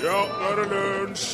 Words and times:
Ja, 0.00 0.20
nå 0.24 0.48
er 0.48 0.56
det 0.56 0.68
lunsj! 0.72 1.24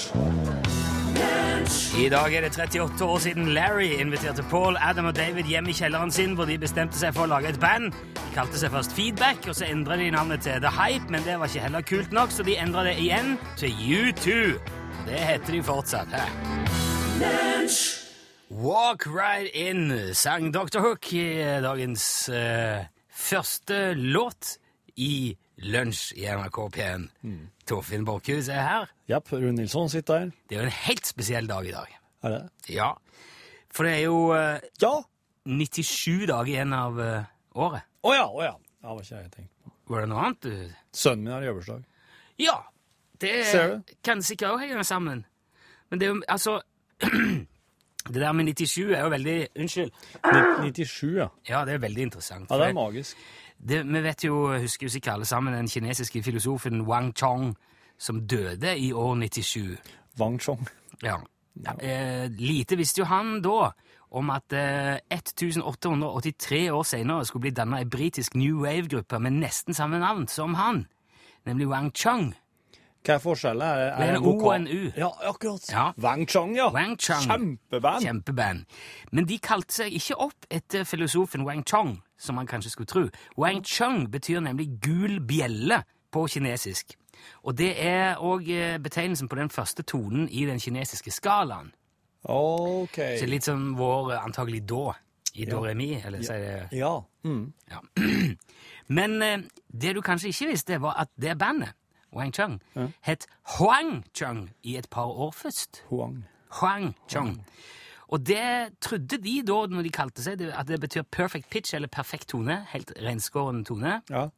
I 1.98 2.08
dag 2.10 2.34
er 2.34 2.40
det 2.44 2.50
38 2.58 3.04
år 3.04 3.18
siden 3.22 3.48
Larry 3.54 3.86
inviterte 4.00 4.42
Paul, 4.50 4.76
Adam 4.80 5.06
og 5.06 5.16
David 5.16 5.46
hjem 5.48 5.68
i 5.70 5.74
kjelleren 5.74 6.10
sin, 6.10 6.34
hvor 6.34 6.44
de 6.50 6.58
bestemte 6.58 6.98
seg 6.98 7.14
for 7.14 7.24
å 7.24 7.30
lage 7.30 7.52
et 7.52 7.60
band. 7.62 7.94
De 8.18 8.34
kalte 8.34 8.58
seg 8.58 8.74
først 8.74 8.92
Feedback, 8.96 9.46
og 9.46 9.54
så 9.54 9.68
endra 9.70 9.96
de 10.00 10.10
navnet 10.10 10.42
til 10.42 10.58
The 10.62 10.72
Hype, 10.74 11.06
men 11.14 11.22
det 11.24 11.38
var 11.38 11.46
ikke 11.46 11.64
heller 11.68 11.86
kult 11.86 12.12
nok, 12.18 12.34
så 12.34 12.42
de 12.46 12.58
endra 12.58 12.84
det 12.88 12.98
igjen 13.00 13.36
til 13.56 13.70
U2. 13.70 14.36
Og 14.58 15.08
det 15.08 15.24
heter 15.30 15.56
de 15.56 15.62
fortsatt. 15.70 16.12
Hæ? 16.12 16.26
Walk 18.50 19.06
Right 19.06 19.50
In 19.54 20.14
sang 20.14 20.50
Dr. 20.54 20.82
Hook 20.82 21.12
i 21.14 21.26
dagens 21.62 22.28
eh, 22.28 22.86
første 23.10 23.94
låt 23.94 24.56
i 24.96 25.36
Lunsj 25.62 26.16
i 26.18 26.26
NRK 26.34 26.66
P1. 26.76 27.12
Torfinn 27.66 28.04
Borchhus 28.06 28.48
er 28.52 28.62
her. 28.62 28.86
Japp, 29.10 29.32
Rune 29.32 29.52
Nilsson 29.58 29.88
sitter 29.90 30.18
her. 30.20 30.30
Det 30.48 30.56
er 30.56 30.62
jo 30.62 30.66
en 30.68 30.76
helt 30.86 31.06
spesiell 31.08 31.48
dag 31.50 31.66
i 31.66 31.72
dag. 31.74 31.96
Er 32.26 32.34
det? 32.36 32.42
Ja, 32.74 32.92
for 33.74 33.84
det 33.88 33.96
er 33.98 34.04
jo 34.06 34.20
eh, 34.36 34.60
Ja! 34.82 34.94
97 35.46 36.26
dager 36.26 36.48
igjen 36.50 36.72
av 36.74 36.96
eh, 37.00 37.26
året. 37.54 37.84
Å 38.06 38.14
ja, 38.16 38.24
å 38.26 38.40
ja. 38.42 38.54
Det 38.80 38.88
var 38.94 39.02
ikke 39.02 39.20
jeg 39.20 39.30
tenkt 39.34 39.52
på. 39.62 39.70
Var 39.92 40.02
det 40.02 40.08
noe 40.10 40.22
annet 40.26 40.40
du 40.46 40.54
Sønnen 40.98 41.22
min 41.26 41.34
har 41.36 41.44
jobbursdag. 41.46 41.84
Ja! 42.42 42.56
Det 43.22 43.34
Ser 43.48 43.70
du? 43.76 43.92
kan 44.04 44.20
sikkert 44.26 44.56
òg 44.56 44.64
henge 44.66 44.82
sammen. 44.84 45.22
Men 45.90 46.00
det 46.02 46.08
er 46.08 46.14
jo 46.14 46.22
altså 46.28 46.58
Det 48.06 48.20
der 48.22 48.32
med 48.38 48.46
97 48.52 48.92
er 48.94 49.00
jo 49.02 49.08
veldig 49.10 49.36
Unnskyld. 49.58 49.92
Ni- 50.26 50.70
97, 50.70 51.16
ja. 51.16 51.28
Ja, 51.48 51.64
det 51.66 51.74
er 51.74 51.80
veldig 51.82 52.02
interessant. 52.06 52.50
Ja, 52.50 52.58
det 52.60 52.68
er 52.70 52.76
magisk. 52.76 53.16
Det, 53.58 53.84
vi 53.86 54.02
vet 54.02 54.24
jo, 54.24 54.58
husker 54.60 54.86
jo 54.86 54.92
sikkert 54.92 55.14
alle 55.14 55.24
sammen 55.28 55.54
den 55.56 55.68
kinesiske 55.68 56.22
filosofen 56.22 56.84
Wang 56.86 57.12
Chong 57.16 57.54
som 57.98 58.20
døde 58.28 58.76
i 58.78 58.92
år 58.92 59.14
97. 59.14 59.76
Wang 60.18 60.38
Chong. 60.40 60.66
Ja. 61.02 61.16
Eh, 61.80 62.28
lite 62.36 62.76
visste 62.76 63.00
jo 63.00 63.06
han 63.08 63.40
da 63.42 63.70
om 64.16 64.30
at 64.30 64.52
eh, 64.52 64.98
1883 65.10 66.70
år 66.70 66.82
senere 66.84 67.24
skulle 67.24 67.48
bli 67.48 67.54
dannet 67.56 67.82
ei 67.82 67.88
britisk 67.90 68.34
New 68.36 68.60
Wave-gruppe 68.64 69.18
med 69.18 69.38
nesten 69.40 69.74
samme 69.74 69.98
navn 69.98 70.28
som 70.28 70.54
han, 70.54 70.86
nemlig 71.46 71.68
Wang 71.68 71.90
Chung. 71.96 72.34
Hva 73.06 73.14
er 73.14 73.22
forskjellen? 73.22 73.62
Er, 73.62 73.76
Det 73.76 74.06
er 74.08 74.12
er 74.12 74.16
en 74.16 74.24
O 74.26 74.32
og 74.34 74.54
en 74.56 74.66
U. 74.66 74.90
Ja, 74.96 75.08
akkurat. 75.28 75.68
Ja. 75.70 75.92
Wang 76.02 76.26
Chong, 76.28 76.56
ja. 76.56 76.68
Wang 76.74 76.96
Chong. 76.98 77.22
Kjempeband. 77.22 78.02
Kjempeband. 78.02 78.64
Men 79.12 79.28
de 79.28 79.38
kalte 79.38 79.74
seg 79.82 79.94
ikke 79.94 80.16
opp 80.26 80.48
etter 80.50 80.84
filosofen 80.84 81.46
Wang 81.46 81.62
Chong, 81.68 82.00
som 82.18 82.34
man 82.34 82.46
kanskje 82.46 82.70
skulle 82.70 82.86
tro. 82.86 83.08
Wang 83.38 83.64
Chung 83.64 84.10
betyr 84.10 84.40
nemlig 84.40 84.78
gul 84.82 85.20
bjelle 85.20 85.82
på 86.12 86.26
kinesisk. 86.26 86.94
Og 87.42 87.58
det 87.58 87.72
er 87.80 88.20
òg 88.20 88.46
betegnelsen 88.82 89.28
på 89.28 89.36
den 89.36 89.50
første 89.50 89.82
tonen 89.82 90.28
i 90.28 90.44
den 90.46 90.60
kinesiske 90.60 91.10
skalaen. 91.10 91.72
Ok. 92.28 92.98
Så 93.20 93.26
litt 93.26 93.46
som 93.46 93.74
vår 93.78 94.12
eh, 94.14 94.24
antagelig 94.24 94.64
da 94.68 94.92
i 95.36 95.44
mi, 95.76 95.92
eller 96.00 96.22
sier 96.24 96.68
det 96.70 96.78
Ja. 96.78 97.04
Mm. 97.24 97.52
ja. 97.70 97.80
Men 98.96 99.22
eh, 99.22 99.38
det 99.68 99.94
du 99.94 100.00
kanskje 100.00 100.28
ikke 100.28 100.46
visste, 100.50 100.80
var 100.80 100.96
at 101.00 101.08
det 101.20 101.38
bandet, 101.38 101.74
Wang 102.12 102.32
Chung, 102.32 102.60
het 103.02 103.26
Huang 103.58 104.04
Chung 104.14 104.50
i 104.62 104.76
et 104.76 104.88
par 104.90 105.06
år 105.06 105.30
først. 105.30 105.82
Huang. 105.90 106.24
Huang 106.60 106.94
Chung. 107.08 107.44
Og 108.08 108.22
det 108.26 108.78
trodde 108.80 109.18
de 109.18 109.42
da, 109.42 109.56
når 109.66 109.82
de 109.82 109.90
kalte 109.90 110.22
seg, 110.22 110.38
det- 110.38 110.52
at 110.54 110.66
det 110.66 110.80
betyr 110.80 111.02
perfect 111.10 111.50
pitch, 111.50 111.74
eller 111.74 111.88
perfekt 111.88 112.28
tone, 112.28 112.60
helt 112.70 112.92
renskåren 113.02 113.64
tone, 113.66 114.00
Ja. 114.10 114.28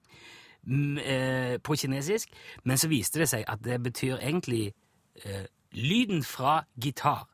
eh, 1.05 1.59
på 1.59 1.77
kinesisk. 1.77 2.29
Men 2.65 2.77
så 2.77 2.89
viste 2.89 3.19
det 3.19 3.29
seg 3.29 3.45
at 3.49 3.63
det 3.63 3.81
betyr 3.83 4.19
egentlig 4.21 4.73
uh, 5.27 5.45
lyden 5.73 6.23
fra 6.25 6.63
gitar. 6.81 7.27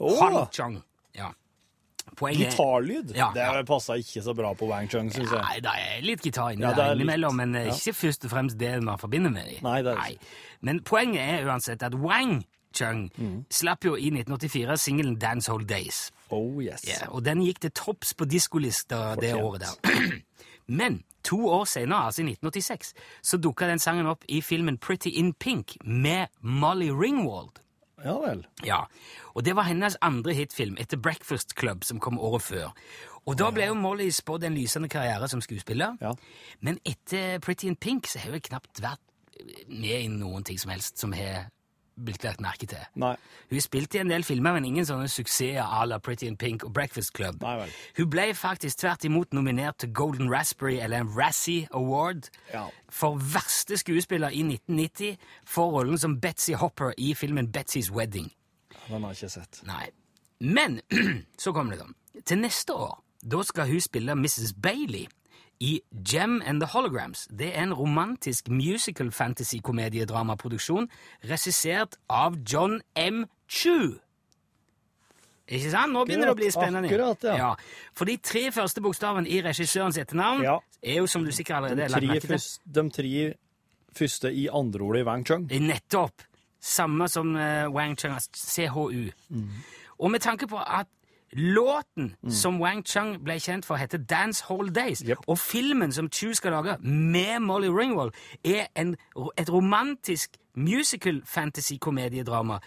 Oh. 0.00 0.18
Han 0.22 0.46
chang. 0.52 0.82
Ja. 1.14 1.32
Poenget 2.16 2.50
Gitarlyd? 2.52 3.12
Ja, 3.14 3.30
det 3.34 3.40
ja. 3.42 3.62
passa 3.62 3.94
ikke 4.00 4.22
så 4.22 4.34
bra 4.34 4.52
på 4.58 4.66
Wang 4.68 4.88
Chung, 4.90 5.10
syns 5.10 5.30
jeg. 5.30 5.38
Nei, 5.40 5.60
det 5.62 5.70
er 5.78 6.00
litt 6.02 6.22
gitar 6.24 6.50
inni 6.52 6.64
Ja, 6.66 6.72
der 6.74 6.90
er 6.90 6.96
innimellom, 6.96 7.36
men 7.38 7.54
eh, 7.54 7.68
ikke 7.70 7.94
først 7.94 8.24
og 8.26 8.30
fremst 8.34 8.58
det 8.58 8.72
man 8.82 8.98
forbinder 8.98 9.30
med 9.30 9.46
dem. 9.46 9.62
Nei, 9.62 9.82
det 9.82 9.92
er 9.94 10.10
ikke. 10.16 10.32
Men 10.60 10.80
poenget 10.82 11.22
er 11.22 11.46
uansett 11.46 11.82
at 11.86 11.94
Wang 11.94 12.42
Chung 12.72 13.10
Mm. 13.18 13.44
slapp 13.50 13.84
jo 13.84 13.94
i 13.96 14.10
1984 14.10 14.76
singelen 14.78 15.16
Dance 15.18 15.50
Hold 15.52 15.66
Days. 15.68 16.10
Oh 16.30 16.62
yes. 16.64 16.82
Yeah, 16.88 17.08
og 17.14 17.24
den 17.24 17.42
gikk 17.44 17.60
til 17.60 17.70
topps 17.70 18.14
på 18.14 18.24
diskolista 18.24 19.14
det 19.20 19.34
året 19.34 19.60
der. 19.60 19.90
Men 20.66 21.02
to 21.24 21.48
år 21.48 21.64
senere, 21.64 22.04
altså 22.06 22.22
i 22.22 22.24
1986, 22.32 22.94
så 23.22 23.36
dukka 23.36 23.66
den 23.68 23.78
sangen 23.78 24.06
opp 24.06 24.24
i 24.28 24.40
filmen 24.40 24.78
Pretty 24.78 25.08
in 25.08 25.32
Pink 25.34 25.76
med 25.84 26.26
Molly 26.40 26.88
Ringwald. 26.90 27.58
Ja 28.04 28.16
vel. 28.18 28.46
Ja, 28.66 28.80
og 29.34 29.44
det 29.44 29.54
var 29.56 29.62
hennes 29.68 29.96
andre 30.02 30.32
hitfilm 30.34 30.76
etter 30.80 30.96
Breakfast 30.98 31.54
Club, 31.58 31.84
som 31.84 32.00
kom 32.00 32.18
året 32.18 32.42
før. 32.42 32.72
Og 33.26 33.36
da 33.38 33.50
ble 33.54 33.68
jo 33.68 33.74
Molly 33.78 34.08
spådd 34.10 34.42
en 34.48 34.54
lysende 34.58 34.88
karriere 34.90 35.28
som 35.30 35.40
skuespiller. 35.40 35.94
Ja. 36.00 36.10
Men 36.60 36.78
etter 36.84 37.38
Pretty 37.38 37.66
in 37.70 37.76
Pink 37.76 38.06
så 38.10 38.18
har 38.18 38.30
hun 38.34 38.40
knapt 38.40 38.80
vært 38.82 38.98
med 39.68 40.00
i 40.02 40.08
noen 40.10 40.42
ting 40.44 40.58
som 40.58 40.70
helst 40.74 40.98
som 40.98 41.12
har 41.12 41.46
blitt 41.96 42.24
lagt 42.24 42.40
merke 42.40 42.66
til. 42.66 42.78
Nei. 42.98 43.14
Hun 43.50 43.60
spilte 43.60 43.98
i 43.98 44.00
en 44.00 44.10
del 44.10 44.24
filmer, 44.24 44.52
men 44.56 44.64
ingen 44.64 44.86
sånne 44.88 45.08
suksesser 45.12 45.60
à 45.62 45.84
la 45.86 45.98
Pretty 45.98 46.26
in 46.26 46.36
Pink 46.36 46.64
og 46.64 46.72
Breakfast 46.74 47.12
Club. 47.16 47.42
Nei. 47.42 47.68
Hun 47.98 48.10
ble 48.10 48.28
faktisk 48.34 48.78
tvert 48.82 49.04
imot 49.04 49.32
nominert 49.36 49.78
til 49.82 49.92
Golden 49.92 50.30
Raspberry, 50.32 50.78
eller 50.80 51.00
en 51.04 51.12
Razzie 51.18 51.68
Award, 51.74 52.30
Ja. 52.52 52.66
for 52.90 53.16
verste 53.16 53.76
skuespiller 53.76 54.28
i 54.30 54.42
1990 54.42 55.16
for 55.46 55.70
rollen 55.70 55.98
som 55.98 56.20
Betsy 56.20 56.52
Hopper 56.52 56.92
i 56.98 57.14
filmen 57.14 57.48
Betsy's 57.56 57.90
Wedding. 57.92 58.32
Den 58.88 59.02
har 59.02 59.12
jeg 59.12 59.22
ikke 59.22 59.28
sett. 59.40 59.62
Nei. 59.66 59.90
Men 60.40 60.80
så 61.38 61.52
kommer 61.52 61.76
det, 61.76 61.84
sånn. 61.84 62.24
Til 62.24 62.38
neste 62.42 62.74
år 62.74 62.98
da 63.22 63.38
skal 63.46 63.68
hun 63.70 63.80
spille 63.80 64.14
Mrs. 64.18 64.52
Bailey 64.58 65.06
i 65.62 65.76
Gem 66.04 66.40
and 66.46 66.60
the 66.62 66.66
Holograms. 66.72 67.26
Det 67.30 67.52
er 67.54 67.62
en 67.62 67.74
romantisk 67.78 68.48
musical 68.50 69.12
fantasy-komediedramaproduksjon 69.14 70.88
regissert 71.30 71.96
av 72.10 72.36
John 72.48 72.80
M. 72.98 73.26
Chu. 73.46 73.98
Ikke 75.52 75.70
sant? 75.74 75.92
Nå 75.92 76.04
begynner 76.08 76.30
det 76.30 76.34
å 76.34 76.38
bli 76.38 76.50
spennende. 76.54 76.88
Akkurat, 76.88 77.26
ja. 77.36 77.52
For 77.98 78.08
de 78.08 78.16
tre 78.24 78.46
første 78.54 78.80
bokstavene 78.84 79.28
i 79.28 79.40
regissørens 79.44 79.98
etternavn 80.00 80.42
Ja. 80.46 80.58
er 80.82 81.00
jo, 81.02 81.06
som 81.06 81.24
du 81.24 81.30
sikkert 81.34 81.56
allerede 81.60 81.82
har 81.82 81.88
lagt 81.94 82.08
merke 82.08 82.20
til 82.38 82.72
de 82.72 82.90
tre 82.90 83.34
første 83.92 84.32
i 84.32 84.46
andreordet 84.48 85.02
i 85.02 85.04
Wang 85.04 85.26
Chung. 85.26 85.46
Nettopp. 85.50 86.22
Samme 86.62 87.08
som 87.10 87.34
eh, 87.36 87.66
Wang 87.74 87.96
Chung, 87.98 88.14
altså 88.14 88.30
CHU. 88.32 89.10
Og 89.98 90.10
med 90.10 90.20
tanke 90.20 90.46
på 90.48 90.56
at 90.58 90.86
låten 91.32 92.14
som 92.30 92.58
Wang 92.60 92.82
Chung 92.84 93.16
ble 93.24 93.38
kjent 93.40 93.64
for, 93.64 93.76
heter 93.80 93.98
Dance 93.98 94.44
Hall 94.48 94.68
Days, 94.74 95.02
Yep. 95.06 95.18
og 95.28 95.38
filmen 95.38 95.92
som 95.92 96.08
Chu 96.10 96.34
skal 96.34 96.52
lage 96.52 96.76
med 96.82 97.40
Molly 97.40 97.68
Ringwald, 97.68 98.12
er 98.44 98.66
en, 98.76 98.96
et 99.38 99.50
romantisk 99.52 100.36
musical 100.54 101.22
fantasy-komediedrama. 101.24 102.58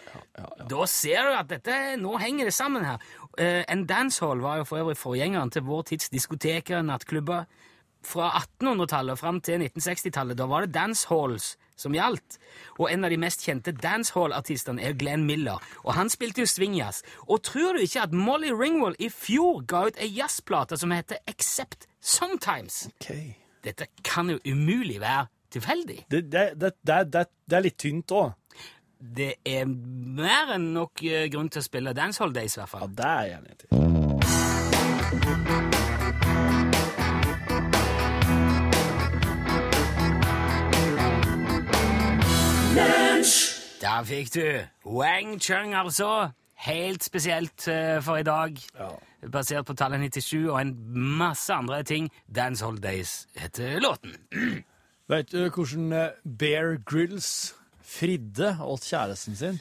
Da 0.70 0.86
ser 0.90 1.22
du 1.28 1.36
at 1.38 1.50
dette, 1.50 1.76
nå 2.02 2.18
henger 2.18 2.50
det 2.50 2.54
sammen 2.54 2.86
her. 2.86 2.98
Uh, 3.40 3.62
en 3.70 3.86
dancehall 3.86 4.42
var 4.42 4.58
jo 4.58 4.64
for 4.64 4.78
øvrig 4.82 4.98
forgjengeren 4.98 5.52
til 5.52 5.62
vår 5.68 5.82
tids 5.92 6.10
diskoteker, 6.10 6.82
nattklubber. 6.82 7.46
Fra 8.06 8.32
1800-tallet 8.38 9.12
og 9.12 9.20
fram 9.20 9.42
til 9.42 9.62
1960-tallet, 9.68 10.38
da 10.38 10.46
var 10.46 10.66
det 10.66 10.74
dancehalls 10.76 11.56
som 11.80 11.96
gjaldt. 11.96 12.40
Og 12.80 12.90
en 12.92 13.06
av 13.06 13.14
de 13.14 13.20
mest 13.22 13.44
kjente 13.46 13.74
dancehall-artistene 13.76 14.84
er 14.84 14.98
Glenn 15.00 15.26
Miller, 15.28 15.62
og 15.84 15.96
han 15.98 16.12
spilte 16.12 16.44
jo 16.44 16.50
swingjazz. 16.50 17.04
Og 17.28 17.44
tror 17.48 17.76
du 17.76 17.86
ikke 17.86 18.06
at 18.08 18.16
Molly 18.16 18.54
Ringwald 18.56 19.00
i 19.00 19.12
fjor 19.14 19.64
ga 19.70 19.86
ut 19.90 20.00
ei 20.02 20.12
jazzplate 20.18 20.80
som 20.80 20.94
heter 20.96 21.22
Except 21.30 21.88
Sometimes? 22.00 22.86
Okay. 22.96 23.36
Dette 23.66 23.90
kan 24.06 24.30
jo 24.30 24.40
umulig 24.46 25.00
være 25.02 25.28
tilfeldig. 25.52 26.06
Det, 26.12 26.26
det, 26.32 26.48
det, 26.56 26.74
det, 27.14 27.26
er 27.56 27.66
litt 27.66 27.80
tynt 27.82 28.14
òg. 28.16 28.34
Det 28.96 29.36
er 29.46 29.68
mer 29.68 30.56
enn 30.56 30.72
nok 30.74 31.04
eh, 31.06 31.28
grunn 31.34 31.52
til 31.52 31.62
å 31.62 31.66
spille 31.66 31.94
Dancehall 31.98 32.34
Days, 32.34 32.58
i 32.58 32.64
hvert 32.64 32.72
fall. 32.72 32.88
Ja, 32.88 32.96
det 33.02 33.12
er 33.12 33.30
jeg 33.30 33.42
enig 33.42 33.56
i. 33.56 33.95
Der 42.76 44.04
fikk 44.04 44.34
du 44.34 44.68
Wang 44.86 45.40
Chung, 45.42 45.74
altså. 45.76 46.30
Helt 46.56 47.04
spesielt 47.04 47.68
eh, 47.68 48.02
for 48.04 48.18
i 48.18 48.24
dag. 48.24 48.58
Basert 49.32 49.66
på 49.66 49.74
tallet 49.74 50.00
97 50.00 50.50
og 50.50 50.62
en 50.62 50.74
masse 51.18 51.54
andre 51.54 51.84
ting. 51.84 52.10
Dance 52.36 52.66
Hold 52.66 52.80
Days 52.80 53.28
heter 53.38 53.80
låten. 53.80 54.16
Vet 55.08 55.32
du 55.32 55.50
hvordan 55.50 55.94
eh, 55.94 56.10
Bear 56.40 56.76
Grylls 56.86 57.56
fridde 57.82 58.58
åt 58.62 58.84
kjæresten 58.84 59.36
sin? 59.36 59.60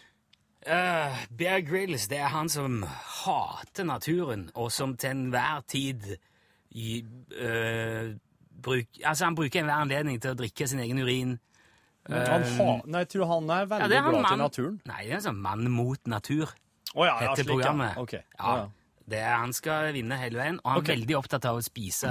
Uh, 0.67 1.15
Bear 1.39 1.61
Grylls 1.61 2.09
det 2.09 2.19
er 2.19 2.35
han 2.35 2.49
som 2.49 2.83
hater 3.27 3.85
naturen, 3.85 4.51
og 4.55 4.73
som 4.73 4.97
til 4.97 5.11
enhver 5.11 5.61
tid 5.69 6.17
i, 6.71 7.05
eh, 7.41 8.15
bruk, 8.63 8.87
altså 9.05 9.25
Han 9.25 9.35
bruker 9.35 9.61
enhver 9.61 9.85
anledning 9.87 10.23
til 10.23 10.31
å 10.33 10.39
drikke 10.39 10.67
sin 10.67 10.81
egen 10.81 10.99
urin 10.99 11.39
ha, 12.11 12.39
nei, 12.85 13.03
jeg 13.05 13.11
tror 13.15 13.29
han 13.31 13.51
er 13.55 13.69
veldig 13.71 13.97
ja, 13.97 14.03
han 14.05 14.15
glad 14.17 14.27
til 14.29 14.41
naturen. 14.43 14.81
Nei, 14.91 15.03
det 15.09 15.19
er 15.19 15.23
sånn 15.25 15.41
Mann 15.41 15.69
mot 15.73 16.11
natur. 16.11 16.51
oh, 16.95 17.07
ja, 17.07 17.15
Dette 17.23 17.43
slik, 17.43 17.53
programmet. 17.55 18.01
Ok. 18.01 18.19
Ja, 18.19 18.25
Ja, 18.39 18.57
ja. 18.65 18.73
Det 19.05 19.19
er, 19.21 19.35
han 19.37 19.53
skal 19.53 19.91
vinne 19.93 20.17
hele 20.17 20.41
veien, 20.41 20.59
og 20.63 20.71
han 20.71 20.81
okay. 20.81 20.95
er 20.95 21.03
veldig 21.03 21.17
opptatt 21.19 21.45
av 21.51 21.59
å 21.59 21.65
spise 21.65 22.11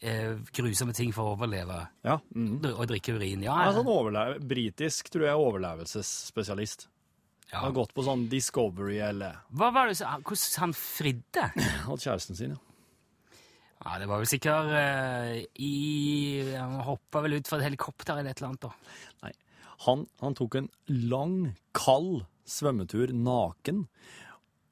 eh, 0.00 0.32
grusomme 0.56 0.92
ting 0.96 1.12
for 1.16 1.30
å 1.30 1.36
overleve. 1.38 1.78
ja. 2.04 2.18
Mm. 2.36 2.58
Og 2.74 2.82
drikke 2.90 3.16
urin. 3.16 3.44
Ja, 3.46 3.56
Han 3.56 3.70
er 3.70 3.78
sånn 3.80 4.48
britisk, 4.48 5.08
tror 5.12 5.28
jeg, 5.28 5.36
overlevelsesspesialist. 5.40 6.88
ja. 7.50 7.58
Han 7.58 7.70
har 7.70 7.78
gått 7.80 7.94
på 7.96 8.04
sånn 8.04 8.28
Discovery 8.28 8.98
eller 9.04 9.40
Hva 9.56 9.72
var 9.74 9.88
det 9.88 9.96
så, 9.98 10.10
Hvordan 10.20 10.60
han 10.66 10.74
fridde? 10.76 11.48
hatt 11.88 12.04
kjæresten 12.04 12.36
sin, 12.36 12.56
ja. 12.56 12.69
Ja, 13.84 13.98
Det 13.98 14.08
var 14.10 14.20
vel 14.20 14.28
sikkert 14.28 14.72
uh, 14.74 15.36
i 15.56 15.74
Han 16.52 16.80
hoppa 16.84 17.22
vel 17.24 17.38
ut 17.38 17.48
fra 17.48 17.58
et 17.60 17.68
helikopter 17.70 18.18
eller 18.20 18.30
et 18.34 18.40
eller 18.42 18.50
annet. 18.52 18.66
da. 18.66 18.72
Nei. 19.24 19.32
Han, 19.86 20.02
han 20.20 20.36
tok 20.36 20.58
en 20.60 20.68
lang, 21.08 21.36
kald 21.72 22.26
svømmetur 22.50 23.14
naken, 23.16 23.86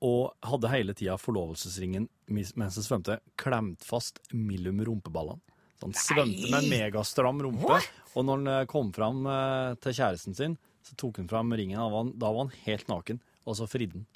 og 0.04 0.34
hadde 0.46 0.70
hele 0.70 0.94
tida 0.94 1.16
forlovelsesringen 1.18 2.04
mens 2.28 2.52
han 2.76 2.84
svømte, 2.84 3.16
klemt 3.40 3.86
fast 3.86 4.20
mellom 4.36 4.82
rumpeballene. 4.84 5.40
Så 5.78 5.86
han 5.88 5.94
svømte 5.96 6.50
med 6.50 6.58
en 6.58 6.68
megastram 6.74 7.40
rumpe, 7.46 7.70
What? 7.70 7.88
og 8.18 8.26
når 8.26 8.40
han 8.42 8.50
eh, 8.52 8.66
kom 8.70 8.88
fram 8.92 9.24
eh, 9.30 9.76
til 9.80 9.94
kjæresten 9.94 10.34
sin, 10.36 10.56
så 10.84 10.96
tok 10.98 11.20
han 11.22 11.30
fram 11.30 11.54
ringen, 11.56 11.78
Av 11.80 11.94
han, 11.94 12.12
da 12.18 12.30
var 12.34 12.44
han 12.48 12.54
helt 12.66 12.90
naken, 12.90 13.20
og 13.46 13.56
så 13.58 13.68
fridde 13.70 14.00
han. 14.00 14.06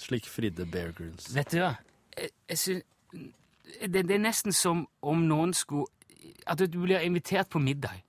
Slik 0.00 0.26
fridde 0.32 0.66
Bear 0.72 0.90
Grylls. 0.96 1.28
Vet 1.36 1.52
du 1.52 1.60
hva? 1.60 1.74
Jeg, 2.16 2.32
jeg 2.50 2.60
syns 2.64 3.30
det, 3.80 4.02
det 4.08 4.14
er 4.16 4.22
nesten 4.28 4.52
som 4.52 4.86
om 5.02 5.24
noen 5.28 5.52
skulle 5.54 5.86
At 6.46 6.58
du 6.58 6.78
blir 6.82 7.00
invitert 7.02 7.48
på 7.50 7.58
middag, 7.58 8.02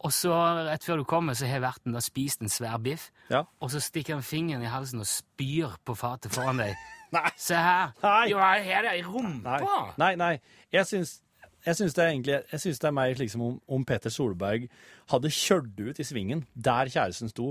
og 0.00 0.12
så 0.16 0.32
rett 0.64 0.84
før 0.86 0.96
du 0.96 1.04
kommer, 1.04 1.34
så 1.36 1.44
har 1.46 1.60
verten 1.60 1.92
da 1.92 2.00
spist 2.00 2.40
en 2.40 2.48
svær 2.48 2.78
biff, 2.80 3.10
Ja. 3.28 3.42
og 3.60 3.70
så 3.70 3.80
stikker 3.84 4.14
han 4.14 4.22
fingeren 4.24 4.62
i 4.64 4.70
halsen 4.70 5.00
og 5.02 5.06
spyr 5.06 5.74
på 5.84 5.94
fatet 5.94 6.32
foran 6.32 6.56
deg. 6.62 6.72
Nei. 7.12 7.30
Se 7.36 7.54
her! 7.58 7.90
Nei. 8.02 8.30
Jo, 8.30 8.38
her 8.38 8.62
er 8.64 8.82
det 8.86 8.94
i 9.00 9.02
Nei, 9.42 9.58
nei, 9.98 10.14
nei. 10.16 10.38
Jeg 10.72 10.86
syns, 10.86 11.20
jeg 11.66 11.76
syns 11.76 11.96
det 11.96 12.02
er 12.02 12.10
egentlig 12.14 12.36
Jeg 12.52 12.62
syns 12.62 12.80
det 12.80 12.88
er 12.88 12.94
mer 12.96 13.18
liksom 13.20 13.42
om, 13.44 13.56
om 13.68 13.84
Peter 13.84 14.12
Solberg 14.12 14.66
hadde 15.10 15.32
kjørt 15.34 15.80
ut 15.80 16.00
i 16.00 16.06
svingen 16.06 16.44
der 16.54 16.90
kjæresten 16.92 17.32
sto, 17.32 17.48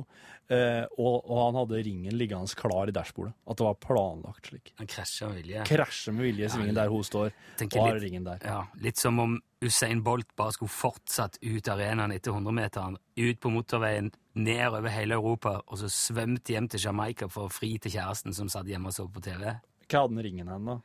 eh, 0.47 0.85
og, 0.95 1.25
og 1.27 1.41
han 1.41 1.57
hadde 1.59 1.81
ringen 1.83 2.15
liggende 2.15 2.55
klar 2.55 2.87
i 2.87 2.93
dashbordet. 2.95 3.33
At 3.43 3.59
det 3.59 3.65
var 3.67 3.75
planlagt 3.83 4.47
slik. 4.47 4.71
Han 4.79 4.87
krasja 4.89 5.27
med 5.27 5.41
vilje. 5.41 5.65
Krasjer 5.67 6.15
med 6.15 6.27
vilje 6.29 6.47
i 6.47 6.53
svingen 6.53 6.77
der 6.77 6.93
hun 6.93 7.03
står, 7.03 7.33
og 7.65 7.75
har 7.83 7.99
ringen 7.99 8.27
der. 8.27 8.45
Ja, 8.47 8.61
Litt 8.79 9.01
som 9.01 9.19
om 9.19 9.35
Usain 9.59 10.03
Bolt 10.05 10.29
bare 10.39 10.55
skulle 10.55 10.71
fortsatt 10.71 11.41
ut 11.43 11.67
arenaen 11.67 12.15
etter 12.15 12.31
100-meteren, 12.31 12.95
ut 13.19 13.41
på 13.43 13.51
motorveien, 13.51 14.07
ned 14.39 14.63
over 14.69 14.87
hele 14.93 15.19
Europa, 15.19 15.57
og 15.67 15.81
så 15.81 15.91
svømt 15.91 16.47
hjem 16.47 16.69
til 16.71 16.85
Jamaica 16.85 17.27
for 17.27 17.49
å 17.49 17.51
fri 17.51 17.73
til 17.75 17.97
kjæresten 17.97 18.35
som 18.37 18.47
satt 18.47 18.71
hjemme 18.71 18.93
og 18.93 18.95
så 18.95 19.09
på 19.11 19.25
TV, 19.25 19.51
Hva 19.89 20.05
hadde 20.05 20.15
den 20.15 20.23
ringen 20.23 20.47
hen, 20.53 20.71
da? 20.71 20.79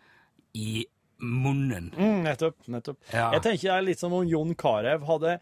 i 0.54 0.84
munnen. 1.18 1.90
Mm, 1.96 2.22
nettopp. 2.26 2.56
nettopp. 2.66 2.98
Ja. 3.12 3.30
Jeg 3.36 3.42
tenker 3.42 3.68
det 3.68 3.76
er 3.76 3.86
litt 3.90 4.00
som 4.02 4.12
om 4.12 4.26
Jon 4.28 4.54
Carew 4.54 5.04
hadde 5.08 5.38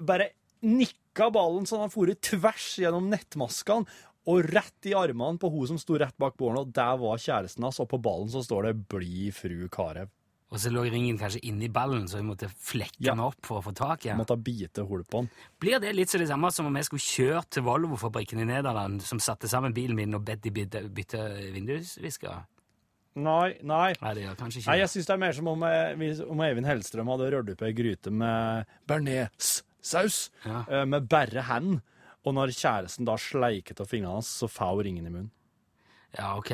bare 0.00 0.30
nikka 0.62 1.30
ballen 1.32 1.66
sånn 1.68 1.80
han 1.84 1.92
for 1.92 2.06
tvers 2.06 2.70
gjennom 2.80 3.08
nettmaskene 3.12 3.86
og 4.30 4.44
rett 4.52 4.86
i 4.86 4.94
armene 4.94 5.40
på 5.40 5.48
hun 5.50 5.66
som 5.72 5.78
sto 5.80 5.96
rett 5.98 6.16
bak 6.20 6.36
båren, 6.38 6.60
og 6.60 6.72
der 6.76 6.96
var 7.00 7.20
kjæresten 7.20 7.64
hans, 7.64 7.80
og 7.80 7.88
på 7.88 7.98
ballen 8.02 8.28
så 8.28 8.42
står 8.44 8.68
det 8.68 8.88
'Bli 8.88 9.30
fru 9.32 9.68
Carew'. 9.68 10.08
Og 10.50 10.58
så 10.58 10.70
lå 10.70 10.82
ringen 10.90 11.18
kanskje 11.18 11.44
inni 11.46 11.68
ballen, 11.70 12.08
så 12.08 12.18
vi 12.18 12.26
måtte 12.26 12.48
flekke 12.50 12.98
Ja. 12.98 13.12
den 13.14 13.20
opp 13.20 13.46
for 13.46 13.60
å 13.60 13.64
få 13.64 13.72
tak 13.74 14.04
i 14.04 14.08
den. 14.08 14.18
Måtte 14.18 14.36
bite 14.36 14.84
hull 14.86 15.04
på 15.04 15.20
den. 15.22 15.30
Blir 15.60 15.78
det 15.80 15.94
litt 15.94 16.08
så 16.08 16.18
det 16.18 16.28
samme 16.28 16.50
som 16.52 16.66
om 16.66 16.74
jeg 16.74 16.84
skulle 16.84 17.00
kjørt 17.00 17.50
til 17.50 17.62
Volvo-fabrikken 17.62 18.40
i 18.40 18.44
Nederland, 18.44 19.00
som 19.00 19.18
satte 19.18 19.48
sammen 19.48 19.72
bilen 19.72 19.94
min 19.94 20.14
og 20.14 20.24
bedt 20.24 20.42
de 20.42 20.50
bytte, 20.50 20.88
bytte 20.92 21.52
vindusvisker? 21.52 22.44
Nei, 23.16 23.56
nei. 23.66 23.94
Nei, 24.00 24.10
det 24.14 24.22
gjør 24.22 24.36
kanskje 24.38 24.60
ikke 24.60 24.70
Nei, 24.70 24.76
det. 24.76 24.82
jeg 24.84 24.90
syns 24.92 25.06
det 25.08 25.14
er 25.16 25.18
mer 25.24 25.32
som 25.32 25.48
om, 25.50 25.62
eh, 25.66 26.20
om 26.30 26.40
Eivind 26.46 26.66
Hellstrøm 26.68 27.08
hadde 27.10 27.30
rørt 27.34 27.50
opp 27.50 27.62
ei 27.66 27.72
gryte 27.74 28.10
med 28.14 28.66
bearnéssaus 28.86 30.18
Ja. 30.46 30.64
eh, 30.68 30.84
med 30.86 31.08
bare 31.08 31.42
hendene. 31.48 31.82
og 32.24 32.34
når 32.36 32.52
kjæresten 32.52 33.06
da 33.08 33.14
sleiket 33.16 33.80
av 33.80 33.86
fingrene 33.88 34.12
hans, 34.18 34.28
så 34.28 34.46
får 34.46 34.74
hun 34.76 34.84
ringen 34.84 35.06
i 35.06 35.10
munnen. 35.10 35.30
Ja, 36.18 36.36
ok. 36.36 36.50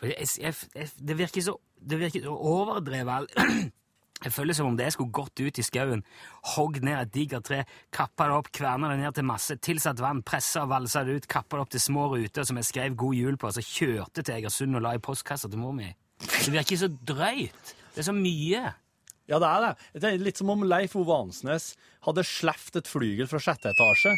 For 0.00 0.06
jeg, 0.08 0.26
jeg, 0.40 0.54
jeg, 0.74 0.88
det 0.98 1.16
virker 1.18 1.42
så, 1.44 1.58
det 1.78 1.98
virker 2.00 2.22
så 2.24 2.32
overdrevet. 2.34 3.28
Jeg 4.22 4.32
føler 4.32 4.56
som 4.56 4.70
om 4.70 4.76
det 4.78 4.86
skulle 4.94 5.12
gått 5.12 5.40
ut 5.42 5.58
i 5.58 5.64
skauen, 5.66 6.04
hogd 6.54 6.84
ned 6.86 6.96
et 7.00 7.12
digert 7.12 7.44
tre, 7.48 7.64
kappa 7.92 8.28
det 8.30 8.36
opp, 8.38 8.52
kverna 8.54 8.92
det 8.92 9.00
ned 9.02 9.16
til 9.16 9.26
masse, 9.28 9.56
tilsatt 9.58 10.00
vann, 10.00 10.22
pressa 10.24 10.62
og 10.62 10.70
valsa 10.70 11.02
det 11.04 11.18
ut, 11.18 11.28
kappa 11.28 11.58
det 11.58 11.64
opp 11.64 11.74
til 11.74 11.82
små 11.82 12.06
ruter 12.14 12.46
som 12.46 12.60
jeg 12.60 12.70
skrev 12.70 12.94
'God 12.94 13.18
jul' 13.18 13.36
på, 13.36 13.50
og 13.50 13.56
så 13.58 13.64
kjørte 13.64 14.22
til 14.22 14.34
Egersund 14.38 14.76
og 14.76 14.86
la 14.86 14.94
i 14.94 15.02
postkassa 15.02 15.50
til 15.50 15.58
mor 15.58 15.74
mi. 15.74 15.90
Det 16.20 16.52
virker 16.52 16.76
så 16.78 16.88
drøyt. 16.88 17.74
Det 17.94 18.00
er 18.00 18.08
så 18.08 18.16
mye. 18.16 18.62
Ja, 19.28 19.38
det 19.38 19.48
er 19.48 19.60
det. 19.64 20.00
Det 20.00 20.08
er 20.08 20.24
litt 20.24 20.40
som 20.40 20.50
om 20.52 20.64
Leif 20.68 20.96
Ove 20.96 21.16
Ansnes 21.16 21.74
hadde 22.04 22.24
sleft 22.28 22.76
et 22.76 22.88
flygel 22.88 23.28
fra 23.28 23.40
sjette 23.40 23.72
etasje, 23.72 24.14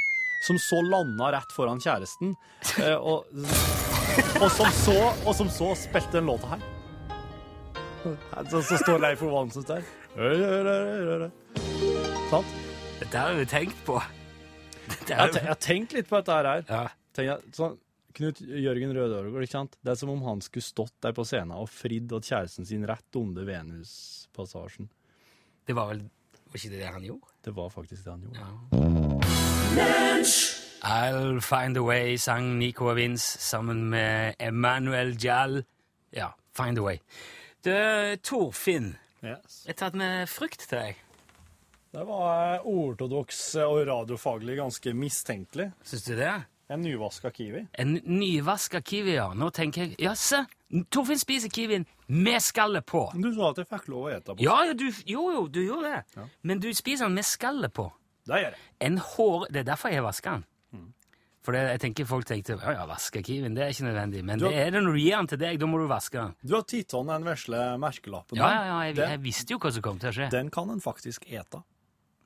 som 0.47 0.59
så 0.59 0.81
landa 0.83 1.33
rett 1.35 1.53
foran 1.55 1.83
kjæresten, 1.83 2.35
eh, 2.83 2.97
og, 2.97 3.27
og, 4.41 4.49
som 4.51 4.71
så, 4.85 4.99
og 5.25 5.35
som 5.35 5.51
så 5.51 5.75
spilte 5.79 6.19
den 6.19 6.31
låta 6.31 6.55
her. 6.55 6.76
Så, 8.51 8.63
så 8.63 8.79
står 8.83 9.01
Leif 9.03 9.23
Ove 9.27 9.41
Ansnes 9.41 9.67
der. 9.69 9.83
Sant? 12.31 12.55
Dette 13.01 13.19
har 13.23 13.37
jeg 13.37 13.49
tenkt 13.51 13.83
på. 13.87 13.99
Dette 14.87 15.11
Jeg 15.11 15.17
er 15.17 15.21
har 15.21 15.35
jeg 15.35 15.51
har 15.51 15.61
tenkt 15.61 15.93
litt 15.97 16.09
på 16.09 16.21
dette 16.21 16.33
her. 16.37 16.63
Ja. 16.69 16.85
Jeg, 17.17 17.41
sånn, 17.57 17.79
Knut 18.17 18.41
Jørgen 18.41 18.95
sant? 19.51 19.77
Det 19.85 19.93
er 19.93 19.99
som 20.01 20.11
om 20.15 20.23
han 20.25 20.41
skulle 20.45 20.65
stått 20.65 20.95
der 21.05 21.13
på 21.17 21.25
scenen 21.29 21.53
og 21.59 21.69
fridd 21.69 22.09
til 22.09 22.23
kjæresten 22.25 22.65
sin 22.69 22.87
rett 22.89 23.19
under 23.21 23.45
Venuspassasjen. 23.45 24.89
Det 25.67 25.75
var 25.77 25.91
vel 25.91 26.01
Var 26.47 26.57
ikke 26.57 26.71
det 26.73 26.81
det 26.81 26.93
han 26.95 27.05
gjorde? 27.05 27.27
Det 27.45 27.53
var 27.57 27.69
faktisk 27.75 28.05
det 28.05 28.13
han 28.15 28.23
gjorde. 28.25 28.39
Ja. 28.41 28.47
I'll 30.87 31.41
Find 31.43 31.77
a 31.77 31.83
Way 31.83 32.17
sang 32.17 32.59
Nico 32.59 32.95
Vince 32.95 33.39
sammen 33.43 33.91
med 33.91 34.35
Emmanuel 34.39 35.17
Jal. 35.21 35.65
Ja, 36.15 36.31
Find 36.57 36.79
a 36.79 36.83
Way. 36.83 37.01
Du, 37.67 38.17
Torfinn, 38.23 38.93
Yes. 39.25 39.65
jeg 39.67 39.73
har 39.75 39.79
tatt 39.81 39.97
med 39.99 40.29
frukt 40.31 40.61
til 40.69 40.79
deg. 40.79 40.99
Det 41.97 42.05
var 42.07 42.61
ortodoks 42.63 43.41
og 43.65 43.81
radiofaglig 43.89 44.55
ganske 44.61 44.93
mistenkelig. 44.95 45.73
Syns 45.83 46.05
du 46.07 46.13
det? 46.15 46.31
En 46.71 46.85
nyvaska 46.85 47.33
kiwi. 47.35 47.65
En 47.75 47.97
nyvaska 48.07 48.79
kiwi, 48.87 49.17
ja. 49.17 49.33
Nå 49.35 49.51
tenker 49.51 49.83
jeg 49.83 49.99
Jaså, 50.05 50.45
Torfinn 50.95 51.19
spiser 51.19 51.51
kiwien 51.51 51.89
med 52.07 52.39
skallet 52.43 52.87
på. 52.87 53.09
Du 53.19 53.33
sa 53.35 53.51
at 53.51 53.59
jeg 53.65 53.71
fikk 53.75 53.91
lov 53.91 54.07
å 54.07 54.15
ete 54.15 54.37
på. 54.37 54.47
Ja, 54.47 54.61
ja, 54.69 54.75
du, 54.79 54.87
jo, 55.03 55.27
jo, 55.35 55.47
du 55.51 55.65
gjorde 55.65 55.91
det. 55.97 56.27
Men 56.47 56.63
du 56.63 56.71
spiser 56.71 57.09
den 57.11 57.19
med 57.19 57.27
skallet 57.27 57.75
på. 57.75 57.89
Det 58.31 58.45
gjør 58.45 58.55
jeg. 58.55 58.63
En 58.93 58.99
hår... 58.99 59.49
Det 59.51 59.65
er 59.65 59.73
derfor 59.73 59.95
jeg 59.95 60.07
vasker 60.07 60.39
den. 60.39 60.47
For 61.47 61.55
det, 61.55 61.61
jeg 61.71 61.81
tenker 61.85 62.07
folk 62.11 62.27
tenkte 62.27 62.57
ja, 62.59 62.73
ja, 62.75 62.85
vaske 62.91 63.21
kiwien, 63.23 63.55
det 63.55 63.63
er 63.63 63.71
ikke 63.71 63.85
nødvendig. 63.87 64.25
Men 64.27 64.41
har, 64.43 64.51
det 64.51 64.65
er 64.67 64.71
det 64.75 64.81
når 64.83 64.97
du 64.97 64.99
gir 64.99 65.15
den 65.21 65.29
til 65.31 65.39
deg, 65.45 65.61
da 65.63 65.67
må 65.71 65.79
du 65.79 65.87
vaske 65.87 66.19
den. 66.19 66.33
Du 66.43 66.57
har 66.57 66.65
tatt 66.67 66.95
hånd 66.99 67.13
den 67.13 67.25
vesle 67.29 67.61
merkelappen. 67.79 68.41
Ja, 68.41 68.49
ja, 68.51 68.65
ja, 68.67 68.79
jeg, 68.89 68.97
Den- 68.99 69.11
jeg 69.15 69.23
visste 69.23 69.55
jo 69.55 69.59
hva 69.63 69.71
som 69.77 69.85
kom 69.87 70.01
til 70.03 70.11
å 70.11 70.15
skje. 70.17 70.29
Den 70.35 70.51
kan 70.51 70.73
en 70.75 70.83
faktisk 70.83 71.29
ete. 71.31 71.63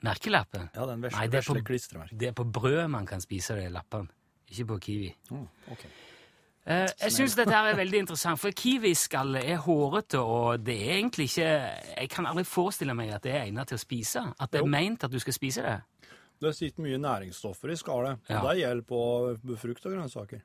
Merkelappen. 0.02 0.70
Ja, 0.74 0.86
den 0.88 1.02
vesle, 1.04 1.18
Nei, 1.20 1.26
det 1.28 1.42
er 1.42 1.48
på- 1.52 1.60
vesle. 1.60 2.06
Det 2.16 2.28
er 2.28 2.32
på 2.32 2.44
brød 2.50 2.88
man 2.88 3.04
kan 3.06 3.20
spise 3.20 3.54
de 3.60 3.68
lappene, 3.68 4.08
ikke 4.48 4.64
på 4.72 4.78
kiwi. 4.80 5.10
Mm, 5.30 5.48
ok. 5.76 5.84
Eh, 6.70 6.86
jeg 7.02 7.12
syns 7.12 7.34
dette 7.36 7.50
her 7.52 7.70
er 7.72 7.76
veldig 7.76 7.98
interessant, 8.06 8.38
for 8.40 8.50
kiwiskallet 8.52 9.44
er 9.48 9.56
hårete, 9.64 10.18
og 10.20 10.64
det 10.64 10.76
er 10.76 10.96
egentlig 10.98 11.28
ikke 11.28 11.46
Jeg 11.98 12.08
kan 12.10 12.26
aldri 12.26 12.44
forestille 12.44 12.94
meg 12.94 13.10
at 13.12 13.22
det 13.22 13.32
er 13.34 13.44
egnet 13.46 13.66
til 13.68 13.76
å 13.76 13.80
spise. 13.80 14.24
At 14.40 14.50
det 14.50 14.60
er 14.60 14.64
Jo. 14.64 14.70
meint 14.70 15.04
at 15.04 15.10
du 15.10 15.18
skal 15.18 15.32
spise 15.32 15.62
det. 15.62 15.80
Det 16.40 16.54
sitter 16.56 16.82
mye 16.86 16.98
næringsstoffer 17.00 17.72
i 17.72 17.76
skallet. 17.76 18.18
Ja. 18.30 18.40
Det 18.46 18.54
gjelder 18.62 18.84
på 18.88 19.00
frukt 19.60 19.86
og 19.86 19.92
grønnsaker. 19.92 20.40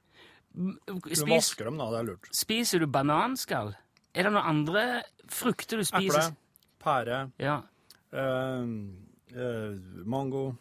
Du 0.56 1.00
Spis, 1.10 1.22
vasker 1.28 1.66
dem, 1.70 1.78
da. 1.80 1.86
Det 1.92 2.00
er 2.00 2.08
lurt. 2.10 2.28
spiser 2.36 2.80
du 2.80 2.88
bananskall? 2.88 3.74
Er 4.16 4.24
det 4.28 4.32
noen 4.36 4.46
andre 4.48 4.84
frukter 5.28 5.78
du 5.80 5.84
spiser? 5.88 6.30
Eple, 6.30 6.36
pære, 6.84 7.32
Ja. 7.40 7.58
eh, 8.16 8.66
mango 10.06 10.56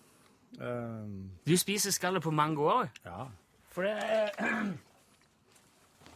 eh, 0.61 1.07
Du 1.47 1.57
spiser 1.59 1.91
skallet 1.95 2.23
på 2.23 2.31
mango 2.35 2.67
òg? 2.71 2.89
Ja. 3.05 3.27
For 3.71 3.83
det 3.83 4.33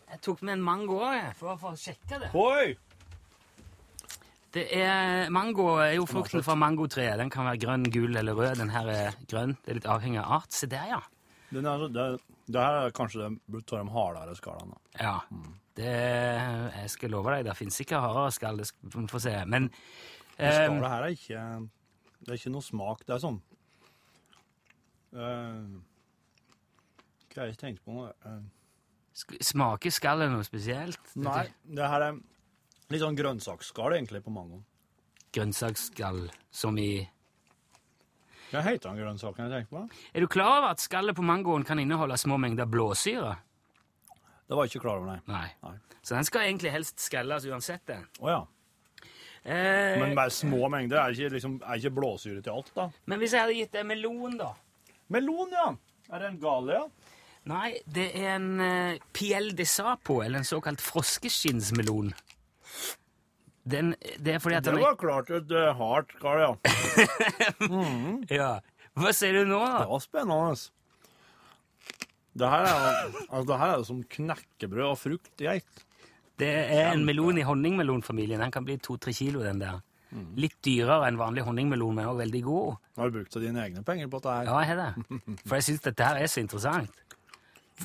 Jeg 0.08 0.20
tok 0.24 0.42
med 0.42 0.52
en 0.56 0.62
mango 0.64 1.00
òg, 1.04 1.34
for, 1.36 1.56
for 1.60 1.74
å 1.76 1.78
sjekke 1.78 2.18
det. 2.22 2.30
Oi! 2.34 2.76
Det 4.54 4.64
er, 4.72 5.28
Mango 5.34 5.74
er 5.82 5.92
jo 5.98 6.06
frukten 6.08 6.42
fra 6.44 6.54
mangotreet. 6.56 7.18
Den 7.20 7.30
kan 7.32 7.44
være 7.44 7.60
grønn, 7.60 7.84
gul 7.92 8.16
eller 8.16 8.36
rød. 8.36 8.56
Den 8.62 8.70
her 8.72 8.88
er 8.88 9.18
grønn. 9.28 9.52
Det 9.64 9.74
er 9.74 9.78
litt 9.80 9.88
avhengig 9.92 10.22
av 10.22 10.38
art. 10.38 10.56
Se 10.56 10.68
der, 10.70 10.86
ja. 10.94 11.00
Den 11.52 11.68
er, 11.68 11.84
det, 11.92 12.06
det 12.48 12.62
her 12.64 12.78
er 12.86 12.94
kanskje 12.96 13.26
det 13.26 13.28
av 13.60 13.84
de 13.84 13.92
hardere 13.92 14.36
skallene. 14.38 14.80
Ja. 14.96 15.18
Det, 15.78 15.92
jeg 15.92 16.90
skal 16.94 17.12
love 17.14 17.34
deg, 17.36 17.44
det 17.46 17.56
finnes 17.58 17.76
ikke 17.84 18.00
hardere 18.02 18.32
skall. 18.34 18.64
Vi 18.64 19.04
får 19.12 19.24
se. 19.28 19.34
Men 19.46 19.68
Det 20.38 20.54
skallet 20.56 20.90
her 20.94 21.04
er 21.04 21.14
ikke 21.14 21.44
Det 22.24 22.32
er 22.32 22.40
ikke 22.40 22.54
noe 22.56 22.66
smak. 22.66 23.04
Det 23.06 23.16
er 23.18 23.24
sånn 23.28 23.40
Eh, 25.08 25.68
Hva 27.32 27.46
jeg 27.48 27.56
tenkt 27.56 27.80
på 27.80 27.94
nå? 27.96 28.02
Eh, 28.28 28.42
Smaker 29.40 29.90
skallet 29.94 30.28
noe 30.30 30.44
spesielt? 30.46 31.00
Nei, 31.16 31.46
det 31.64 31.86
her 31.88 32.04
er 32.10 32.18
litt 32.92 33.02
sånn 33.02 33.16
grønnsaksskall 33.18 33.96
egentlig 33.98 34.22
på 34.24 34.32
mangoen. 34.32 34.64
Grønnsaksskall, 35.36 36.26
som 36.50 36.78
i 36.80 37.08
Hva 38.48 38.62
heter 38.64 38.88
den 38.88 39.02
grønnsaken 39.02 39.44
jeg 39.44 39.52
tenker 39.52 39.74
på? 39.74 39.82
Er 40.16 40.24
du 40.24 40.28
klar 40.32 40.54
over 40.62 40.70
at 40.72 40.80
skallet 40.80 41.16
på 41.16 41.24
mangoen 41.26 41.66
kan 41.68 41.80
inneholde 41.82 42.16
små 42.16 42.38
mengder 42.40 42.64
blåsyre? 42.70 43.34
Det 44.48 44.56
var 44.56 44.64
jeg 44.64 44.72
ikke 44.72 44.86
klar 44.86 45.02
over, 45.02 45.10
nei. 45.10 45.18
Nei. 45.28 45.48
Nei. 45.66 45.74
Så 46.00 46.16
den 46.16 46.24
skal 46.24 46.46
egentlig 46.46 46.72
helst 46.72 47.02
skalles 47.04 47.44
uansett, 47.44 47.82
den. 47.90 48.06
Oh, 48.22 48.30
ja. 48.32 48.38
Eh, 49.44 49.98
Men 50.00 50.16
bare 50.16 50.32
små 50.32 50.70
mengder 50.72 51.02
er 51.02 51.12
ikke, 51.12 51.34
liksom, 51.36 51.58
er 51.60 51.76
ikke 51.76 51.92
blåsyre 51.98 52.40
til 52.40 52.54
alt, 52.54 52.72
da? 52.74 52.88
men 53.04 53.20
hvis 53.20 53.36
jeg 53.36 53.44
hadde 53.44 53.58
gitt 53.58 53.76
deg 53.76 53.84
melon, 53.86 54.38
da? 54.40 54.54
Melon, 55.12 55.52
ja. 55.52 55.68
Er 56.08 56.24
det 56.24 56.30
en 56.32 56.40
galia? 56.40 56.80
Nei, 57.48 57.68
det 57.84 58.08
er 58.16 58.34
en 58.38 58.48
uh, 58.60 58.96
piel 59.12 59.52
de 59.56 59.64
sapo, 59.68 60.22
eller 60.24 60.40
en 60.40 60.48
såkalt 60.48 60.80
froskeskinnsmelon. 60.84 62.10
Den, 63.68 63.92
det 64.16 64.38
Det 64.40 64.60
den 64.64 64.78
var 64.80 64.96
klart 64.96 65.30
et 65.30 65.50
uh, 65.52 65.74
hardt 65.76 66.14
kall, 66.22 66.40
ja. 66.40 66.52
Ja. 68.40 68.52
Hva 68.98 69.12
ser 69.14 69.36
du 69.36 69.44
nå, 69.50 69.58
da? 69.60 69.82
Det 69.84 69.90
var 69.90 70.00
spennende. 70.02 70.54
Det 72.38 72.48
her 72.48 72.64
er, 72.70 73.10
altså, 73.28 73.44
det 73.50 73.58
her 73.60 73.74
er 73.74 73.84
som 73.86 74.00
knekkebrød 74.16 74.86
og 74.86 74.98
frukt 74.98 75.44
i 75.44 75.50
ett. 75.52 75.84
Det 76.38 76.48
er 76.48 76.92
en 76.92 77.04
melon 77.06 77.38
i 77.40 77.44
honningmelonfamilien. 77.46 78.40
Den 78.40 78.54
kan 78.54 78.66
bli 78.66 78.78
to-tre 78.82 79.12
kilo, 79.12 79.42
den 79.42 79.60
der. 79.62 79.80
Litt 80.40 80.56
dyrere 80.64 81.10
enn 81.10 81.18
vanlig 81.20 81.42
honningmelon, 81.44 81.98
men 81.98 82.06
også 82.08 82.22
veldig 82.22 82.42
god. 82.46 82.78
Har 82.96 83.10
du 83.10 83.18
brukt 83.18 83.38
dine 83.42 83.64
egne 83.66 83.82
penger 83.84 84.08
på 84.08 84.20
dette 84.22 84.36
her? 84.38 84.48
Ja, 84.48 84.60
jeg 84.62 84.70
har 84.70 84.78
det. 84.80 85.18
For 85.44 85.58
jeg 85.58 85.66
syns 85.66 85.84
dette 85.84 86.06
her 86.08 86.20
er 86.22 86.30
så 86.30 86.40
interessant. 86.40 87.02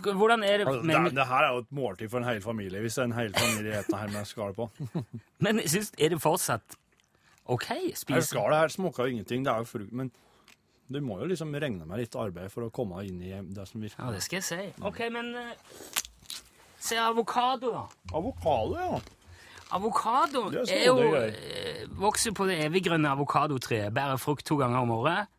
Hvordan 0.02 0.44
er 0.44 0.58
det 0.58 0.68
Altså, 0.68 0.82
med, 0.82 0.96
det, 0.96 1.16
det 1.16 1.26
her 1.28 1.44
er 1.44 1.54
jo 1.54 1.58
et 1.58 1.72
måltid 1.72 2.10
for 2.10 2.18
en 2.18 2.24
hel 2.28 2.42
familie, 2.42 2.80
hvis 2.80 2.98
en 2.98 3.14
hel 3.14 3.34
familie 3.36 3.84
spiser 3.84 3.98
her 3.98 4.08
med 4.08 4.26
skall 4.26 4.54
på. 4.54 4.70
Men 5.46 5.62
synes, 5.68 5.92
er 5.98 6.10
det 6.10 6.22
fortsatt 6.22 6.78
OK? 7.46 7.66
Her 7.68 7.96
Spise 7.96 8.28
Skallet 8.28 8.58
her 8.58 8.68
smaker 8.68 9.04
jo 9.04 9.10
ingenting, 9.10 9.46
det 9.46 9.52
er 9.54 9.58
jo 9.58 9.64
frukt, 9.64 9.92
men 9.92 10.12
du 10.94 11.02
må 11.02 11.18
jo 11.20 11.26
liksom 11.26 11.54
regne 11.56 11.86
med 11.86 12.00
litt 12.00 12.16
arbeid 12.16 12.52
for 12.54 12.68
å 12.68 12.72
komme 12.74 13.04
inn 13.08 13.20
i 13.24 13.34
det 13.56 13.66
som 13.68 13.82
virker. 13.84 14.00
Ja, 14.00 14.12
det 14.14 14.24
skal 14.24 14.40
jeg 14.40 14.46
si. 14.48 14.86
OK, 14.86 15.00
men 15.12 15.34
uh, 15.36 15.52
Se 16.84 16.98
avokado, 17.00 17.72
da. 17.72 17.84
Avokado, 18.14 18.76
ja. 18.80 19.00
Avokado 19.74 20.50
er 20.52 20.74
er 20.76 20.84
jo 20.86 21.14
eh, 21.18 21.86
Vokser 21.98 22.34
på 22.36 22.46
det 22.46 22.60
eviggrønne 22.66 23.10
avokadotreet. 23.10 23.94
Bærer 23.94 24.20
frukt 24.22 24.46
to 24.46 24.58
ganger 24.60 24.84
om 24.84 24.92
året. 24.92 25.32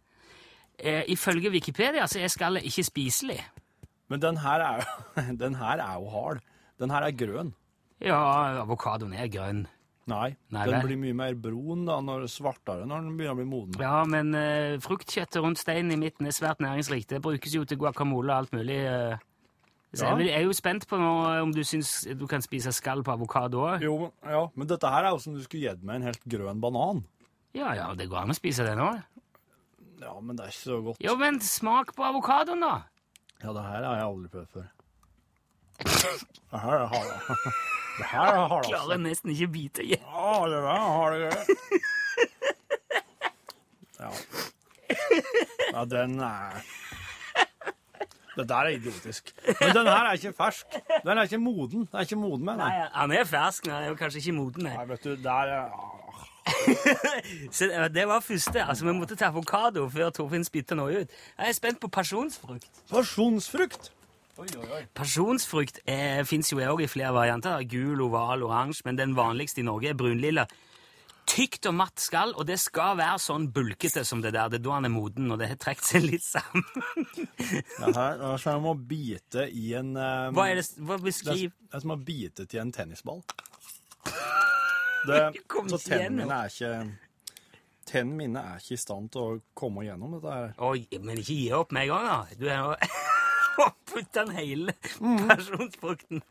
Uh, 0.81 1.05
ifølge 1.13 1.53
Wikipedia 1.53 2.07
så 2.11 2.21
er 2.21 2.33
skallet 2.33 2.65
ikke 2.65 2.85
spiselig. 2.85 3.39
Men 4.13 4.21
den 4.21 4.37
her 4.43 4.61
er 4.61 4.85
den 5.45 5.55
her 5.61 5.81
er 5.81 5.95
jo 6.01 6.11
hard. 6.13 6.43
Den 6.81 6.91
her 6.93 7.07
er 7.07 7.15
grønn. 7.17 7.55
Ja, 8.05 8.19
avokadoen 8.65 9.15
er 9.17 9.31
grønn. 9.33 9.65
Nei, 10.11 10.35
Nei 10.53 10.65
den 10.69 10.75
vel. 10.75 10.83
blir 10.91 10.99
mye 11.01 11.15
mer 11.17 11.37
brun 11.41 11.87
da, 11.89 11.95
når 12.05 12.27
svartere 12.29 12.85
når 12.85 13.07
den 13.07 13.15
begynner 13.17 13.33
å 13.33 13.39
bli 13.39 13.47
moden. 13.49 13.79
Ja, 13.81 14.03
men 14.05 14.35
uh, 14.37 14.75
fruktkjøttet 14.85 15.41
rundt 15.41 15.63
steinen 15.63 15.95
i 15.95 15.97
midten 15.97 16.29
er 16.29 16.35
svært 16.37 16.61
næringsrikt. 16.61 17.15
Det 17.15 17.23
brukes 17.25 17.55
jo 17.57 17.63
til 17.65 17.79
guacamole 17.81 18.29
og 18.35 18.43
alt 18.43 18.53
mulig. 18.53 18.77
Uh, 18.85 19.17
så 19.95 20.11
Ja. 20.11 20.19
jeg 20.19 20.35
er 20.37 20.45
jo 20.45 20.53
spent 20.53 20.85
på 20.91 20.99
nå 20.99 21.11
eh, 21.31 21.41
om 21.47 21.53
du 21.55 21.61
syns 21.65 22.03
du 22.19 22.27
kan 22.27 22.43
spise 22.43 22.73
skall 22.75 23.05
på 23.07 23.13
avokado 23.15 23.63
òg. 23.63 23.85
Ja, 24.27 24.41
men 24.59 24.67
dette 24.69 24.91
her 24.91 25.07
er 25.07 25.15
jo 25.15 25.21
som 25.23 25.37
du 25.39 25.41
skulle 25.45 25.71
gitt 25.71 25.85
meg 25.87 26.01
en 26.03 26.09
helt 26.11 26.25
grønn 26.29 26.61
banan. 26.61 27.05
Ja, 27.55 27.71
ja, 27.79 27.93
det 27.95 28.09
går 28.11 28.25
an 28.27 28.35
å 28.35 28.37
spise 28.37 28.67
det 28.67 28.75
nå. 28.77 28.89
Ja, 30.03 30.17
men 30.21 30.35
det 30.37 30.49
er 30.49 30.51
ikke 30.51 30.67
så 30.67 30.81
godt. 30.83 30.99
Jo, 31.01 31.15
men 31.17 31.39
smak 31.41 31.95
på 31.95 32.03
avokadoen, 32.05 32.61
da! 32.67 32.73
Ja, 33.43 33.49
det 33.53 33.63
her 33.67 33.83
har 33.85 33.97
jeg 33.99 34.05
aldri 34.07 34.29
prøvd 34.29 34.47
før. 34.55 34.67
Det 35.85 36.61
her 36.61 36.79
er 36.79 36.87
harde. 36.87 37.15
Det 37.99 38.07
her 38.11 38.21
er 38.21 38.49
harde. 38.49 38.69
Jeg 38.71 38.79
Klarer 38.79 38.97
nesten 39.03 39.31
ikke 39.35 39.49
bite 39.57 39.85
i. 39.85 39.91
Ja, 39.99 40.35
det 40.51 40.61
der 40.63 40.71
er 40.71 40.93
harde. 40.99 41.19
Ja. 44.01 44.11
ja, 45.75 45.85
den 45.85 46.19
er 46.21 46.63
Det 48.37 48.49
der 48.49 48.57
er 48.57 48.69
idiotisk. 48.69 49.31
Men 49.61 49.75
den 49.77 49.87
her 49.87 50.09
er 50.09 50.13
ikke 50.13 50.33
fersk. 50.33 50.67
Den 51.05 51.19
er 51.19 51.23
ikke 51.23 51.39
moden. 51.39 51.81
Den 51.87 51.89
er 51.93 52.01
ikke 52.01 52.17
moden 52.17 52.45
med, 52.45 52.57
nei. 52.59 52.69
Nei, 52.79 52.89
han 52.93 53.13
er 53.13 53.25
fersk, 53.25 53.67
men 53.67 53.75
han 53.75 53.85
er 53.85 53.89
jo 53.93 53.95
kanskje 54.01 54.19
ikke 54.25 54.33
moden. 54.41 54.63
nei. 54.67 54.75
Nei, 54.77 54.89
vet 54.91 55.05
du, 55.05 55.15
der 55.23 55.53
er 55.59 55.94
Så 57.53 57.67
det- 57.71 57.93
det 57.95 58.07
var 58.09 58.21
første. 58.21 58.65
Altså, 58.65 58.85
Vi 58.85 58.93
måtte 58.93 59.17
ta 59.17 59.29
avokado 59.31 59.89
før 59.91 60.11
Torfinn 60.11 60.45
spytta 60.45 60.75
noe 60.75 61.03
ut. 61.03 61.11
Jeg 61.39 61.49
er 61.49 61.53
spent 61.53 61.81
på 61.81 61.89
pasjonsfrukt. 61.89 62.69
Pasjonsfrukt. 62.91 63.91
Pasjonsfrukt 64.95 65.79
eh, 65.87 66.25
fins 66.27 66.51
jo 66.53 66.59
også 66.59 66.83
i 66.83 66.87
flere 66.91 67.13
varianter. 67.15 67.63
Gul, 67.71 68.01
oval, 68.03 68.43
oransje, 68.43 68.83
men 68.85 68.97
den 68.99 69.15
vanligste 69.17 69.61
i 69.63 69.67
Norge 69.67 69.91
er 69.93 69.95
brunlilla. 69.95 70.47
Tykt 71.27 71.65
og 71.71 71.75
matt 71.79 72.03
skall, 72.03 72.35
og 72.37 72.45
det 72.47 72.59
skal 72.61 72.99
være 72.99 73.17
sånn 73.23 73.47
bulkete 73.55 74.03
som 74.05 74.21
det 74.21 74.35
der. 74.35 74.51
Det 74.53 74.59
er 74.61 74.65
da 74.67 74.75
han 74.77 74.85
er 74.85 74.93
moden, 74.93 75.31
og 75.33 75.39
det 75.41 75.49
har 75.49 75.57
trukket 75.63 75.87
seg 75.89 76.03
litt 76.05 76.23
sammen. 76.27 76.65
Det 77.79 77.95
her 77.97 78.21
er 78.35 78.37
som 78.43 78.67
å 78.69 78.75
bite 78.77 79.47
i 79.51 79.73
en 79.79 79.95
um, 79.97 80.35
Hva 80.37 80.51
er 80.51 80.61
det 80.61 80.67
Hva 80.79 80.99
Det 80.99 81.01
er, 81.01 81.07
beskriv 81.07 81.51
det 81.55 81.75
er 81.79 81.81
som 81.87 81.95
å 81.95 81.97
bite 82.05 82.45
til 82.47 82.61
en 82.61 82.73
tennisball. 82.77 83.23
Det, 85.09 85.23
så 85.73 85.81
tennene 85.85 86.25
mine 86.25 86.39
er 86.43 86.53
ikke 86.53 86.75
Tennene 87.85 88.17
mine 88.17 88.41
er 88.41 88.63
ikke 88.63 88.79
i 88.79 88.81
stand 88.81 89.11
til 89.13 89.21
å 89.21 89.41
komme 89.57 89.85
gjennom 89.85 90.15
dette 90.17 90.33
her. 90.33 90.53
Oi, 90.65 90.87
men 91.05 91.21
ikke 91.21 91.37
gi 91.37 91.51
opp 91.53 91.75
med 91.77 91.85
en 91.85 91.91
gang, 91.93 92.07
da. 92.09 92.39
Du 92.41 92.47
er 92.49 92.63
nå 92.63 93.03
Putt 93.85 94.09
den 94.17 94.33
hele 94.35 94.73
pasjonsfrukten 94.83 96.23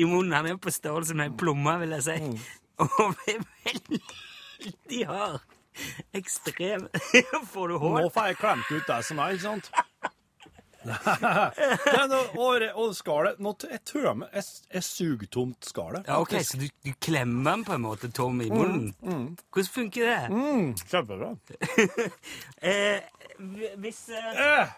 i 0.00 0.06
munnen. 0.06 0.32
Han 0.32 0.46
er 0.48 0.60
på 0.62 0.72
størrelse 0.72 1.16
med 1.18 1.32
en 1.32 1.38
plomme, 1.42 1.74
vil 1.82 1.96
jeg 1.98 2.06
si. 2.06 2.14
Mm. 2.24 2.38
Og 2.86 3.18
er 3.28 3.42
veldig 3.66 5.02
hard. 5.10 5.42
Ekstrem. 6.16 6.86
Får 7.52 7.68
du 7.68 7.76
Nå 7.82 8.08
får 8.14 8.30
jeg 8.30 8.40
klemt 8.40 8.70
ut 8.70 8.88
det 8.88 9.00
som 9.06 9.20
er, 9.20 9.36
ikke 9.36 9.48
sant? 9.48 9.70
Det 10.80 11.92
er 11.92 12.06
noe- 12.08 12.30
og, 12.40 12.94
skallet 12.96 13.36
t- 13.60 13.68
jeg 13.70 13.80
tømmer 13.84 14.30
Jeg, 14.32 14.44
jeg 14.72 14.82
suger 14.86 15.26
tomt 15.30 15.64
skallet. 15.68 16.06
Ja, 16.08 16.16
ok, 16.22 16.32
Så 16.46 16.56
du, 16.60 16.66
du 16.86 16.92
klemmer 17.04 17.50
den 17.58 17.64
på 17.68 17.74
en 17.76 17.82
måte 17.84 18.08
tom 18.16 18.40
i 18.40 18.48
munnen? 18.50 18.94
Hvordan 19.52 19.70
funker 19.74 20.08
det? 20.08 20.30
Mm, 20.32 20.72
kjempebra. 20.88 21.34
Eh, 22.70 23.00
hvis 23.80 24.00
eh, 24.12 24.40
Eh, 24.46 24.72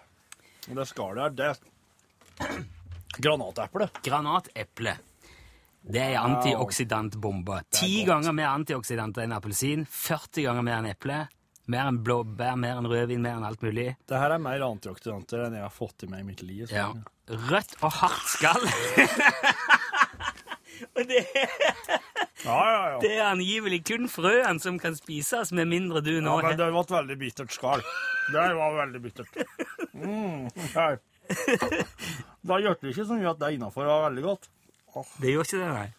det 0.74 0.86
skallet 0.90 1.24
er 1.24 1.38
det 1.38 2.52
Granateple. 3.22 3.88
Granateple. 4.02 4.94
Det 5.82 6.00
er 6.00 6.18
antioksidantbombe. 6.22 7.60
Ti 7.74 8.04
ganger 8.06 8.32
mer 8.36 8.52
antioksidanter 8.54 9.24
enn 9.26 9.34
appelsin. 9.34 9.82
40 9.90 10.44
ganger 10.46 10.62
mer 10.66 10.78
enn 10.78 10.90
eple. 10.92 11.16
Mer 11.72 11.88
enn 11.88 12.02
blåbær, 12.04 12.56
mer 12.60 12.80
enn 12.80 12.88
rødvin, 12.90 13.22
mer 13.24 13.38
enn 13.38 13.46
alt 13.48 13.62
mulig. 13.64 13.92
Det 14.08 14.18
her 14.20 14.34
er 14.34 14.42
mer 14.42 14.64
antioksidanter 14.66 15.46
enn 15.46 15.56
jeg 15.56 15.64
har 15.64 15.72
fått 15.72 16.04
i 16.04 16.08
meg 16.10 16.24
i 16.24 16.26
mitt 16.28 16.42
liv. 16.44 16.66
Ja. 16.72 16.90
Rødt 17.32 17.76
og 17.80 17.94
hardt 17.96 18.28
skall. 18.28 18.66
og 20.96 21.00
det, 21.08 21.22
ja, 22.44 22.58
ja. 22.58 22.82
ja. 22.90 22.98
det 23.00 23.12
er 23.14 23.24
angivelig 23.30 23.80
kun 23.88 24.10
frøene 24.12 24.60
som 24.60 24.80
kan 24.82 24.98
spises, 24.98 25.54
med 25.56 25.70
mindre 25.70 26.02
du 26.04 26.12
nå 26.18 26.36
Ja, 26.42 26.50
men 26.50 26.60
det 26.60 26.68
var 26.74 26.84
et 26.84 26.94
veldig 26.98 27.18
bittert 27.22 27.56
skall. 27.56 27.84
Det 28.34 28.44
var 28.58 28.76
veldig 28.82 29.02
bittert. 29.06 29.40
Mm, 29.94 30.50
okay. 30.68 31.00
Da 32.42 32.56
gjør 32.58 32.74
det 32.80 32.90
ikke 32.90 33.06
så 33.06 33.16
mye 33.16 33.30
at 33.30 33.38
det 33.38 33.52
innafor 33.54 33.86
var 33.86 34.08
veldig 34.10 34.22
godt. 34.26 34.48
Det 35.22 35.30
gjør 35.30 35.46
ikke 35.46 35.60
det, 35.60 35.68
nei. 35.72 35.90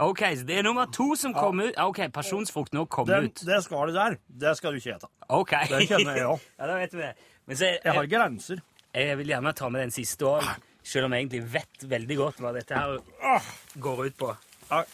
Ok, 0.00 0.22
så 0.38 0.46
det 0.48 0.56
er 0.58 0.62
nummer 0.64 0.86
to 0.88 1.10
som 1.20 1.34
kom 1.36 1.60
ut. 1.60 1.74
Ok, 1.82 1.98
pasjonsfrukt 2.14 2.72
nå 2.72 2.86
kom 2.88 3.04
Den, 3.06 3.26
ut. 3.28 3.42
det 3.44 3.58
skal 3.64 3.90
du 3.90 3.92
der, 3.96 4.16
det 4.26 4.54
skal 4.56 4.72
du 4.72 4.78
ikke 4.80 4.94
ete. 4.96 5.10
Ok. 5.28 5.52
Det 5.68 5.82
kjenner 5.90 6.16
jeg 6.16 6.28
òg. 6.30 6.46
ja, 6.58 6.66
da 6.70 6.76
vet 6.80 6.94
vi 6.96 7.02
det. 7.02 7.10
Men 7.46 7.56
så, 7.60 7.68
Jeg 7.84 7.92
har 7.98 8.06
grenser. 8.08 8.62
jeg 8.94 9.18
vil 9.20 9.32
gjerne 9.34 9.52
ta 9.58 9.68
med 9.68 9.82
den 9.84 9.90
siste 9.92 10.24
òg, 10.30 10.46
selv 10.82 11.06
om 11.10 11.12
jeg 11.12 11.26
egentlig 11.26 11.42
vet 11.52 11.84
veldig 11.90 12.16
godt 12.22 12.40
hva 12.40 12.52
dette 12.56 12.74
her 12.78 12.96
Ah, 13.22 13.50
går 13.76 14.06
ut 14.06 14.16
på. 14.18 14.30
Ja 14.70 14.84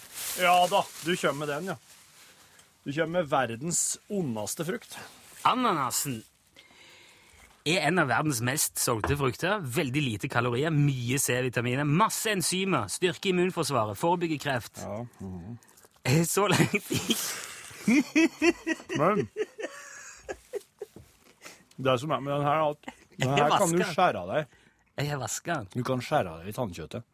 ja 0.43 0.55
da, 0.67 0.83
du 1.05 1.13
kommer 1.17 1.45
med 1.47 1.49
den, 1.55 1.71
ja. 1.71 1.77
Du 2.85 2.91
kommer 2.93 3.21
med 3.21 3.31
verdens 3.31 3.99
ondeste 4.11 4.65
frukt. 4.67 4.99
Ananasen 5.47 6.25
er 7.75 7.87
en 7.89 7.99
av 8.03 8.09
verdens 8.11 8.41
mest 8.45 8.79
solgte 8.81 9.17
frukter. 9.19 9.61
Veldig 9.63 10.03
lite 10.05 10.29
kalorier, 10.31 10.71
mye 10.75 11.19
C-vitaminer, 11.21 11.85
masse 11.89 12.31
enzymer, 12.33 12.89
styrke 12.93 13.33
immunforsvaret, 13.33 13.99
forebygge 13.99 14.39
kreft. 14.43 14.83
Ja. 14.85 15.05
Eh, 16.05 16.23
Så 16.25 16.47
langt. 16.49 16.89
Men 18.99 19.29
Det 21.79 21.95
som 22.01 22.11
er 22.11 22.21
med 22.21 22.33
den 22.35 22.43
her, 22.47 22.59
er 22.59 22.71
at 22.71 22.89
den 23.19 23.35
her 23.35 23.53
kan 23.59 23.71
du 23.75 23.83
skjære 23.87 24.23
av 24.23 24.33
deg. 24.33 24.57
Jeg 24.99 25.13
er 25.15 25.21
vaska. 25.21 25.57
Du 25.75 25.83
kan 25.87 26.01
skjære 26.03 26.33
av 26.33 26.41
deg 26.43 26.51
i 26.51 26.57
tannkjøttet 26.57 27.05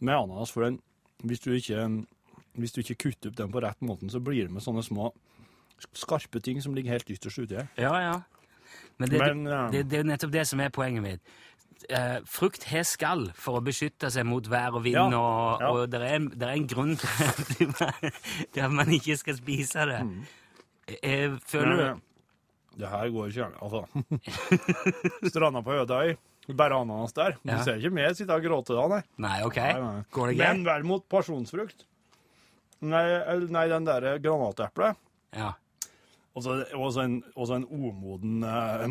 med 0.00 0.14
ananas, 0.16 0.50
for 0.52 0.64
den, 0.64 0.78
hvis, 1.24 1.40
du 1.44 1.50
ikke, 1.56 1.84
hvis 2.60 2.72
du 2.72 2.80
ikke 2.82 2.96
kutter 3.06 3.30
opp 3.32 3.36
den 3.38 3.52
på 3.52 3.60
rett 3.64 3.80
måten, 3.84 4.10
så 4.12 4.20
blir 4.24 4.44
det 4.48 4.52
med 4.52 4.64
sånne 4.64 4.84
små 4.84 5.10
skarpe 5.96 6.40
ting 6.44 6.60
som 6.64 6.74
ligger 6.76 6.96
helt 6.96 7.10
ytterst 7.12 7.38
uti 7.44 7.56
her. 7.58 7.68
Ja, 7.80 7.92
ja. 8.00 8.16
Men 8.98 9.08
det, 9.12 9.18
Men, 9.20 9.42
ja. 9.46 9.68
det, 9.70 9.82
det 9.90 9.98
er 9.98 10.02
jo 10.04 10.08
nettopp 10.12 10.32
det 10.32 10.46
som 10.48 10.60
er 10.64 10.70
poenget 10.72 11.02
mitt. 11.04 11.20
Eh, 11.92 12.16
frukt 12.24 12.64
har 12.70 12.82
skall 12.88 13.26
for 13.36 13.58
å 13.58 13.62
beskytte 13.64 14.08
seg 14.10 14.24
mot 14.26 14.46
vær 14.48 14.78
og 14.78 14.82
vind, 14.86 14.96
Ja, 14.96 15.18
og, 15.20 15.60
ja. 15.60 15.68
og 15.70 15.90
det 15.92 16.00
er, 16.00 16.14
en- 16.16 16.30
det 16.32 16.46
er 16.48 16.54
en 16.56 16.66
grunn 16.66 16.94
til 16.96 17.08
at, 17.28 17.50
man 18.72 18.88
ikke 18.96 19.16
skal 19.20 19.36
spise 19.36 19.84
det. 19.90 20.00
Mm. 20.02 20.22
Eh, 21.02 21.36
føler 21.46 21.76
Nei, 21.76 21.90
du 21.94 22.80
Det 22.80 22.88
her 22.92 23.08
går 23.12 23.28
ikke, 23.28 23.50
altså. 23.60 23.84
Stranda 25.30 25.62
på 25.64 25.76
Ødøy. 25.82 26.16
Bare 26.56 26.76
ananas 26.78 27.12
der. 27.16 27.36
Du 27.42 27.50
Ja. 27.52 27.62
ser 27.64 27.76
ikke 27.80 27.90
meg 27.94 28.16
sitte 28.16 28.32
og 28.34 28.42
gråte 28.44 28.74
da, 28.76 28.86
nei. 28.88 29.02
Nei, 29.18 29.42
OK? 29.44 29.56
Nei, 29.56 29.80
nei. 29.82 30.02
Går 30.12 30.26
det 30.32 30.36
Men 30.38 30.64
vel 30.64 30.84
mot 30.86 31.06
pasjonsfrukt. 31.10 31.84
Nei, 32.86 33.04
nei 33.50 33.66
den 33.72 33.84
derre 33.88 34.18
granateplet. 34.22 34.96
Ja. 35.34 35.52
Og 36.36 36.42
så 36.44 37.00
en, 37.06 37.14
også 37.34 37.56
en 37.56 37.64
omoden 37.72 38.42
eh, 38.44 38.82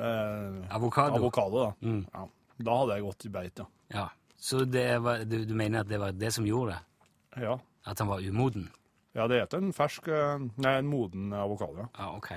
eh, 0.00 0.74
Avokado. 0.74 1.14
avokado, 1.20 1.64
da. 1.64 1.72
Mm. 1.84 2.06
Ja. 2.14 2.26
Da 2.60 2.76
hadde 2.82 2.96
jeg 2.96 3.04
gått 3.04 3.24
i 3.26 3.32
beit, 3.34 3.58
ja. 3.60 3.66
Ja. 3.94 4.06
Så 4.40 4.62
det 4.64 4.86
var, 5.04 5.24
du, 5.28 5.42
du 5.44 5.52
mener 5.54 5.80
at 5.82 5.88
det 5.90 5.98
var 6.00 6.12
det 6.16 6.30
som 6.32 6.46
gjorde 6.48 6.72
det? 6.78 7.42
Ja, 7.44 7.58
At 7.86 7.98
han 8.00 8.08
var 8.08 8.20
umoden? 8.24 8.70
ja 9.14 9.24
det 9.26 9.40
heter 9.40 9.58
en 9.58 9.72
fersk 9.74 10.06
eh, 10.08 10.38
Nei, 10.62 10.76
en 10.78 10.86
moden 10.88 11.32
avokado. 11.34 11.82
ja. 11.82 11.88
Ja, 11.98 12.10
OK. 12.16 12.30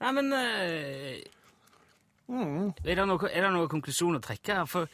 Nei, 0.00 0.12
men 0.20 0.32
eh, 0.32 1.18
Mm. 2.28 2.74
er, 2.84 2.94
det 2.98 3.04
noe, 3.08 3.28
er 3.32 3.40
det 3.46 3.50
noen 3.54 3.70
konklusjon 3.72 4.18
å 4.18 4.20
trekke? 4.20 4.58
For 4.68 4.84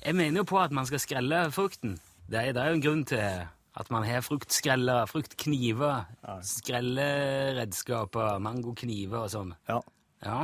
jeg 0.00 0.14
mener 0.16 0.40
jo 0.40 0.46
på 0.48 0.56
at 0.62 0.72
man 0.72 0.86
skal 0.88 0.98
skrelle 1.02 1.42
frukten. 1.52 1.98
Det 2.24 2.38
er, 2.40 2.54
det 2.56 2.62
er 2.62 2.70
jo 2.70 2.76
en 2.78 2.84
grunn 2.86 3.02
til 3.04 3.42
at 3.80 3.88
man 3.90 4.04
har 4.04 4.20
fruktskrellere, 4.20 5.06
fruktkniver, 5.08 6.04
skrelleredskaper, 6.44 8.38
mangokniver 8.44 9.24
og 9.24 9.30
sånn. 9.32 9.54
Ja. 9.70 9.80
Ja. 10.20 10.40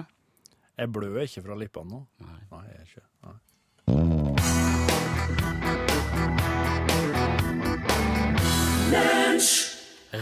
Jeg 0.76 0.92
blør 0.92 1.20
ikke 1.24 1.42
fra 1.44 1.56
lippene 1.60 1.90
nå. 1.92 2.00
Nei. 2.24 2.40
Nei, 2.52 2.64
jeg 2.70 2.76
er 2.80 2.86
ikke. 2.88 3.04
Nei. 3.26 3.36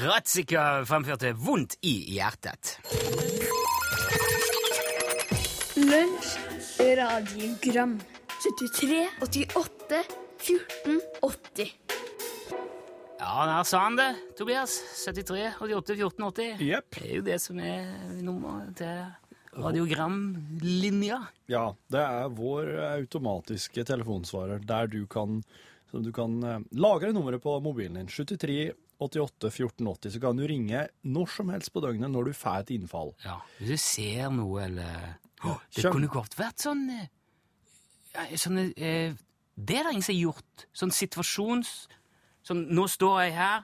Ratzika 0.04 0.62
fremførte 0.88 1.30
vondt 1.38 1.78
i 1.86 1.94
hjertet. 2.16 2.78
Lunsj, 5.78 6.28
radiogram 6.98 7.94
73, 8.42 9.06
88, 9.22 10.02
14, 10.42 11.00
80 11.22 12.03
Ja, 13.24 13.44
der 13.48 13.64
sa 13.64 13.78
han 13.86 13.96
det, 13.96 14.10
Tobias. 14.36 14.74
73, 15.00 15.54
88, 15.64 15.96
14, 15.96 16.24
80. 16.28 16.64
Jepp. 16.68 16.98
Det 17.00 17.06
er 17.08 17.14
jo 17.16 17.22
det 17.24 17.38
som 17.40 17.60
er 17.64 17.86
nummeret 18.20 18.74
til 18.76 18.98
radiogramlinja. 19.54 21.18
Ja, 21.50 21.64
det 21.92 22.02
er 22.02 22.28
vår 22.34 22.68
automatiske 22.90 23.84
telefonsvarer 23.86 24.60
der 24.66 24.90
du 24.92 25.04
kan, 25.10 25.40
du 25.94 26.10
kan 26.14 26.36
eh, 26.42 26.58
lagre 26.74 27.12
nummeret 27.14 27.42
på 27.44 27.56
mobilen 27.64 27.96
din. 28.02 28.10
73 28.12 28.72
88 29.04 29.50
14 29.50 29.86
80. 29.90 30.12
Så 30.14 30.20
kan 30.22 30.36
du 30.38 30.44
ringe 30.48 30.84
når 31.02 31.32
som 31.32 31.50
helst 31.54 31.72
på 31.74 31.82
døgnet 31.84 32.10
når 32.12 32.28
du 32.30 32.36
får 32.36 32.60
et 32.64 32.74
innfall. 32.76 33.14
Ja, 33.24 33.40
hvis 33.58 33.72
du 33.74 33.80
ser 33.82 34.30
noe, 34.34 34.66
eller 34.68 35.16
oh, 35.44 35.58
Det 35.74 35.82
Kjøm- 35.86 35.96
kunne 35.98 36.12
godt 36.12 36.36
vært 36.38 36.62
sånn 36.66 36.84
eh, 36.92 38.36
sånn, 38.38 38.60
eh, 38.76 39.14
Det 39.56 39.76
er 39.80 39.84
det 39.88 39.92
ingen 39.96 40.02
som 40.06 40.14
har 40.14 40.22
gjort. 40.28 40.66
Sånn 40.74 40.94
situasjons... 40.94 41.76
Sånn, 42.44 42.66
nå 42.76 42.84
står 42.92 43.20
jeg 43.24 43.36
her, 43.38 43.62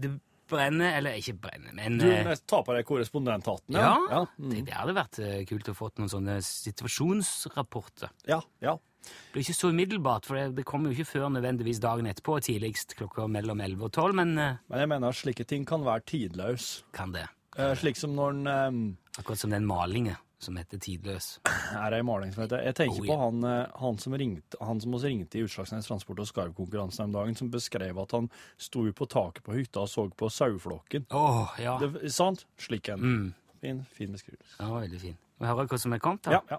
det 0.00 0.14
brenner 0.52 0.96
Eller 0.98 1.14
ikke 1.16 1.34
brenner, 1.40 1.72
men 1.76 1.94
Du 2.00 2.06
eh, 2.10 2.34
tar 2.48 2.64
på 2.66 2.74
deg 2.76 2.84
korrespondenthatten. 2.88 3.72
Ja, 3.76 3.92
Ja. 4.10 4.22
Mm. 4.38 4.50
det, 4.52 4.64
det 4.68 4.74
hadde 4.76 4.94
vært 4.96 5.18
eh, 5.24 5.44
kult 5.48 5.68
å 5.72 5.74
få 5.76 5.88
noen 5.96 6.10
sånne 6.12 6.38
situasjonsrapporter. 6.44 8.10
ja. 8.28 8.40
ja. 8.60 8.78
Det 9.02 9.32
blir 9.34 9.42
ikke 9.42 9.56
så 9.58 9.68
umiddelbart, 9.74 10.26
for 10.28 10.38
det, 10.38 10.42
det 10.54 10.62
kommer 10.68 10.92
jo 10.92 10.94
ikke 10.94 11.08
før 11.18 11.30
nødvendigvis 11.34 11.80
dagen 11.82 12.06
etterpå, 12.06 12.36
tidligst 12.46 12.92
klokka 12.94 13.24
mellom 13.26 13.58
11 13.64 13.82
og 13.88 13.90
12, 13.98 14.12
men 14.14 14.36
eh, 14.38 14.58
Men 14.70 14.78
jeg 14.84 14.90
mener 14.92 15.08
at 15.08 15.18
slike 15.18 15.46
ting 15.50 15.64
kan 15.66 15.82
være 15.82 16.04
tidløse. 16.06 16.84
kan 16.94 17.10
det. 17.10 17.24
Eh, 17.58 17.72
slik 17.80 17.98
som 17.98 18.14
når 18.14 18.30
en 18.30 18.46
eh, 18.46 19.18
Akkurat 19.18 19.38
som 19.42 19.50
den 19.50 19.66
malingen 19.66 20.14
som 20.42 20.56
heter 20.58 20.78
Tidløs. 20.82 21.28
er 21.46 21.94
ei 21.96 22.02
maling 22.02 22.32
som 22.34 22.42
heter 22.44 22.62
Jeg 22.66 22.74
tenker 22.74 23.02
Oh, 23.02 23.06
på 23.06 23.18
han, 23.20 23.44
eh, 23.44 23.66
han 23.80 23.98
som 23.98 24.14
ringte 24.18 24.58
Han 24.60 24.80
som 24.82 24.94
oss 24.94 25.04
ringte 25.06 25.38
i 25.38 25.44
Utslagsnes 25.46 25.86
Transport 25.86 26.18
og 26.20 26.26
Skarvkonkurransen 26.28 27.04
om 27.06 27.12
dagen, 27.12 27.34
som 27.38 27.50
beskrev 27.50 27.98
at 28.02 28.12
han 28.12 28.28
sto 28.58 28.84
på 28.92 29.06
taket 29.08 29.44
på 29.46 29.54
hytta 29.56 29.80
og 29.86 29.88
så 29.88 30.08
på 30.10 30.28
saueflokken. 30.30 31.06
Oh, 31.14 31.54
ja. 31.62 31.78
Det, 31.78 32.10
sant? 32.12 32.44
Slik 32.58 32.88
en. 32.92 33.00
Mm, 33.00 33.34
Fin, 33.62 33.84
fin 33.94 34.10
beskrivelse. 34.12 34.56
ja, 34.58 34.66
veldig 34.74 35.00
fin. 35.00 35.16
Vi 35.38 35.46
hører 35.46 35.66
hva 35.70 35.78
som 35.78 35.92
er 35.94 35.98
kommet 36.02 36.26
her. 36.26 36.40
Ja, 36.50 36.58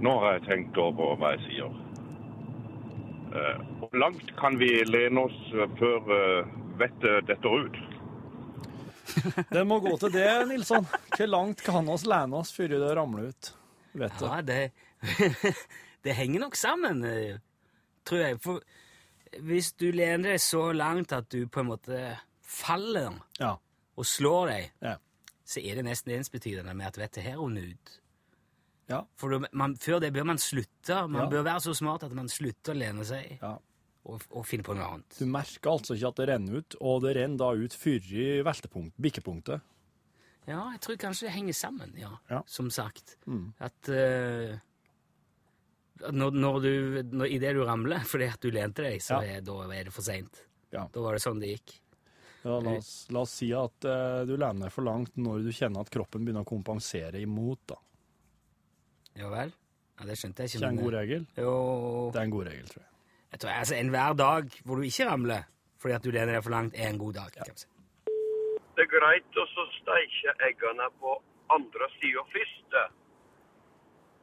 Nå 0.00 0.12
har 0.22 0.38
jeg 0.38 0.46
tenkt 0.46 0.78
over 0.78 1.16
hva 1.20 1.32
jeg 1.34 1.42
sier. 1.48 1.74
Eh, 3.34 3.58
Hvor 3.80 3.92
langt 3.98 4.30
kan 4.40 4.56
vi 4.58 4.68
lene 4.86 5.24
oss 5.26 5.36
før 5.78 6.08
eh, 6.16 6.46
vettet 6.80 7.26
detter 7.28 7.66
ut? 7.66 7.76
Det 9.54 9.62
må 9.66 9.78
gå 9.84 9.92
til 10.00 10.12
det, 10.14 10.26
Nilsson. 10.50 10.86
Hvor 11.16 11.28
langt 11.30 11.62
kan 11.66 11.88
oss 11.92 12.04
lene 12.08 12.36
oss 12.40 12.52
før 12.56 12.72
det 12.72 12.80
ramler 12.96 13.30
ut? 13.32 13.52
Vet 14.00 14.18
du. 14.20 14.26
Ja, 14.26 14.40
det, 14.46 14.58
det 16.06 16.14
henger 16.18 16.44
nok 16.46 16.56
sammen, 16.58 17.04
eh, 17.04 17.38
tror 18.06 18.22
jeg. 18.24 18.40
For 18.44 18.60
hvis 19.46 19.72
du 19.78 19.88
lener 19.94 20.32
deg 20.34 20.42
så 20.42 20.64
langt 20.74 21.12
at 21.16 21.28
du 21.30 21.44
på 21.50 21.62
en 21.62 21.70
måte 21.72 22.00
faller 22.42 23.12
Ja. 23.40 23.56
og 23.96 24.06
slår 24.06 24.52
deg, 24.54 24.70
Ja. 24.82 24.96
så 25.46 25.62
er 25.62 25.78
det 25.80 25.84
nesten 25.86 26.14
ensbetydende 26.16 26.74
med 26.74 26.86
at 26.90 26.98
vettet 26.98 27.22
her 27.26 27.38
renner 27.38 27.70
ut. 27.74 27.96
Ja. 28.90 29.04
For 29.16 29.38
man, 29.52 29.76
før 29.78 30.00
det 30.02 30.12
bør 30.12 30.24
man 30.26 30.38
slutte. 30.42 30.96
Man 31.06 31.30
bør 31.30 31.44
være 31.46 31.60
så 31.62 31.74
smart 31.78 32.02
at 32.02 32.12
man 32.16 32.28
slutter 32.28 32.74
å 32.74 32.78
lene 32.80 33.04
seg 33.06 33.36
ja. 33.40 33.52
Og, 34.08 34.22
og 34.30 34.46
finne 34.48 34.64
på 34.66 34.74
noe 34.76 34.86
annet. 34.94 35.18
Du 35.18 35.26
merker 35.28 35.70
altså 35.74 35.96
ikke 35.96 36.08
at 36.12 36.20
det 36.22 36.28
renner 36.30 36.62
ut, 36.62 36.76
og 36.80 37.02
det 37.04 37.16
renner 37.18 37.40
da 37.42 37.50
ut 37.56 37.74
før 37.76 38.08
i 38.16 38.28
veltepunkt, 38.46 38.94
bikkepunktet. 38.96 39.60
Ja, 40.48 40.62
jeg 40.72 40.80
tror 40.82 40.96
kanskje 41.02 41.28
det 41.28 41.34
henger 41.36 41.54
sammen, 41.54 41.92
ja. 42.00 42.14
Ja. 42.32 42.40
Som 42.48 42.70
sagt. 42.74 43.18
Mm. 43.28 43.50
At 43.60 43.90
uh, 43.92 44.56
når, 46.10 46.30
når 46.32 46.58
du, 46.64 46.70
når, 47.12 47.26
i 47.28 47.38
det 47.42 47.52
du 47.58 47.62
ramler 47.68 48.02
fordi 48.12 48.30
at 48.32 48.40
du 48.42 48.50
lente 48.54 48.82
deg, 48.86 49.02
så 49.04 49.20
Ja. 49.20 49.36
er, 49.36 49.44
da 49.46 49.58
er 49.68 49.84
det 49.90 49.94
for 49.94 50.06
seint. 50.06 50.42
Ja. 50.72 50.86
Da 50.92 51.04
var 51.04 51.16
det 51.18 51.22
sånn 51.24 51.40
det 51.42 51.52
gikk. 51.56 51.76
Ja, 52.40 52.56
la, 52.64 52.72
oss, 52.80 52.92
la 53.12 53.20
oss 53.26 53.34
si 53.36 53.50
at 53.52 53.84
uh, 53.84 54.22
du 54.24 54.32
lener 54.40 54.64
deg 54.70 54.72
for 54.72 54.86
langt 54.86 55.18
når 55.20 55.42
du 55.44 55.50
kjenner 55.52 55.84
at 55.84 55.90
kroppen 55.92 56.24
begynner 56.24 56.46
å 56.46 56.48
kompensere 56.48 57.20
imot. 57.20 57.60
da. 57.68 57.76
Ja 59.20 59.28
vel? 59.28 59.52
Ja, 60.00 60.06
Det 60.08 60.16
skjønte 60.16 60.46
jeg 60.46 60.54
ikke. 60.54 60.60
Det 60.62 60.66
er 60.70 60.72
en 60.72 60.80
god 60.80 60.94
regel? 60.96 61.26
Jo, 61.36 61.52
Det 62.14 62.20
er 62.22 62.24
en 62.30 62.32
god 62.32 62.46
regel, 62.48 62.70
tror 62.72 62.80
jeg. 62.80 62.88
Jeg 63.32 63.40
tror 63.40 63.50
altså 63.50 63.74
Enhver 63.78 64.16
dag 64.18 64.56
hvor 64.64 64.76
du 64.76 64.82
ikke 64.86 65.06
ramler 65.08 65.46
fordi 65.80 65.94
at 65.96 66.04
du 66.04 66.10
lener 66.12 66.34
deg 66.36 66.42
for 66.44 66.52
langt, 66.52 66.74
er 66.76 66.90
en 66.90 66.98
god 67.00 67.14
dag. 67.16 67.30
kan 67.32 67.56
si. 67.56 67.68
Det 68.76 68.84
er 68.84 68.90
greit 68.92 69.38
å 69.40 69.44
så 69.48 69.64
steike 69.78 70.34
eggene 70.44 70.88
på 71.00 71.14
andre 71.54 71.88
sida 71.96 72.24
først. 72.34 72.66
det. 72.74 72.86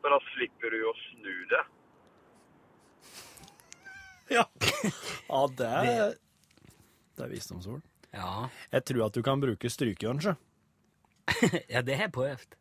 For 0.01 0.13
da 0.13 0.19
slipper 0.33 0.75
du 0.75 0.83
å 0.85 0.93
snu 1.07 1.33
det. 1.53 1.63
Ja, 4.27 4.43
ja 5.31 5.41
det 5.57 5.67
er 5.71 6.15
Det 7.15 7.23
er 7.23 7.29
visdomsord. 7.31 7.81
Ja. 8.13 8.49
Jeg 8.71 8.83
tror 8.85 9.05
at 9.05 9.15
du 9.15 9.21
kan 9.23 9.41
bruke 9.41 9.69
strykejern, 9.71 10.19
sjø. 10.21 10.33
ja, 11.73 11.81
det 11.81 11.95
har 11.95 12.07
jeg 12.07 12.15
prøvd. 12.15 12.57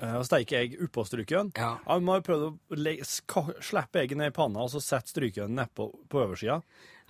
Eh, 0.00 0.14
Å 0.16 0.22
steike 0.24 0.56
egg 0.56 0.78
oppå 0.86 1.02
strykejern. 1.04 1.50
Ja. 1.58 1.74
ja, 1.84 1.98
må 2.00 2.14
jo 2.16 2.24
prøve 2.24 2.46
å 2.56 3.42
slippe 3.60 4.00
egget 4.00 4.16
ned 4.16 4.32
i 4.32 4.36
panna, 4.36 4.62
og 4.64 4.70
så 4.72 4.80
sette 4.80 5.12
strykejernet 5.12 5.58
nedpå 5.58 5.90
på 6.08 6.22
oversida. 6.24 6.60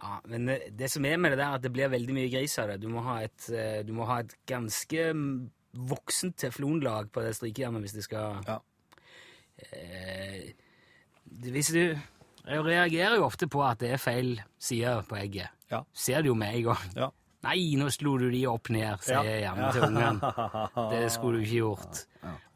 Ja, 0.00 0.16
men 0.32 0.48
eh, 0.50 0.64
det 0.74 0.88
som 0.90 1.04
er 1.06 1.20
med 1.20 1.32
det 1.36 1.38
der, 1.42 1.54
at 1.58 1.62
det 1.62 1.70
blir 1.76 1.92
veldig 1.92 2.16
mye 2.16 2.30
gris 2.32 2.58
av 2.58 2.72
det. 2.72 2.80
Du 2.82 2.88
må 2.90 3.04
ha 3.06 3.20
et, 3.22 3.46
eh, 3.54 3.80
du 3.86 3.92
må 3.94 4.08
ha 4.10 4.18
et 4.24 4.34
ganske 4.50 5.06
mm, 5.14 5.30
voksent 5.92 6.34
teflonlag 6.42 7.12
på 7.14 7.22
det 7.22 7.36
strykejernet 7.38 7.84
hvis 7.86 7.94
det 8.00 8.06
skal 8.08 8.40
Ja. 8.48 8.58
eh, 9.70 10.50
Hvis 11.30 11.68
du 11.70 11.82
Jeg 12.50 12.64
reagerer 12.64 13.16
jo 13.20 13.26
ofte 13.28 13.46
på 13.46 13.60
at 13.62 13.78
det 13.78 13.92
er 13.94 14.00
feil 14.02 14.40
sider 14.58 15.02
på 15.06 15.14
egget. 15.20 15.52
Ja. 15.70 15.84
Ser 15.94 16.22
det 16.24 16.30
jo 16.32 16.34
med 16.34 16.56
en 16.56 16.64
gang. 16.72 16.86
Ja. 16.96 17.10
Nei, 17.42 17.74
nå 17.80 17.86
slo 17.88 18.18
du 18.20 18.26
de 18.30 18.42
opp 18.50 18.68
ned, 18.74 19.00
sier 19.00 19.24
jeg 19.24 19.42
gjerne 19.46 19.68
til 19.72 19.84
ungene. 19.86 20.32
Det 20.92 21.04
skulle 21.14 21.38
du 21.40 21.46
ikke 21.46 21.60
gjort. 21.62 22.02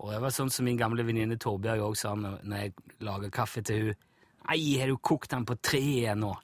Og 0.04 0.10
det 0.12 0.18
var 0.20 0.34
sånn 0.36 0.50
som 0.52 0.66
min 0.68 0.76
gamle 0.76 1.06
venninne 1.08 1.38
Torbjørg 1.40 1.80
òg 1.86 1.94
sa 1.96 2.12
når 2.18 2.42
jeg 2.60 2.74
lager 3.06 3.32
kaffe 3.32 3.62
til 3.64 3.86
hun. 3.88 4.02
Nei, 4.50 4.58
har 4.76 4.90
du 4.92 4.98
kokt 5.00 5.30
den 5.32 5.46
på 5.48 5.56
tre 5.64 5.80
igjen 5.80 6.20
nå? 6.20 6.34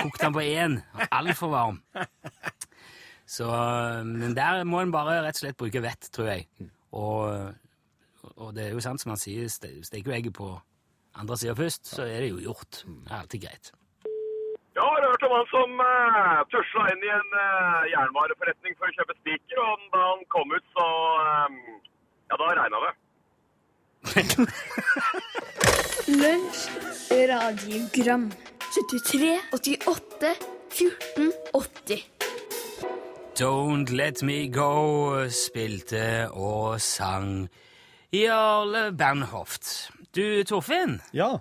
Kokt 0.00 0.22
den 0.22 0.32
på 0.32 0.40
én. 0.46 0.78
Altfor 1.10 1.52
varm. 1.52 1.82
Så, 3.26 3.44
men 4.06 4.32
der 4.38 4.62
må 4.64 4.80
en 4.80 4.92
bare 4.94 5.18
rett 5.24 5.36
og 5.36 5.42
slett 5.42 5.58
bruke 5.60 5.82
vett, 5.84 6.08
tror 6.14 6.30
jeg. 6.30 6.46
Og, 6.96 7.52
og 8.38 8.52
det 8.56 8.68
er 8.70 8.76
jo 8.76 8.80
sant 8.84 9.02
som 9.02 9.12
han 9.12 9.20
sier, 9.20 9.50
ste- 9.52 9.74
steker 9.84 10.12
du 10.12 10.16
egget 10.16 10.36
på 10.38 10.48
andre 11.20 11.36
sida 11.40 11.52
først, 11.58 11.90
så 11.96 12.06
er 12.06 12.22
det 12.24 12.30
jo 12.32 12.40
gjort. 12.44 12.84
Det 12.86 13.10
er 13.12 13.18
alltid 13.20 13.44
greit. 13.44 13.72
Jeg 14.76 14.84
har 14.84 15.04
hørt 15.08 15.22
om 15.24 15.32
han 15.32 15.46
som 15.48 15.78
uh, 15.80 16.44
tusla 16.52 16.82
inn 16.92 17.00
i 17.06 17.08
en 17.08 17.30
uh, 17.32 17.88
jernvareforretning 17.88 18.74
for 18.76 18.84
å 18.90 18.92
kjøpe 18.98 19.14
spiker, 19.22 19.56
og 19.62 19.86
da 19.94 20.00
han 20.04 20.20
kom 20.34 20.50
ut, 20.52 20.66
så 20.76 20.88
um, 21.48 21.54
Ja, 22.26 22.34
da 22.42 22.48
regna 22.58 22.78
det. 22.84 22.90
Lunsj, 26.20 26.60
radiogram 27.32 28.28
73, 28.76 29.32
88, 29.56 30.34
14, 30.76 31.32
80 31.56 32.04
Don't 33.40 33.88
Let 33.96 34.20
Me 34.28 34.44
Go 34.52 35.24
spilte 35.32 36.28
og 36.36 36.76
sang 36.84 37.48
Jarle 38.12 38.92
Bernhoft. 38.92 39.88
Du, 40.12 40.44
Torfinn? 40.44 41.00
Ja. 41.16 41.40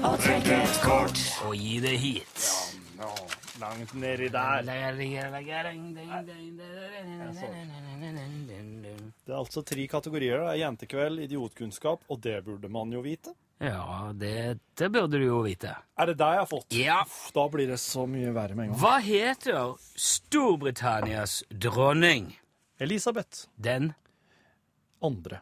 Og 0.00 0.16
trekk 0.22 0.48
et 0.54 0.80
kort 0.84 1.20
og 1.46 1.54
gi 1.56 1.80
det 1.82 1.96
hit. 2.00 2.48
Langt 3.60 3.92
nedi 4.00 4.28
der. 4.32 4.62
Det 4.64 4.74
er 9.28 9.36
altså 9.36 9.62
tre 9.66 9.86
kategorier. 9.90 10.40
Det 10.40 10.48
er 10.54 10.58
jentekveld, 10.62 11.20
idiotkunnskap, 11.26 12.06
og 12.08 12.20
det 12.24 12.38
burde 12.46 12.68
man 12.72 12.92
jo 12.94 13.02
vite. 13.04 13.34
Ja, 13.60 14.08
det, 14.16 14.58
det 14.80 14.88
burde 14.88 15.18
du 15.20 15.26
jo 15.26 15.42
vite. 15.44 15.74
Er 16.00 16.08
det 16.08 16.16
det 16.22 16.30
jeg 16.32 16.40
har 16.40 16.48
fått? 16.48 16.72
Ja. 16.72 17.02
Da 17.36 17.44
blir 17.52 17.68
det 17.68 17.76
så 17.82 18.06
mye 18.08 18.32
verre 18.32 18.56
med 18.56 18.70
en 18.70 18.72
gang. 18.72 18.80
Hva 18.80 18.96
heter 19.04 19.74
Storbritannias 20.00 21.42
dronning? 21.52 22.32
Elisabeth. 22.80 23.44
Den 23.60 23.92
Andre. 25.04 25.40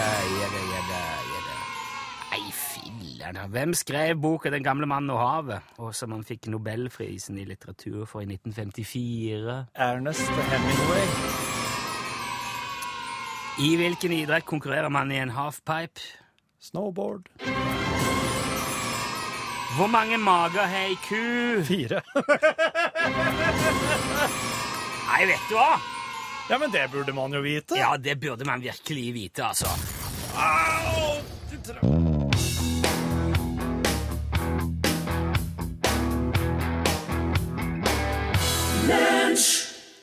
Gjedde, 0.00 0.60
gjedde, 0.70 1.00
gjedde. 1.30 1.54
Nei, 2.30 2.44
filler'n. 2.54 3.38
Hvem 3.52 3.74
skrev 3.74 4.16
boka 4.22 4.50
'Den 4.50 4.62
gamle 4.64 4.86
mannen 4.86 5.10
og 5.10 5.18
havet', 5.20 5.60
og 5.78 5.94
som 5.94 6.12
han 6.12 6.24
fikk 6.24 6.46
nobelprisen 6.46 7.38
i 7.38 7.44
litteratur 7.44 8.04
for 8.06 8.20
i 8.20 8.24
1954? 8.26 9.66
Ernest 9.74 10.20
Hemingway. 10.30 11.06
I 13.60 13.76
hvilken 13.76 14.12
idrett 14.12 14.44
konkurrerer 14.46 14.88
man 14.88 15.12
i 15.12 15.16
en 15.20 15.30
halfpipe? 15.30 16.00
Snowboard. 16.60 17.20
Hvor 19.76 19.86
mange 19.86 20.18
mager 20.18 20.62
har 20.66 20.86
ei 20.86 20.94
ku? 21.08 21.62
Fire. 21.64 22.00
Nei, 25.10 25.26
vet 25.26 25.40
du 25.50 25.54
hva? 25.56 25.76
Ja, 26.50 26.58
men 26.58 26.72
det 26.72 26.88
burde 26.92 27.12
man 27.12 27.30
jo 27.32 27.40
vite. 27.40 27.76
Ja, 27.78 27.96
det 27.96 28.16
burde 28.20 28.44
man 28.44 28.62
virkelig 28.62 29.14
vite, 29.14 29.44
altså. 29.44 29.70
Au! 30.34 31.20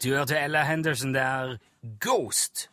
Du 0.04 0.14
hørte 0.14 0.40
Ella 0.40 0.64
Henderson 0.64 1.14
der, 1.14 1.58
Ghost. 2.00 2.70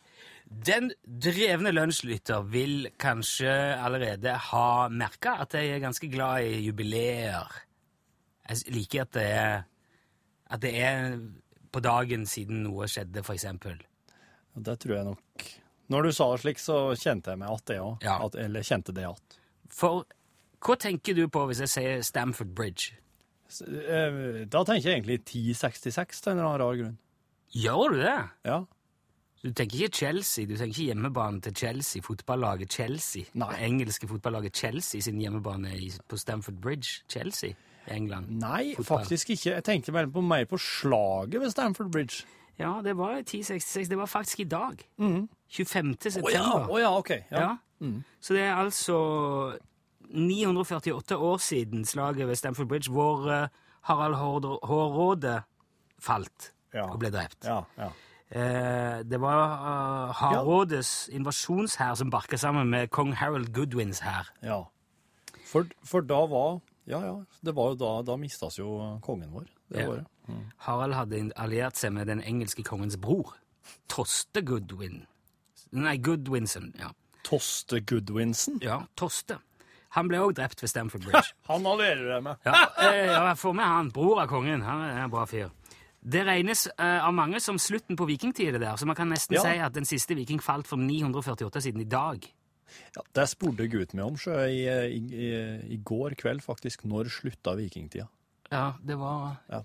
Den 0.47 0.91
drevne 1.03 1.71
lunsjlytter 1.75 2.47
vil 2.47 2.87
kanskje 2.99 3.51
allerede 3.75 4.37
ha 4.51 4.87
merka 4.87 5.35
at 5.43 5.57
jeg 5.57 5.73
er 5.75 5.83
ganske 5.83 6.07
glad 6.07 6.47
i 6.47 6.61
jubileer. 6.69 7.51
Jeg 8.47 8.71
liker 8.71 9.03
at 9.03 9.13
det 9.17 9.25
er, 9.31 9.65
at 10.47 10.61
det 10.63 10.77
er 10.79 11.17
på 11.75 11.83
dagen 11.83 12.23
siden 12.29 12.63
noe 12.65 12.87
skjedde, 12.91 13.21
for 13.27 13.35
eksempel. 13.35 13.77
Det 14.55 14.77
tror 14.79 14.95
jeg 14.95 15.07
nok. 15.11 15.47
Når 15.91 16.07
du 16.07 16.11
sa 16.15 16.29
det 16.31 16.41
slik, 16.41 16.61
så 16.63 16.77
kjente 16.97 17.33
jeg 17.33 17.41
meg 17.43 17.51
at 17.51 17.65
det 17.69 17.79
òg. 17.83 18.05
Ja. 18.05 18.15
Eller 18.41 18.63
kjente 18.65 18.95
det 18.95 19.03
at. 19.09 19.39
For 19.75 20.05
hva 20.65 20.77
tenker 20.81 21.13
du 21.17 21.25
på 21.29 21.43
hvis 21.49 21.59
jeg 21.65 21.69
sier 21.75 22.05
Stamford 22.07 22.55
Bridge? 22.57 22.95
Eh, 23.61 24.45
Da 24.49 24.63
tenker 24.65 24.89
jeg 24.89 25.01
egentlig 25.03 25.19
1066 25.27 26.23
til 26.23 26.31
en 26.31 26.39
eller 26.39 26.47
annen 26.49 26.63
rar 26.63 26.79
grunn. 26.79 26.95
Gjør 27.55 27.93
du 27.93 27.99
det? 28.01 28.15
Ja. 28.49 28.57
Du 29.45 29.51
tenker 29.53 29.83
ikke 29.85 29.99
Chelsea, 29.99 30.47
du 30.49 30.55
tenker 30.57 30.73
ikke 30.73 30.87
hjemmebanen 30.89 31.37
til 31.45 31.53
Chelsea, 31.59 32.01
fotballaget 32.01 32.73
Chelsea. 32.73 33.27
Nei. 33.37 33.51
Det 33.53 33.67
engelske 33.67 34.09
fotballaget 34.09 34.57
Chelsea 34.57 35.03
sin 35.05 35.19
hjemmebane 35.21 35.75
på 36.09 36.17
Stamford 36.17 36.57
Bridge, 36.63 37.03
Chelsea, 37.13 37.53
England. 37.91 38.29
Nei, 38.39 38.73
Fotball. 38.75 38.99
faktisk 38.99 39.29
ikke. 39.29 39.51
Jeg 39.55 39.63
tenkte 39.63 39.91
mer 39.91 40.07
på, 40.07 40.21
mer 40.21 40.45
på 40.45 40.57
slaget 40.57 41.41
ved 41.41 41.49
Stamford 41.51 41.91
Bridge. 41.91 42.25
Ja, 42.59 42.81
det 42.83 42.97
var 42.97 43.17
1066, 43.19 43.89
det 43.89 43.97
var 43.97 44.05
faktisk 44.05 44.39
i 44.39 44.43
dag. 44.43 44.77
25. 44.97 45.95
september. 45.99 45.99
Å 45.99 46.31
september. 46.31 46.31
ja, 46.33 46.67
å 46.71 46.79
ja, 46.79 46.91
OK. 46.97 47.09
Ja. 47.31 47.41
Ja. 47.41 47.91
Så 48.21 48.33
det 48.33 48.41
er 48.47 48.55
altså 48.55 48.95
948 50.09 51.17
år 51.17 51.37
siden 51.37 51.85
slaget 51.85 52.27
ved 52.27 52.35
Stamford 52.35 52.67
Bridge, 52.67 52.91
hvor 52.91 53.27
eh, 53.31 53.47
Harald 53.89 54.15
Hårråde 54.63 55.41
falt 55.99 56.51
Ja. 56.73 56.89
og 56.91 56.99
ble 56.99 57.09
drept. 57.11 57.45
Ja, 57.45 57.61
ja. 57.77 57.89
Eh, 58.35 59.03
det 59.05 59.19
var 59.21 59.43
uh, 60.09 60.13
Hardrådes 60.17 61.09
invasjonshær 61.13 61.93
som 61.95 62.09
barka 62.11 62.37
sammen 62.37 62.67
med 62.69 62.89
kong 62.89 63.13
Harold 63.15 63.53
Goodwins 63.53 63.99
hær. 63.99 64.31
ja. 64.43 64.63
For, 65.45 65.67
for 65.85 66.01
da 66.01 66.23
var 66.25 66.57
Ja, 66.87 66.99
ja. 67.05 67.15
Det 67.41 67.53
var 67.55 67.71
jo 67.73 67.75
da, 67.81 67.91
da 68.05 68.15
mistas 68.17 68.59
jo 68.59 68.99
kongen 69.01 69.31
vår. 69.33 69.45
Det 69.69 69.81
Ja. 69.81 69.89
året. 69.89 70.05
Harald 70.57 70.93
hadde 70.93 71.31
alliert 71.35 71.75
seg 71.77 71.93
med 71.93 72.07
den 72.07 72.21
engelske 72.21 72.63
kongens 72.63 72.97
bror, 72.97 73.33
Toste 73.89 74.41
Goodwin. 74.45 75.05
Nei, 75.71 75.97
Goodwinson. 75.97 76.73
Ja, 76.79 76.91
Toste 77.23 77.79
Goodwinson. 77.81 78.59
ja 78.61 78.83
Toste. 78.95 79.37
Han 79.95 80.07
ble 80.09 80.17
òg 80.19 80.33
drept 80.35 80.61
ved 80.61 80.69
Stamford 80.69 81.01
Bridge. 81.05 81.33
Han 81.49 81.65
allierer 81.65 82.13
jeg 82.15 82.23
med. 82.23 82.35
Ja, 82.45 82.53
eh, 82.83 83.05
ja, 83.07 83.21
jeg 83.29 83.37
får 83.37 83.53
med 83.55 83.65
han. 83.65 83.91
Bror 83.95 84.19
av 84.21 84.27
kongen. 84.27 84.61
Han 84.61 84.81
er 84.89 85.03
en 85.05 85.09
bra 85.13 85.25
fyr. 85.25 85.49
Det 86.05 86.25
regnes 86.27 86.67
uh, 86.79 87.07
av 87.07 87.13
mange 87.13 87.39
som 87.41 87.57
slutten 87.57 87.95
på 87.97 88.05
vikingtida 88.05 88.59
der, 88.59 88.75
så 88.77 88.85
man 88.85 88.95
kan 88.95 89.09
nesten 89.09 89.33
Ja. 89.37 89.41
si 89.41 89.57
at 89.57 89.73
den 89.73 89.85
siste 89.85 90.13
viking 90.15 90.39
falt 90.43 90.67
for 90.67 90.77
948 90.77 91.61
siden 91.61 91.81
i 91.81 91.87
dag. 91.89 92.27
Ja, 92.95 93.03
det 93.15 93.27
spurte 93.31 93.67
gutten 93.71 93.99
min 93.99 94.05
om 94.07 94.17
sjø 94.19 94.37
i, 94.47 94.63
i, 94.65 94.99
i, 94.99 95.29
i 95.75 95.77
går 95.85 96.15
kveld, 96.19 96.43
faktisk. 96.45 96.85
Når 96.89 97.11
slutta 97.13 97.55
vikingtida? 97.59 98.07
Ja, 98.51 98.73
det 98.83 98.97
var 99.01 99.35
Ja. 99.51 99.63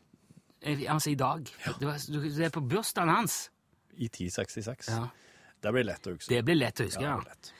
Altså 0.92 1.10
i 1.10 1.16
dag. 1.16 1.46
Det, 1.80 1.86
var, 1.86 1.96
det 2.20 2.44
er 2.44 2.52
på 2.52 2.60
bursdagen 2.60 3.08
hans. 3.08 3.46
I 3.96 4.10
1066. 4.10 4.90
Ja. 4.92 5.06
Det 5.60 5.72
blir 5.72 5.86
lett 5.88 6.06
å 6.08 6.12
huske. 6.16 6.34
Det 6.34 6.42
blir 6.44 6.58
lett 6.58 6.80
å 6.80 6.88
huske, 6.88 7.04
Ja, 7.04 7.16
ja. 7.24 7.56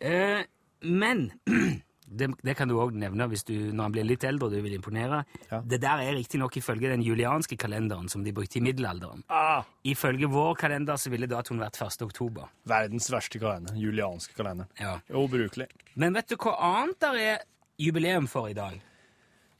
Eh, 0.00 0.42
men 0.82 1.30
det, 2.10 2.26
det 2.42 2.54
kan 2.58 2.66
du 2.68 2.74
òg 2.82 2.94
nevne 2.98 3.26
hvis 3.30 3.44
du, 3.46 3.52
når 3.70 3.86
han 3.86 3.92
blir 3.94 4.06
litt 4.08 4.24
eldre 4.26 4.48
og 4.48 4.54
du 4.54 4.60
vil 4.64 4.74
imponere. 4.74 5.20
Ja. 5.50 5.60
Det 5.62 5.78
der 5.82 6.02
er 6.02 6.16
riktignok 6.18 6.56
ifølge 6.58 6.90
den 6.90 7.04
julianske 7.06 7.56
kalenderen 7.60 8.08
som 8.10 8.24
de 8.26 8.32
brukte 8.34 8.58
i 8.58 8.64
middelalderen. 8.66 9.22
Ah, 9.30 9.62
Ifølge 9.86 10.26
vår 10.32 10.54
kalender 10.60 10.98
så 10.98 11.12
ville 11.12 11.28
datoen 11.30 11.62
vært 11.62 11.78
1. 11.80 12.02
oktober. 12.08 12.50
verdens 12.66 13.06
verste 13.12 13.38
kalender. 13.38 13.74
Julianske 13.78 14.34
kalender. 14.34 14.66
Ja. 14.80 14.96
Ubrukelig. 15.14 15.68
Men 15.94 16.14
vet 16.18 16.28
du 16.32 16.36
hva 16.36 16.56
annet 16.72 17.00
der 17.00 17.20
er 17.22 17.38
jubileum 17.78 18.26
for 18.28 18.50
i 18.50 18.54
dag? 18.58 18.80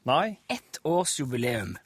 Nei. 0.05 0.37
Ettårsjubileum. 0.51 1.77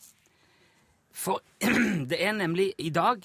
For 1.15 1.39
det 2.11 2.17
er 2.19 2.33
nemlig 2.35 2.73
i 2.79 2.89
dag 2.89 3.23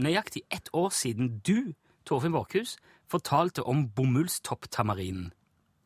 nøyaktig 0.00 0.42
ett 0.50 0.68
år 0.76 0.90
siden 0.94 1.38
du, 1.46 1.72
Torfinn 2.08 2.32
Borchhus, 2.32 2.76
fortalte 3.10 3.62
om 3.66 3.88
bomullstopptamarinen 3.88 5.32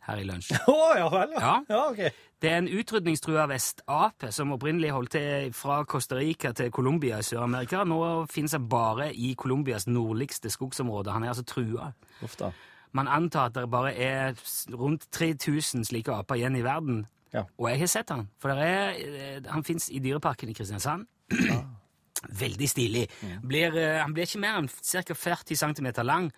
her 0.07 0.21
i 0.21 0.29
lunsj. 0.29 0.53
Oh, 0.71 0.93
ja 0.97 1.09
vel, 1.13 1.35
ja. 1.37 1.41
Ja. 1.41 1.57
ja 1.69 1.83
ok. 1.91 2.23
Det 2.45 2.51
er 2.51 2.59
en 2.61 2.69
utrydningstrua 2.69 3.47
vestape 3.49 4.29
som 4.35 4.53
opprinnelig 4.53 4.91
holdt 4.93 5.15
til 5.15 5.53
fra 5.57 5.79
Costa 5.89 6.19
Rica 6.19 6.53
til 6.53 6.71
Colombia 6.75 7.23
i 7.23 7.25
Sør-Amerika. 7.25 7.85
Nå 7.89 8.01
finnes 8.33 8.53
han 8.53 8.67
bare 8.69 9.09
i 9.15 9.33
Colombias 9.39 9.87
nordligste 9.89 10.53
skogsområde. 10.53 11.15
Han 11.15 11.25
er 11.25 11.33
altså 11.33 11.47
trua. 11.49 11.93
Ofte. 12.25 12.53
Man 12.95 13.09
antar 13.09 13.49
at 13.49 13.57
det 13.57 13.71
bare 13.71 13.95
er 13.95 14.37
rundt 14.77 15.09
3000 15.13 15.89
slike 15.89 16.13
aper 16.13 16.39
igjen 16.39 16.59
i 16.61 16.65
verden. 16.67 17.07
Ja. 17.35 17.47
Og 17.59 17.71
jeg 17.71 17.81
har 17.81 17.91
sett 17.91 18.13
han, 18.15 18.29
for 18.39 18.55
er, 18.55 18.93
eh, 18.95 19.41
han 19.51 19.65
fins 19.67 19.89
i 19.91 19.99
Dyreparken 19.99 20.53
i 20.53 20.55
Kristiansand. 20.55 21.09
Veldig 22.45 22.69
stilig. 22.71 23.09
Blir, 23.43 23.75
eh, 23.75 24.03
han 24.03 24.15
blir 24.15 24.29
ikke 24.29 24.43
mer 24.45 24.61
enn 24.61 24.69
ca. 24.69 25.17
40 25.17 25.59
cm 25.59 25.91
lang. 26.07 26.31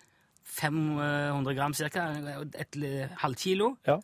500 0.47 1.55
gram 1.57 1.73
ca. 1.73 2.05
Et 2.57 2.77
halvt 3.21 3.39
kilo. 3.39 3.75
Ja. 3.87 3.99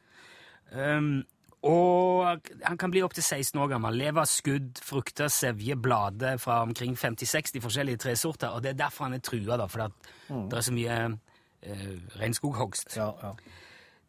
Um, 0.73 1.23
og 1.63 2.49
han 2.63 2.77
kan 2.77 2.91
bli 2.91 3.01
opptil 3.06 3.23
16 3.23 3.60
år 3.62 3.69
gammel. 3.71 3.95
Lever, 3.95 4.27
skudd, 4.27 4.82
frukter, 4.84 5.29
sevje, 5.32 5.77
blader 5.79 6.38
fra 6.41 6.60
omkring 6.65 6.97
50-60 6.99 7.62
forskjellige 7.63 8.01
tresorter. 8.03 8.51
Og 8.51 8.63
det 8.63 8.73
er 8.73 8.82
derfor 8.84 9.08
han 9.08 9.15
er 9.15 9.23
trua, 9.23 9.58
da, 9.58 9.69
for 9.71 9.88
mm. 9.88 10.49
det 10.51 10.60
er 10.60 10.65
så 10.67 10.73
mye 10.75 10.97
uh, 11.13 11.93
regnskoghogst. 12.19 12.97
Ja, 12.99 13.13
ja. 13.23 13.32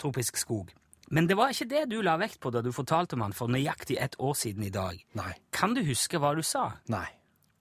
Tropisk 0.02 0.36
skog. 0.36 0.72
Men 1.14 1.28
det 1.28 1.36
var 1.38 1.52
ikke 1.52 1.68
det 1.70 1.84
du 1.92 2.00
la 2.02 2.16
vekt 2.18 2.40
på 2.42 2.50
da 2.50 2.62
du 2.64 2.72
fortalte 2.74 3.14
om 3.14 3.22
han 3.22 3.36
for 3.36 3.52
nøyaktig 3.52 4.00
ett 4.02 4.16
år 4.18 4.34
siden 4.34 4.64
i 4.66 4.72
dag. 4.74 4.98
Nei. 5.14 5.32
Kan 5.54 5.76
du 5.76 5.84
huske 5.86 6.18
hva 6.18 6.34
du 6.34 6.42
sa? 6.42 6.72
Nei. 6.90 7.06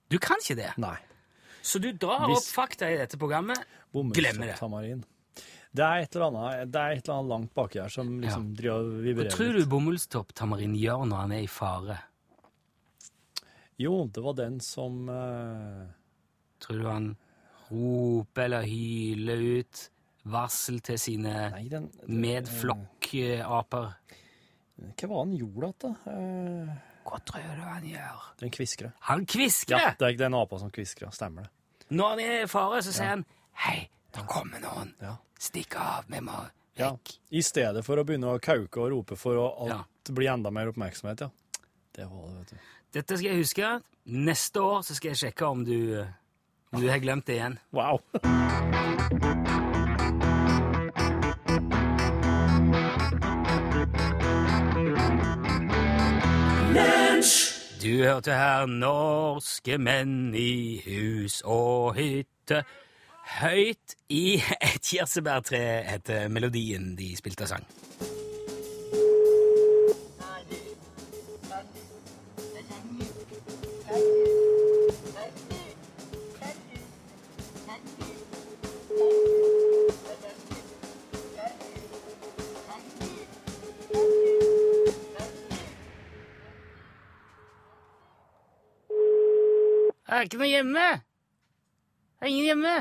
Du 0.09 0.17
kan 0.17 0.41
ikke 0.41 0.57
det. 0.57 0.71
Nei. 0.81 0.95
Så 1.63 1.79
du 1.79 1.89
drar 1.95 2.27
Hvis- 2.27 2.43
opp 2.43 2.49
fakta 2.57 2.89
i 2.91 2.97
dette 2.99 3.17
programmet. 3.17 3.59
Glemmer 3.93 4.51
det. 4.51 5.03
Det 5.73 5.81
er 5.81 6.03
et 6.03 6.15
eller 6.15 6.27
annet, 6.29 6.71
det 6.71 6.79
er 6.81 6.91
et 6.97 7.07
eller 7.07 7.15
annet 7.17 7.29
langt 7.31 7.53
baki 7.55 7.79
her 7.81 7.89
som 7.89 8.09
liksom 8.21 8.51
driver 8.53 8.83
og 8.83 9.07
Hva 9.17 9.29
tror 9.31 9.53
litt. 9.55 9.63
du 9.63 9.69
bomullstopptamarin 9.71 10.75
gjør 10.77 11.07
når 11.09 11.17
han 11.23 11.31
er 11.31 11.41
i 11.41 11.49
fare? 11.49 11.97
Jo, 13.81 14.05
det 14.05 14.21
var 14.21 14.35
den 14.37 14.59
som 14.61 15.07
uh... 15.09 15.87
Tror 16.61 16.77
du 16.79 16.85
han 16.87 17.07
roper 17.71 18.45
eller 18.45 18.67
hyler 18.69 19.41
ut 19.63 19.81
varsel 20.29 20.77
til 20.85 20.99
sine 21.01 21.33
Nei, 21.55 21.65
den 21.71 21.89
medflokkaper? 22.05 23.89
Hva 24.93 25.09
var 25.09 25.23
han 25.25 25.33
gjorde 25.37 25.71
igjen, 25.71 25.79
da? 25.81 25.91
Eh, 26.13 26.92
Hva 27.03 27.19
tror 27.27 27.43
du 27.57 27.61
han 27.67 27.85
gjør? 27.87 28.23
den 28.39 28.51
kviskrer. 28.53 28.91
Han 29.09 29.25
kviskrer! 29.25 29.79
Ja, 29.79 29.91
det 29.99 30.07
er 30.13 30.17
den 30.25 30.33
apa 30.37 30.59
som 30.59 30.71
kviskrer. 30.73 31.11
Stemmer 31.15 31.45
det. 31.47 31.51
Når 31.93 32.09
han 32.09 32.19
er 32.23 32.43
i 32.43 32.47
fare, 32.49 32.81
så 32.83 32.93
sier 32.95 33.11
han 33.13 33.25
Hei, 33.65 33.89
da 34.15 34.23
kommer 34.29 34.59
noen. 34.63 34.93
Ja. 35.03 35.17
Stikk 35.39 35.75
av, 35.77 36.07
vi 36.07 36.21
må 36.23 36.39
Ja. 36.79 36.95
I 37.29 37.41
stedet 37.45 37.83
for 37.85 37.99
å 38.01 38.05
begynne 38.07 38.31
å 38.33 38.39
kauke 38.41 38.81
og 38.81 38.89
rope 38.95 39.15
for 39.19 39.37
å 39.37 39.47
alt 39.67 40.09
bli 40.15 40.25
enda 40.31 40.49
mer 40.51 40.71
oppmerksomhet, 40.71 41.21
ja. 41.21 41.29
Det 41.93 42.07
var 42.09 42.29
det, 42.31 42.37
vet 42.39 42.49
du. 42.55 42.71
Dette 42.97 43.17
skal 43.17 43.29
jeg 43.29 43.43
huske. 43.43 43.69
Neste 44.05 44.61
år 44.61 44.81
så 44.81 44.97
skal 44.97 45.13
jeg 45.13 45.21
sjekke 45.27 45.45
om 45.45 45.63
du, 45.67 45.77
om 46.73 46.81
du 46.81 46.89
har 46.89 46.99
glemt 47.03 47.27
det 47.29 47.37
igjen. 47.37 47.59
Wow! 47.71 48.01
Du 57.83 57.97
hørte 57.99 58.31
her 58.31 58.63
norske 58.65 59.75
menn 59.75 60.31
i 60.39 60.79
hus 60.85 61.41
og 61.43 61.97
hytte. 61.97 62.61
Høyt 63.41 63.97
i 64.07 64.37
et 64.39 64.79
kirsebærtre 64.79 65.59
heter 65.89 66.31
melodien 66.31 66.93
de 66.95 67.11
spilte 67.19 67.43
og 67.43 67.51
sang. 67.51 67.67
Det 90.13 90.19
er 90.19 90.27
ikke 90.27 90.37
noe 90.37 90.47
hjemme! 90.47 90.81
Det 92.21 92.21
er 92.21 92.29
ingen 92.29 92.45
hjemme! 92.45 92.73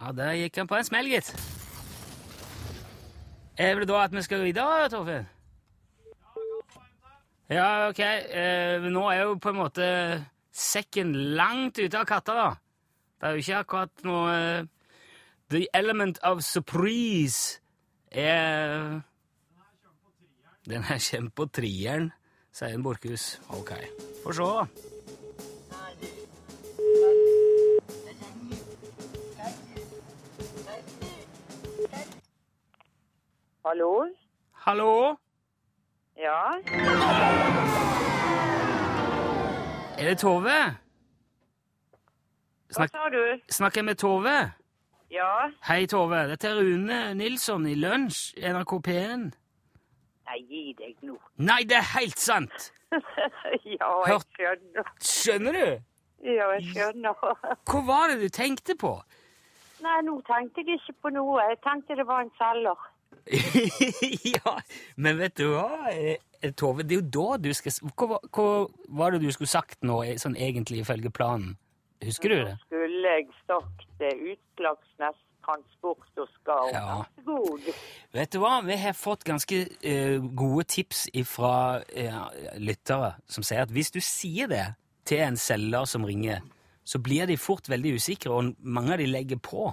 Ja, 0.00 0.08
der 0.18 0.32
gikk 0.34 0.56
han 0.58 0.66
på 0.66 0.74
en 0.80 0.86
smell, 0.88 1.06
gitt. 1.06 1.28
Er 3.54 3.78
det 3.78 3.86
da 3.86 4.00
at 4.02 4.16
vi 4.16 4.24
skal 4.26 4.42
videre, 4.42 4.88
Torfinn? 4.90 5.28
Ja, 7.54 7.68
ok. 7.86 8.00
Eh, 8.02 8.88
nå 8.90 9.04
er 9.12 9.20
jo 9.20 9.36
på 9.38 9.52
en 9.54 9.60
måte 9.60 9.86
sekken 10.50 11.14
langt 11.38 11.78
ute 11.78 12.02
av 12.02 12.10
katta, 12.10 12.34
da. 12.34 12.48
Det 13.14 13.30
er 13.30 13.38
jo 13.38 13.44
ikke 13.44 13.62
akkurat 13.62 14.04
noe 14.08 14.34
eh, 14.34 14.66
The 15.54 15.68
element 15.70 16.18
of 16.26 16.42
surprise 16.42 17.60
er 18.10 18.98
Den 20.66 20.82
her 20.90 20.98
kommer 20.98 21.30
på 21.30 21.46
trieren, 21.62 22.10
sier 22.50 22.74
en 22.74 22.82
Borchhus. 22.82 23.36
Ok. 23.54 23.70
Få 24.26 24.34
se, 24.34 24.50
da. 24.50 24.94
Hallo? 33.66 34.06
Hallo? 34.52 35.16
Ja? 36.16 36.52
Er 39.98 40.04
det 40.08 40.18
Tove? 40.18 40.58
Hva 42.76 42.86
sa 42.86 43.08
du? 43.10 43.40
snakker 43.50 43.80
jeg 43.80 43.84
med 43.84 43.98
Tove? 43.98 44.36
Ja? 45.10 45.50
Hei, 45.66 45.86
Tove. 45.86 46.22
Dette 46.30 46.48
er 46.48 46.62
Rune 46.62 47.00
Nilsson 47.18 47.66
i 47.66 47.74
Lunsj, 47.74 48.38
NRK 48.38 48.78
P1. 48.86 49.28
Nei, 50.30 50.40
gi 50.46 50.64
deg 50.78 51.02
nå. 51.02 51.18
Nei, 51.50 51.64
det 51.66 51.82
er 51.82 51.90
helt 51.98 52.22
sant! 52.22 52.70
ja, 52.94 53.92
jeg 54.06 54.22
skjønner. 54.38 54.96
Skjønner 55.02 55.58
du? 55.58 55.68
Ja, 56.22 56.52
jeg 56.54 56.68
skjønner. 56.70 57.30
Hva 57.72 57.86
var 57.90 58.14
det 58.14 58.22
du 58.22 58.28
tenkte 58.30 58.78
på? 58.78 59.00
Nei, 59.82 60.02
nå 60.06 60.20
tenkte 60.30 60.62
jeg 60.62 60.78
ikke 60.78 61.00
på 61.02 61.18
noe. 61.18 61.40
Jeg 61.50 61.64
tenkte 61.66 61.98
det 61.98 62.06
var 62.06 62.22
en 62.22 62.38
selger. 62.38 62.92
ja, 64.36 64.56
men 64.96 65.18
vet 65.18 65.36
du 65.38 65.48
hva, 65.52 65.90
eh, 65.92 66.50
Tove? 66.56 66.84
Det 66.86 66.96
er 66.96 67.00
jo 67.00 67.10
da 67.16 67.36
du 67.42 67.48
skal 67.56 67.72
Hva, 67.96 68.06
var- 68.14 68.26
hva 68.30 68.48
var 69.00 69.14
det 69.16 69.22
du 69.24 69.30
skulle 69.34 69.50
sagt 69.50 69.82
nå, 69.86 70.02
eh, 70.04 70.18
sånn 70.20 70.36
egentlig 70.38 70.82
ifølge 70.84 71.10
planen? 71.10 71.56
Husker 72.04 72.28
du 72.28 72.36
det? 72.44 72.56
Skulle 72.66 73.14
jeg 73.16 73.28
sagt 73.48 73.86
det 73.98 74.12
Utslagsnes 74.34 75.16
Transport 75.46 76.18
og 76.20 76.28
Skar. 76.34 76.70
Ja. 76.74 76.96
God. 77.24 77.68
Vet 78.12 78.32
du 78.34 78.40
hva? 78.42 78.58
Vi 78.66 78.76
har 78.82 78.96
fått 78.98 79.22
ganske 79.24 79.60
uh, 79.86 80.18
gode 80.34 80.64
tips 80.66 81.04
fra 81.30 81.78
lyttere 82.58 83.12
som 83.30 83.46
sier 83.46 83.62
at 83.62 83.70
hvis 83.70 83.92
du 83.94 84.00
sier 84.02 84.50
det 84.50 84.64
til 85.06 85.22
en 85.22 85.38
selger 85.38 85.86
som 85.86 86.04
ringer, 86.04 86.42
så 86.86 86.98
blir 87.02 87.26
de 87.30 87.38
fort 87.38 87.70
veldig 87.70 87.94
usikre, 87.94 88.34
og 88.34 88.56
mange 88.58 88.92
av 88.94 88.98
de 88.98 89.06
legger 89.06 89.38
på. 89.42 89.68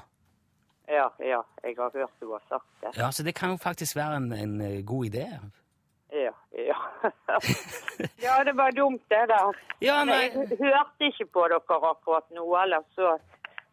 Ja, 0.87 1.07
ja, 1.19 1.41
jeg 1.63 1.75
har 1.77 1.91
hørt 1.95 2.15
du 2.19 2.31
har 2.31 2.41
sagt 2.49 2.65
det. 2.81 2.91
Ja, 2.97 3.11
Så 3.11 3.23
det 3.23 3.35
kan 3.35 3.49
jo 3.53 3.57
faktisk 3.57 3.95
være 3.95 4.17
en, 4.17 4.31
en 4.33 4.61
eh, 4.61 4.81
god 4.85 5.05
idé. 5.05 5.27
Ja, 6.13 6.33
ja. 6.53 6.79
ja, 8.25 8.33
det 8.45 8.53
var 8.57 8.71
dumt 8.75 9.01
det 9.09 9.23
der. 9.31 9.61
Ja, 9.81 10.03
Men 10.03 10.11
nei, 10.13 10.23
Jeg 10.49 10.59
hørte 10.59 11.07
ikke 11.09 11.25
på 11.33 11.47
dere 11.49 11.79
akkurat 11.89 12.27
nå, 12.35 12.43
ellers 12.61 12.85
så, 12.95 13.15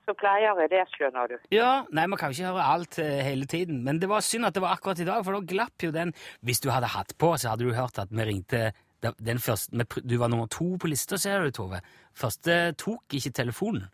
så 0.07 0.15
pleier 0.17 0.55
jeg 0.61 0.71
det, 0.73 0.85
skjønner 0.95 1.29
du. 1.35 1.37
ja, 1.53 1.83
nei, 1.91 2.07
man 2.07 2.19
kan 2.19 2.31
jo 2.31 2.39
ikke 2.39 2.53
høre 2.55 2.69
alt 2.77 2.99
eh, 3.03 3.21
hele 3.27 3.47
tiden, 3.47 3.83
men 3.85 4.01
det 4.01 4.09
var 4.09 4.25
synd 4.25 4.49
at 4.49 4.55
det 4.55 4.63
var 4.65 4.79
akkurat 4.79 5.03
i 5.03 5.09
dag, 5.09 5.25
for 5.27 5.37
da 5.37 5.43
glapp 5.55 5.83
jo 5.83 5.91
den 5.93 6.15
Hvis 6.41 6.63
du 6.65 6.71
hadde 6.71 6.95
hatt 6.95 7.13
på, 7.19 7.35
så 7.37 7.53
hadde 7.53 7.67
du 7.69 7.75
hørt 7.77 7.99
at 7.99 8.11
vi 8.11 8.25
ringte 8.25 8.71
den 9.01 9.39
første, 9.39 9.85
Du 10.05 10.19
var 10.19 10.29
nummer 10.29 10.47
to 10.47 10.77
på 10.81 10.87
lista, 10.89 11.17
ser 11.17 11.41
du, 11.41 11.51
Tove. 11.51 11.81
Første 12.15 12.73
tok 12.79 13.15
ikke 13.17 13.33
telefonen. 13.33 13.87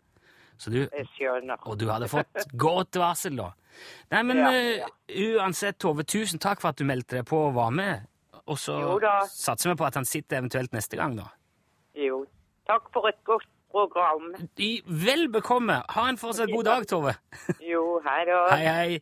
Så 0.57 0.71
du, 0.73 0.79
Jeg 0.83 1.07
skjønner. 1.15 1.59
og 1.69 1.77
du 1.77 1.85
hadde 1.91 2.07
fått 2.09 2.47
godt 2.65 2.97
varsel, 2.97 3.35
da. 3.37 3.51
Nei, 4.11 4.21
men 4.25 4.39
Ja, 4.41 4.51
ja. 4.51 4.87
Uh, 4.87 5.35
uansett, 5.37 5.77
Tove, 5.79 6.03
tusen 6.09 6.39
takk 6.41 6.61
for 6.63 6.73
at 6.73 6.79
du 6.79 6.85
meldte 6.89 7.19
deg 7.19 7.27
på 7.29 7.37
og 7.49 7.53
var 7.59 7.69
med. 7.75 8.07
Og 8.47 8.57
så 8.57 8.77
satser 9.29 9.73
vi 9.73 9.75
på 9.77 9.85
at 9.85 9.97
han 9.99 10.05
sitter 10.07 10.39
eventuelt 10.39 10.73
neste 10.73 10.97
gang, 10.97 11.17
da. 11.19 11.27
Jo, 11.97 12.23
takk 12.69 12.87
for 12.93 13.09
et 13.09 13.19
godt 13.27 13.45
program. 13.73 14.31
I, 14.63 14.81
vel 14.87 15.27
bekomme. 15.29 15.81
Ha 15.93 16.07
en 16.09 16.17
fortsatt 16.17 16.49
god 16.53 16.63
dag, 16.69 16.87
Tove. 16.89 17.13
Jo, 17.71 17.99
hei 18.07 18.21
da. 18.29 18.39
Hei, 18.55 18.65
hei. 18.65 19.01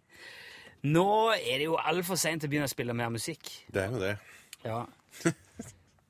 Nå 0.86 1.06
er 1.38 1.62
det 1.62 1.70
jo 1.70 1.78
altfor 1.80 2.18
seint 2.20 2.44
å 2.46 2.50
begynne 2.52 2.68
å 2.68 2.74
spille 2.74 2.94
mer 2.98 3.14
musikk. 3.14 3.48
Det 3.74 3.86
er 3.86 3.94
jo 3.94 4.02
det. 4.02 4.16
Ja. 4.66 4.82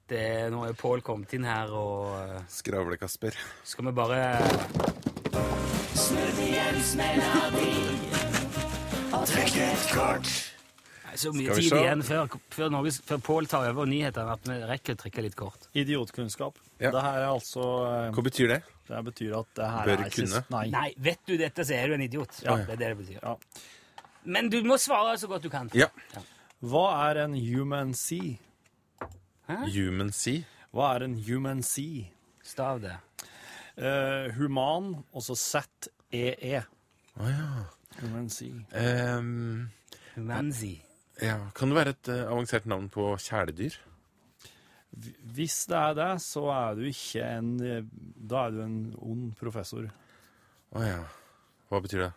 Det, 0.06 0.24
nå 0.54 0.64
er 0.68 0.76
Pål 0.78 1.02
kommet 1.06 1.32
inn 1.34 1.46
her, 1.48 1.72
og 1.74 2.12
eh, 2.20 2.42
Skravle-Kasper. 2.52 3.38
skal 3.66 3.88
vi 3.90 3.94
bare 3.98 4.20
Nei, 11.06 11.16
Så 11.16 11.32
mye 11.34 11.46
Skal 11.48 11.56
vi 11.56 11.62
tid 11.62 11.70
se. 11.70 11.80
igjen 11.80 12.02
før, 12.04 12.28
før, 12.52 12.70
Norges- 12.74 13.02
før 13.08 13.18
Pål 13.24 13.48
tar 13.48 13.70
over 13.70 13.86
nyhetene 13.88 14.32
at 14.36 14.48
vi 14.50 14.56
rekker 14.68 14.96
å 14.96 15.00
trekke 15.04 15.22
litt 15.24 15.36
kort. 15.40 15.68
Idiotkunnskap. 15.74 16.58
Ja. 16.80 16.92
Det 16.92 17.02
her 17.02 17.20
er 17.22 17.28
altså 17.30 17.62
eh, 17.88 18.10
Hva 18.16 18.24
betyr 18.26 18.48
det? 18.52 18.62
Det 18.90 19.00
betyr 19.06 19.38
at 19.40 19.48
det 19.56 19.70
her 19.72 19.86
Bør 19.86 19.94
er 20.06 20.10
kunne. 20.10 20.28
Sist, 20.34 20.50
Nei. 20.52 20.66
Nei, 20.74 20.90
vet 20.98 21.22
du 21.26 21.38
dette, 21.40 21.66
så 21.66 21.74
er 21.78 21.88
du 21.88 21.94
en 21.96 22.02
idiot. 22.06 22.42
Ja. 22.44 22.58
Det 22.58 22.76
er 22.76 22.82
det 22.82 22.90
det 22.90 22.98
betyr. 22.98 23.20
Ja. 23.24 23.36
Men 24.26 24.50
du 24.50 24.60
må 24.64 24.78
svare 24.82 25.16
så 25.22 25.28
godt 25.32 25.44
du 25.44 25.50
kan. 25.54 25.70
Ja. 25.74 25.88
Hva 26.66 26.86
er 27.12 27.24
en 27.26 27.36
human 27.38 27.94
sea? 27.94 28.36
Human 29.48 30.12
sea. 30.12 30.44
Hva 30.74 30.96
er 30.98 31.04
en 31.08 31.16
human 31.28 31.64
sea? 31.64 32.10
Stav 32.44 32.82
det. 32.82 32.98
Eh, 33.78 34.32
human, 34.38 34.94
og 35.14 35.24
så 35.26 35.36
Z-E-E. 35.36 36.62
Å 37.20 37.32
ja. 37.32 37.50
Human 38.02 38.28
Um, 38.28 38.64
Ehm, 38.76 39.70
Humanzi. 40.16 40.82
ja. 41.22 41.38
Kan 41.56 41.70
det 41.72 41.78
være 41.78 41.94
et 41.96 42.10
uh, 42.12 42.32
avansert 42.32 42.66
navn 42.68 42.90
på 42.92 43.14
kjæledyr? 43.24 43.78
Hvis 45.36 45.66
det 45.68 45.76
er 45.76 45.94
det, 45.96 46.10
så 46.24 46.46
er 46.52 46.76
du 46.76 46.86
ikke 46.88 47.24
en 47.24 47.50
eh, 47.64 47.82
Da 48.16 48.46
er 48.48 48.52
du 48.56 48.62
en 48.64 48.78
ond 49.00 49.34
professor. 49.40 49.88
Å 50.76 50.84
ja. 50.84 51.02
Hva 51.72 51.82
betyr 51.84 52.06
det? 52.06 52.12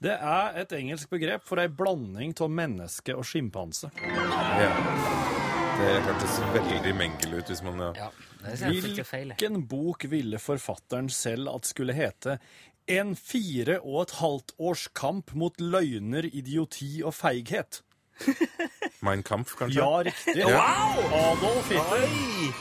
Det 0.00 0.14
er 0.14 0.58
et 0.62 0.72
engelsk 0.78 1.10
begrep 1.10 1.42
for 1.46 1.58
ei 1.60 1.68
blanding 1.68 2.34
av 2.40 2.50
menneske 2.50 3.14
og 3.18 3.26
sjimpanse. 3.26 3.90
Ja. 4.00 5.39
Det 5.80 5.92
hørtes 6.04 6.34
veldig 6.52 6.90
mengel 6.92 7.38
ut 7.38 7.48
hvis 7.48 7.60
man 7.64 7.78
ja. 7.96 8.10
Hvilken 8.44 9.62
bok 9.68 10.04
ville 10.12 10.36
forfatteren 10.40 11.08
selv 11.12 11.48
at 11.54 11.68
skulle 11.70 11.94
hete 11.96 12.34
En 12.90 13.14
fire 13.16 13.78
og 13.80 14.02
et 14.02 14.12
halvt 14.18 14.52
års 14.60 14.82
kamp 14.92 15.32
mot 15.32 15.56
løgner, 15.56 16.28
idioti 16.28 17.00
og 17.00 17.14
feighet? 17.16 17.80
Mein 19.06 19.24
Kampf, 19.24 19.54
kanskje? 19.56 19.80
Ja, 19.80 20.02
riktig. 20.04 20.36
Ja. 20.42 20.60
Adolf 21.22 21.72
Hitler. 21.72 22.04
Oi! 22.04 22.52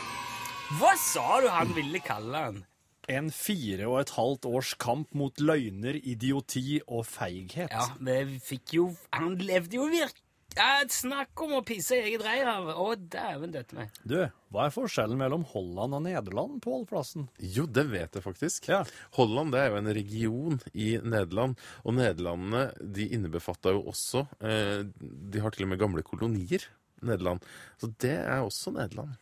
Hva 0.80 0.94
sa 1.02 1.42
du 1.44 1.50
han 1.52 1.76
ville 1.76 2.00
kalle 2.06 2.46
han? 2.46 2.64
En 3.10 3.34
fire 3.36 3.90
og 3.90 4.00
et 4.06 4.16
halvt 4.16 4.48
års 4.48 4.76
kamp 4.80 5.12
mot 5.18 5.44
løgner, 5.44 5.98
idioti 5.98 6.80
og 6.86 7.04
feighet. 7.10 7.74
Ja, 7.74 7.90
vi 8.00 8.40
fikk 8.52 8.78
jo 8.78 8.90
Han 9.18 9.36
levde 9.42 9.82
jo 9.82 9.90
virkelig 9.92 10.29
ja, 10.58 10.82
Snakk 10.90 11.42
om 11.44 11.54
å 11.60 11.62
pisse 11.66 11.98
i 11.98 12.02
eget 12.08 12.24
reir 12.26 12.48
her. 12.48 12.70
Å, 12.74 12.88
dæven 12.98 13.54
døtte 13.54 13.78
meg. 13.78 13.94
Du, 14.02 14.18
hva 14.54 14.66
er 14.66 14.74
forskjellen 14.74 15.20
mellom 15.20 15.46
Holland 15.52 15.98
og 15.98 16.04
Nederland, 16.08 16.58
Pål 16.64 16.86
Plassen? 16.90 17.28
Jo, 17.38 17.68
det 17.70 17.86
vet 17.92 18.18
jeg 18.18 18.26
faktisk. 18.26 18.70
Ja. 18.72 18.82
Holland 19.18 19.54
det 19.54 19.62
er 19.62 19.72
jo 19.74 19.80
en 19.80 19.94
region 20.00 20.60
i 20.74 20.92
Nederland, 21.04 21.60
og 21.86 21.98
Nederlandene 22.00 22.66
de 22.82 23.10
innebefatta 23.16 23.76
jo 23.76 23.86
også 23.92 24.26
eh, 24.42 24.86
De 25.00 25.44
har 25.44 25.54
til 25.54 25.68
og 25.68 25.74
med 25.74 25.82
gamle 25.82 26.06
kolonier, 26.06 26.66
Nederland. 27.06 27.46
Så 27.80 27.92
det 28.02 28.18
er 28.18 28.42
også 28.42 28.74
Nederland. 28.76 29.14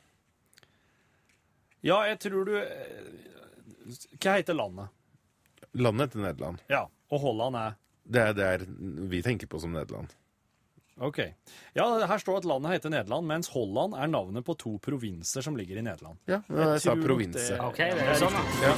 Ja, 1.86 2.00
jeg 2.10 2.18
tror 2.24 2.48
du 2.48 2.56
eh, 2.58 3.10
Hva 4.18 4.40
heter 4.40 4.58
landet? 4.58 4.94
Landet 5.78 6.08
heter 6.08 6.24
Nederland. 6.24 6.64
Ja, 6.72 6.88
og 7.12 7.22
Holland 7.22 7.60
er 7.60 7.76
Det 8.08 8.24
er 8.24 8.34
det 8.34 8.72
vi 9.12 9.22
tenker 9.22 9.52
på 9.52 9.60
som 9.60 9.76
Nederland. 9.76 10.16
OK. 11.00 11.20
Ja, 11.78 11.86
her 12.10 12.18
står 12.22 12.40
at 12.42 12.48
landet 12.50 12.72
heter 12.78 12.90
Nederland, 12.90 13.28
mens 13.30 13.52
Holland 13.54 13.94
er 13.94 14.10
navnet 14.10 14.46
på 14.48 14.56
to 14.58 14.78
provinser 14.82 15.46
som 15.46 15.58
ligger 15.58 15.78
i 15.78 15.84
Nederland. 15.86 16.18
Ja, 16.30 16.42
jeg 16.50 16.82
sa 16.82 16.96
provinser. 16.96 17.58
det- 17.58 17.62
Ok, 17.62 17.78
det 17.78 18.02
er 18.02 18.16
sånn, 18.16 18.34
da. 18.34 18.44
Ja. 18.66 18.74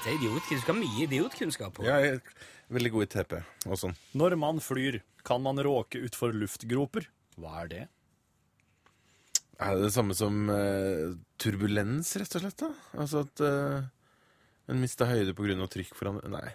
Det 0.00 0.12
er 0.12 0.16
idiotkunnskap. 0.16 0.56
du 0.56 0.60
skal 0.60 0.74
ha 0.74 0.80
mye 0.80 1.06
idiotkunnskap 1.06 1.74
på. 1.74 1.84
Jeg 1.84 2.12
er 2.14 2.20
veldig 2.72 2.90
god 2.92 3.02
i 3.02 3.06
TP 3.06 3.32
og 3.66 3.76
sånn. 3.76 3.96
Når 4.14 4.36
man 4.38 4.60
flyr, 4.60 5.00
kan 5.24 5.42
man 5.42 5.56
råke 5.56 6.00
utfor 6.04 6.32
luftgroper. 6.32 7.06
Hva 7.38 7.62
er 7.64 7.68
det? 7.68 7.88
Er 9.60 9.76
det 9.76 9.82
det 9.82 9.92
samme 9.92 10.14
som 10.16 10.48
uh, 10.48 11.12
turbulens, 11.38 12.14
rett 12.16 12.34
og 12.36 12.40
slett? 12.46 12.56
da? 12.56 12.70
Altså 12.96 13.26
at 13.26 13.40
uh, 13.44 13.82
en 14.72 14.80
mister 14.80 15.04
høyde 15.10 15.34
pga. 15.36 15.68
trykk 15.68 15.92
foran 15.94 16.20
Nei. 16.32 16.48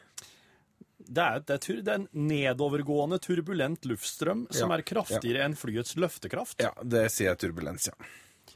Det 1.08 1.24
er, 1.24 1.42
det, 1.46 1.58
er 1.62 1.82
det 1.86 1.94
er 1.94 2.02
en 2.02 2.08
nedovergående 2.30 3.20
turbulent 3.22 3.86
luftstrøm 3.86 4.46
som 4.50 4.72
Ja, 4.74 4.78
er 4.80 4.86
kraftigere 4.88 5.46
enn 5.46 5.58
flyets 5.60 5.96
løftekraft. 6.02 6.62
Ja, 6.64 6.72
det 6.82 7.08
sier 7.14 7.34
jeg 7.34 7.44
turbulens, 7.46 7.90
ja. 7.92 7.98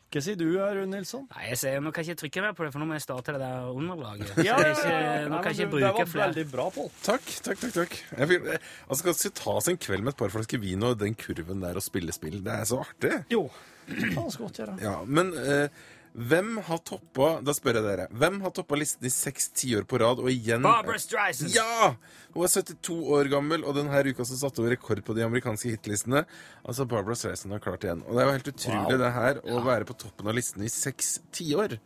Hva 0.10 0.22
sier 0.26 0.38
du, 0.40 0.48
Rune 0.58 0.88
Nilsson? 0.90 1.28
Nei, 1.36 1.52
jeg 1.52 1.58
ser, 1.62 1.76
Nå 1.86 1.92
kan 1.94 2.02
jeg 2.02 2.16
ikke 2.16 2.22
trykke 2.24 2.42
mer 2.48 2.54
på 2.58 2.66
det, 2.66 2.72
for 2.74 2.82
nå 2.82 2.88
må 2.90 2.96
jeg 2.98 3.04
starte 3.04 3.36
det 3.36 3.42
der 3.44 3.68
underlaget. 3.70 4.32
Ja, 4.42 4.56
ja, 4.58 4.72
ja, 4.74 5.28
nå 5.30 5.42
kan 5.46 5.54
jeg 5.54 5.68
ikke 5.68 5.76
bruke 5.76 5.84
flere. 5.86 6.00
det 6.02 6.16
var 6.16 6.24
veldig 6.24 6.46
bra, 6.50 6.66
Pål. 6.74 6.90
Takk, 7.06 7.28
takk, 7.46 7.62
takk. 7.62 7.76
takk. 7.76 7.98
Jeg 8.18 8.40
eh, 8.40 8.66
altså 8.88 9.00
skal 9.04 9.18
vi 9.20 9.32
ta 9.38 9.54
oss 9.60 9.70
en 9.70 9.78
kveld 9.86 10.08
med 10.08 10.16
et 10.16 10.22
par 10.24 10.34
flasker 10.34 10.62
vin 10.64 10.88
og 10.88 10.98
den 11.04 11.14
kurven 11.20 11.62
der 11.62 11.78
og 11.78 11.86
spille 11.86 12.16
spill. 12.16 12.40
Det 12.46 12.56
er 12.56 12.66
så 12.72 12.82
artig. 12.82 13.14
Jo, 13.36 13.44
det 13.86 14.10
kan 14.16 14.26
vi 14.26 14.42
godt 14.48 14.62
gjøre. 14.64 14.80
Ja, 14.82 14.96
Men 15.06 15.30
eh, 15.38 15.86
hvem 16.14 16.58
har 16.66 16.80
toppa 16.88 17.42
Da 17.46 17.54
spør 17.54 17.78
jeg 17.80 17.86
dere. 17.86 18.08
Hvem 18.12 18.40
har 18.42 18.54
toppa 18.56 18.76
listen 18.80 19.06
i 19.06 19.12
seks 19.14 19.50
tiår 19.56 19.86
på 19.90 20.00
rad, 20.02 20.20
og 20.24 20.30
igjen 20.32 20.64
Barbara 20.66 20.98
Streisand! 21.02 21.54
Ja! 21.54 21.94
Hun 22.34 22.46
er 22.46 22.52
72 22.54 22.98
år 23.18 23.30
gammel, 23.32 23.64
og 23.66 23.76
denne 23.78 24.02
uka 24.10 24.26
så 24.26 24.38
satte 24.38 24.62
hun 24.62 24.70
rekord 24.72 25.04
på 25.06 25.16
de 25.18 25.24
amerikanske 25.26 25.70
hitlistene. 25.76 26.26
Altså, 26.66 26.86
Barbara 26.90 27.16
Streisand 27.16 27.54
har 27.56 27.60
klart 27.64 27.86
igjen. 27.86 28.04
Og 28.08 28.16
det 28.18 28.24
er 28.24 28.28
jo 28.30 28.36
helt 28.38 28.52
utrolig, 28.54 28.96
Wow. 28.96 28.98
det 29.04 29.14
her, 29.14 29.42
å 29.46 29.64
være 29.66 29.86
på 29.90 29.98
toppen 29.98 30.28
av 30.28 30.36
listen 30.38 30.64
i 30.66 30.70
seks 30.74 31.20
tiår. 31.32 31.78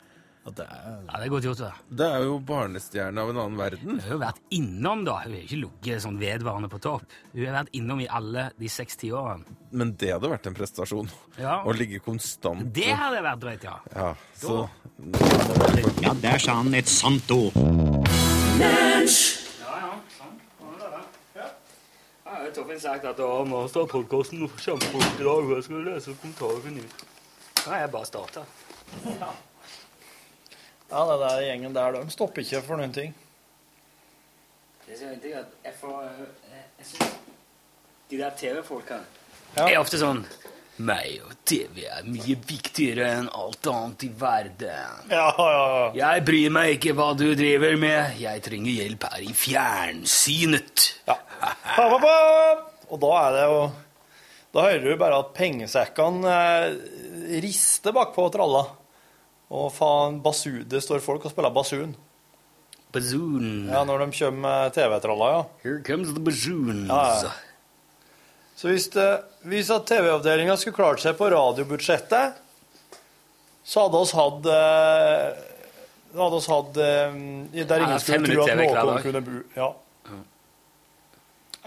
Ja, 0.44 0.52
det 0.52 0.64
er... 0.68 0.88
Ja, 1.08 1.20
det 1.20 1.26
er 1.26 1.32
godt 1.32 1.46
gjort, 1.48 1.60
det. 1.62 1.98
Det 2.00 2.08
er 2.12 2.24
jo 2.28 2.34
barnestjerne 2.44 3.24
av 3.24 3.30
en 3.32 3.38
annen 3.40 3.60
verden. 3.60 3.92
Hun 3.94 4.00
har 4.04 4.12
jo 4.12 4.18
vært 4.20 4.42
innom, 4.58 5.04
da. 5.08 5.14
Hun 5.24 5.36
har 5.38 5.44
ikke 5.46 5.60
ligget 5.62 6.04
sånn 6.04 6.18
vedvarende 6.20 6.70
på 6.72 6.80
topp. 6.84 7.06
Hun 7.32 7.46
har 7.46 7.56
vært 7.62 7.78
innom 7.80 8.02
i 8.04 8.08
alle 8.12 8.50
de 8.60 8.72
seks 8.72 9.00
tiårene. 9.00 9.56
Men 9.72 9.94
det 10.02 10.12
hadde 10.12 10.32
vært 10.34 10.50
en 10.52 10.58
prestasjon. 10.58 11.08
Ja. 11.40 11.62
Å 11.64 11.74
ligge 11.74 12.02
konstant 12.04 12.68
Det 12.76 12.92
hadde 12.92 13.22
vært 13.24 13.40
drøyt, 13.46 13.64
ja. 13.70 13.78
Ja, 13.96 14.10
så 14.38 14.68
Ja, 16.04 16.12
der 16.26 16.44
sa 16.44 16.58
han 16.60 16.76
et 16.76 16.92
sant 16.92 17.32
ord. 17.32 17.56
Ja, 18.60 18.68
ja. 19.00 19.94
sant 20.18 20.84
Ja. 21.40 21.48
det 21.48 22.36
er 22.36 22.44
har 22.44 22.52
Torfinn 22.58 22.84
sagt 22.84 23.08
at 23.08 23.24
å, 23.24 23.32
må 23.48 23.64
stå 23.72 23.88
podkasten 23.88 24.44
og 24.44 24.60
jeg 24.60 25.64
skal 25.70 25.88
lese 25.88 26.20
kommentarene. 26.20 26.84
Nå 26.84 27.72
har 27.72 27.86
jeg 27.86 27.96
bare 27.96 28.12
starta. 28.12 28.44
Ja, 29.08 29.32
det 31.10 31.20
der 31.24 31.42
gjengen 31.48 31.74
der, 31.76 31.96
de 32.00 32.12
stopper 32.14 32.42
ikke 32.46 32.62
for 32.68 32.78
noen 32.82 32.94
ting. 32.96 33.14
Det 34.88 34.98
som 35.00 35.10
er 35.14 35.20
ting 35.24 35.36
at 35.40 35.52
jeg 35.66 35.74
får 35.80 36.00
jeg, 36.04 36.64
jeg 36.80 36.88
synes 36.92 37.20
De 38.12 38.18
der 38.20 38.34
TV-folkene 38.38 39.06
Ja. 39.56 39.68
er 39.70 39.78
ofte 39.80 39.98
sånn 40.02 40.24
Meg 40.84 41.20
og 41.24 41.36
TV 41.46 41.84
er 41.86 42.02
mye 42.10 42.36
viktigere 42.50 43.06
enn 43.20 43.28
alt 43.38 43.68
annet 43.70 44.04
i 44.08 44.10
verden. 44.18 45.04
Ja, 45.14 45.28
ja, 45.38 45.50
ja. 45.54 45.84
Jeg 46.00 46.24
bryr 46.26 46.50
meg 46.56 46.72
ikke 46.80 46.96
hva 46.98 47.12
du 47.14 47.28
driver 47.38 47.76
med. 47.78 48.16
Jeg 48.18 48.42
trenger 48.48 48.80
hjelp 48.82 49.06
her 49.06 49.22
i 49.22 49.36
fjernsynet. 49.38 50.88
ja. 51.08 51.16
Pa, 51.76 51.86
pa, 51.92 52.00
pa. 52.02 52.16
Og 52.90 53.00
da 53.06 53.12
er 53.22 53.36
det 53.38 53.44
jo 53.52 53.60
Da 54.54 54.64
hører 54.66 54.84
du 54.90 54.98
bare 55.02 55.20
at 55.22 55.32
pengesekkene 55.38 56.34
eh, 56.34 57.40
rister 57.46 57.94
bakpå 57.96 58.26
tralla. 58.34 58.66
Og 59.54 59.70
faen, 59.74 60.18
basu, 60.26 60.64
det 60.66 60.82
står 60.82 61.04
folk 61.06 61.28
og 61.28 61.34
spiller 61.34 61.54
basun. 61.54 61.94
Bazoon. 62.94 63.70
Ja, 63.70 63.82
når 63.86 64.04
de 64.06 64.12
kommer 64.18 64.42
med 64.46 64.74
TV-tralla, 64.76 65.30
ja. 65.34 65.42
Here 65.64 65.82
comes 65.86 66.14
the 66.14 66.22
bazoons. 66.22 66.88
Ja, 66.90 67.24
ja. 67.24 67.32
Så 68.56 68.70
hvis, 68.70 68.88
det, 68.94 69.08
hvis 69.50 69.70
at 69.74 69.88
TV-avdelinga 69.90 70.56
skulle 70.62 70.78
klart 70.78 71.02
seg 71.02 71.18
på 71.18 71.30
radiobudsjettet, 71.34 72.38
så 73.66 73.86
hadde 73.86 74.02
oss 74.04 74.12
hatt 74.18 74.50
eh, 74.52 75.42
hadde 76.20 76.38
oss 76.38 76.50
hatt 76.52 76.78
eh, 76.84 77.16
Der 77.64 77.86
ingen 77.86 78.02
skulle 78.04 78.36
tro 78.36 78.44
at 78.44 78.60
noen 78.60 79.02
kunne 79.06 79.22
bo 79.24 79.40
Ja. 79.56 79.70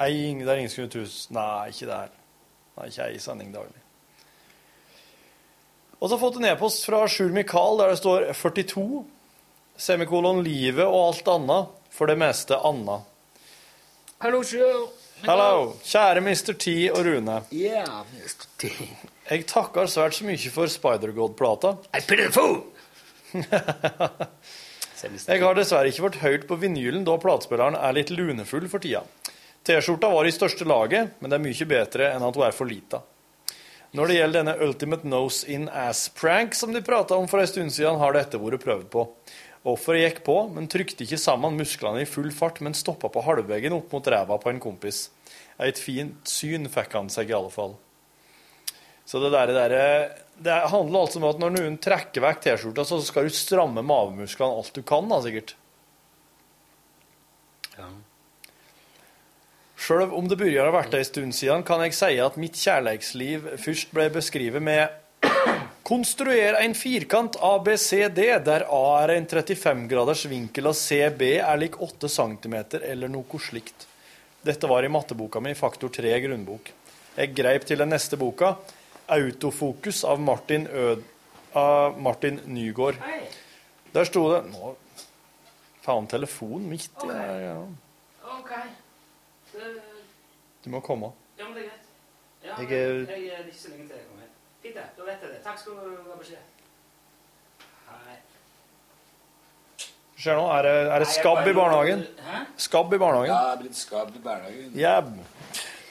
Ei, 0.05 0.37
der 0.44 0.61
ingen 0.61 0.70
skulle 0.70 0.92
tro 0.92 1.03
Nei, 1.33 1.72
ikke 1.72 1.88
det 1.88 1.99
her. 2.03 2.14
Nei, 2.77 2.88
ikke 2.92 3.09
ei 3.09 3.20
sending 3.25 3.55
daglig. 3.55 3.86
Og 5.97 6.11
så 6.11 6.13
har 6.13 6.19
jeg 6.19 6.25
fått 6.27 6.39
en 6.43 6.49
e-post 6.51 6.85
fra 6.85 7.01
Sjur 7.09 7.33
Mikael 7.33 7.79
der 7.81 7.95
det 7.95 8.01
står 8.03 8.27
42, 8.37 9.05
semikolon 9.81 10.43
livet 10.45 10.85
og 10.85 10.99
alt 11.09 11.31
annet, 11.33 11.73
for 11.97 12.11
det 12.11 12.19
meste 12.21 12.59
anna. 12.69 12.99
Hallo, 14.21 14.43
Sjur. 14.45 14.91
Hallo, 15.25 15.71
kjære 15.81 16.21
Mr. 16.21 16.53
T 16.61 16.75
og 16.93 17.01
Rune. 17.07 17.39
Yeah, 17.49 18.05
Mr. 18.13 18.45
T. 18.61 18.75
Jeg 19.31 19.47
takker 19.49 19.89
svært 19.89 20.19
så 20.19 20.27
mye 20.29 20.53
for 20.53 20.69
Spider-God-plata. 20.69 21.73
I 21.97 22.05
pity 22.05 22.29
the 22.29 22.33
fool! 22.35 22.61
Jeg 25.27 25.41
har 25.43 25.57
dessverre 25.57 25.89
ikke 25.91 26.05
vært 26.07 26.23
hørt 26.23 26.47
på 26.49 26.61
vinylen, 26.61 27.05
da 27.09 27.17
platespilleren 27.21 27.77
er 27.81 27.97
litt 27.97 28.13
lunefull 28.13 28.69
for 28.69 28.85
tida. 28.85 29.03
T-skjorta 29.67 30.13
var 30.13 30.29
i 30.29 30.33
største 30.33 30.69
laget, 30.69 31.17
men 31.21 31.33
det 31.33 31.41
er 31.41 31.47
mye 31.49 31.69
bedre 31.73 32.13
enn 32.13 32.25
at 32.29 32.37
hun 32.37 32.47
er 32.47 32.55
for 32.57 32.69
lita. 32.69 33.01
Når 33.97 34.11
det 34.11 34.17
gjelder 34.19 34.43
denne 34.43 34.55
Ultimate 34.67 35.09
Nose 35.09 35.47
in 35.49 35.71
Ass-prank 35.73 36.55
som 36.55 36.75
de 36.75 36.83
prata 36.85 37.17
om 37.17 37.29
for 37.31 37.41
en 37.41 37.49
stund 37.49 37.73
siden, 37.73 37.97
har 37.97 38.13
dette 38.13 38.41
vært 38.41 38.61
prøvd 38.61 38.91
på. 38.93 39.07
Offeret 39.67 40.03
gikk 40.03 40.19
på, 40.27 40.35
men 40.53 40.69
trykte 40.71 41.07
ikke 41.07 41.19
sammen 41.19 41.57
musklene 41.57 42.05
i 42.05 42.09
full 42.09 42.29
fart, 42.35 42.61
men 42.61 42.77
stoppa 42.77 43.09
på 43.11 43.25
halvveggen 43.25 43.75
opp 43.75 43.95
mot 43.97 44.11
ræva 44.13 44.37
på 44.43 44.53
en 44.53 44.61
kompis. 44.61 45.07
Et 45.65 45.81
fint 45.81 46.29
syn 46.29 46.69
fikk 46.69 46.93
han 46.99 47.09
seg 47.13 47.33
i 47.33 47.37
alle 47.39 47.51
fall. 47.55 47.79
Så 49.09 49.23
det 49.23 49.33
der, 49.33 49.55
der, 49.55 49.77
det 50.45 50.59
handler 50.69 51.07
altså 51.07 51.23
om 51.23 51.29
at 51.31 51.41
når 51.41 51.57
noen 51.57 51.79
trekker 51.81 52.25
vekk 52.27 52.45
T-skjorta, 52.45 52.85
så 52.85 53.01
skal 53.07 53.31
du 53.31 53.33
stramme 53.33 53.85
mavemusklene 53.87 54.61
alt 54.61 54.77
du 54.77 54.83
kan, 54.85 55.09
da, 55.09 55.23
sikkert. 55.25 55.57
Ja. 57.79 57.89
Sjøl 59.87 60.11
om 60.18 60.27
det 60.27 60.35
begynner 60.40 60.66
å 60.66 60.72
ha 60.72 60.81
vært 60.81 60.96
ei 60.99 61.05
stund 61.07 61.35
siden, 61.37 61.62
kan 61.62 61.79
jeg 61.85 61.94
si 61.94 62.16
at 62.18 62.35
mitt 62.42 62.57
kjærleiksliv 62.59 63.44
først 63.62 63.92
ble 63.94 64.09
beskrevet 64.16 64.64
med 64.66 65.29
Konstruer 65.87 66.56
en 66.58 66.73
firkant 66.75 67.37
ABCD, 67.38 68.19
der 68.42 68.65
A 68.75 68.81
er 69.04 69.13
en 69.15 69.29
35 69.31 69.85
graders 69.92 70.25
vinkel 70.27 70.67
og 70.67 70.75
CB 70.75 71.23
er 71.37 71.61
lik 71.61 71.77
8 71.79 72.11
cm, 72.11 72.56
eller 72.81 73.13
noe 73.13 73.38
slikt. 73.38 73.87
Dette 74.42 74.67
var 74.67 74.83
i 74.83 74.90
matteboka 74.90 75.38
mi, 75.38 75.52
faktor 75.54 75.92
3 75.94 76.17
grunnbok. 76.25 76.73
Jeg 77.15 77.31
greip 77.38 77.69
til 77.69 77.79
den 77.79 77.94
neste 77.94 78.19
boka, 78.19 78.56
Autofokus 79.15 80.02
av 80.02 80.19
Martin, 80.19 80.67
Ød 80.67 81.04
av 81.54 82.00
Martin 82.02 82.40
Nygaard. 82.50 82.98
Der 83.94 84.11
sto 84.11 84.25
det 84.33 84.42
Nå 84.50 84.75
Faen, 85.87 86.11
telefonen 86.11 86.67
midt 86.75 87.06
i 87.06 87.13
der. 87.13 87.38
Ja. 87.44 87.61
Ok. 89.57 89.83
Du 90.65 90.71
må 90.71 90.81
komme. 90.85 91.13
Ja, 91.38 91.44
men 91.48 91.54
det 91.54 91.65
er 91.65 91.69
greit. 91.69 91.83
Ja, 92.44 92.57
Jeg 92.63 92.73
er- 92.73 93.17
jeg 93.17 93.27
er 93.38 93.44
ikke 93.46 93.59
så 93.59 93.69
lenge 93.73 93.87
til 93.88 93.96
jeg 93.96 94.07
kommer 94.07 94.23
hjem. 94.23 94.35
Fint 94.63 94.75
det, 94.75 94.85
da 94.98 95.02
vet 95.04 95.21
jeg 95.23 95.31
det. 95.31 95.42
Takk 95.44 95.59
skal 95.59 95.73
du 95.73 95.96
ha 96.11 96.17
beskjed. 96.19 96.38
Hei. 97.88 98.17
Ser 100.19 100.35
nå, 100.37 100.46
er 100.59 100.63
det, 100.63 100.75
er 100.92 100.98
det 101.04 101.09
skabb 101.09 101.46
i 101.46 101.52
barnehagen? 101.52 102.07
Hæ? 102.27 102.38
Skabb 102.57 102.92
i 102.94 102.98
barnehagen? 102.98 103.31
Ja, 103.35 103.40
det 103.50 103.59
er 103.59 103.63
blitt 103.63 103.77
skabb 103.77 104.15
i 104.17 104.23
barnehagen. 104.25 104.73
Jeb. 104.75 105.11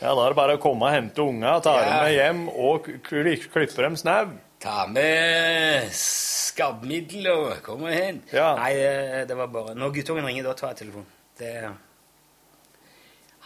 Ja, 0.01 0.13
da 0.16 0.26
er 0.26 0.30
det 0.34 0.36
bare 0.36 0.57
å 0.57 0.61
komme 0.61 0.84
og 0.89 0.91
hente 0.91 1.22
unga, 1.24 1.59
ta 1.63 1.76
dem 1.82 1.93
med 2.03 2.13
hjem 2.13 2.49
og 2.49 2.89
klippe 3.03 3.82
dem 3.82 3.95
snau. 3.95 4.32
Ta 4.59 4.86
med 4.88 5.91
skabbmiddel 5.91 7.28
og 7.32 7.61
kom 7.63 7.86
hen. 7.86 8.22
Ja. 8.34 8.55
Nei, 8.55 8.72
eh, 8.74 9.26
det 9.26 9.36
var 9.38 9.47
bare 9.47 9.76
Når 9.76 9.93
guttungen 9.93 10.26
ringer, 10.26 10.43
da 10.43 10.53
tar 10.53 10.74
jeg 10.74 10.78
telefonen. 10.88 11.05
Det 11.38 11.53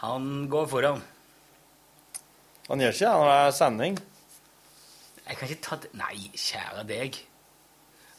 Han 0.02 0.48
går 0.52 0.68
foran. 0.72 1.02
Han 2.70 2.80
gjør 2.84 2.94
ikke 2.94 3.06
det 3.06 3.14
når 3.20 3.30
det 3.30 3.38
er 3.48 3.56
sending. 3.58 3.98
Jeg 5.30 5.38
kan 5.38 5.50
ikke 5.50 5.64
ta 5.66 5.76
det 5.84 5.90
Nei, 5.98 6.16
kjære 6.38 6.84
deg. 6.90 7.18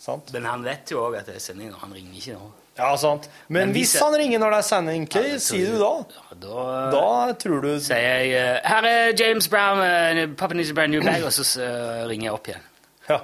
Sant? 0.00 0.32
Men 0.32 0.46
han 0.48 0.62
vet 0.64 0.90
jo 0.92 1.02
òg 1.04 1.18
at 1.20 1.26
det 1.28 1.36
er 1.36 1.44
sending, 1.44 1.72
og 1.74 1.80
han 1.84 1.92
ringer 1.94 2.16
ikke 2.16 2.34
nå. 2.38 2.50
Ja, 2.78 2.94
sant. 2.96 3.26
Men, 3.48 3.66
Men 3.68 3.72
hvis 3.74 3.90
hvis 3.90 3.94
jeg- 3.98 4.04
han 4.06 4.14
ringer 4.20 4.38
når 4.38 4.50
det 4.54 4.58
er 4.58 4.68
sending, 4.68 5.06
hva 5.12 5.22
Ja, 5.26 5.38
sier 5.38 5.72
du 5.72 5.78
da? 5.78 5.90
Ja, 6.16 6.36
da 6.40 6.90
Da 6.94 7.32
tror 7.32 7.60
du 7.60 7.80
sier 7.80 7.98
jeg 7.98 8.30
eh, 8.32 8.60
Her 8.64 8.84
er 8.88 9.12
James 9.18 9.48
Brown, 9.48 9.78
uh, 9.78 10.34
Papa 10.36 10.54
needs 10.54 10.70
a 10.70 10.74
brand 10.74 10.92
new 10.92 11.02
bag, 11.02 11.22
og 11.24 11.32
så 11.32 11.44
eh, 11.60 12.06
ringer 12.08 12.24
jeg 12.30 12.32
opp 12.32 12.48
igjen. 12.48 12.62
Ja. 13.08 13.18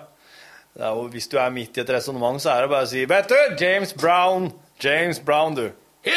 Jo, 0.78 1.06
hvis 1.08 1.28
du 1.32 1.38
er 1.38 1.48
midt 1.50 1.76
i 1.78 1.80
et 1.80 1.88
resonnement, 1.90 2.42
så 2.42 2.50
er 2.52 2.60
det 2.66 2.70
bare 2.70 2.84
å 2.84 2.90
si 2.90 3.04
Vet 3.08 3.28
du, 3.32 3.38
James 3.64 3.92
Brown. 3.94 4.52
James 4.82 5.18
Brown, 5.20 5.54
du. 5.54 5.70
Ba, 6.04 6.10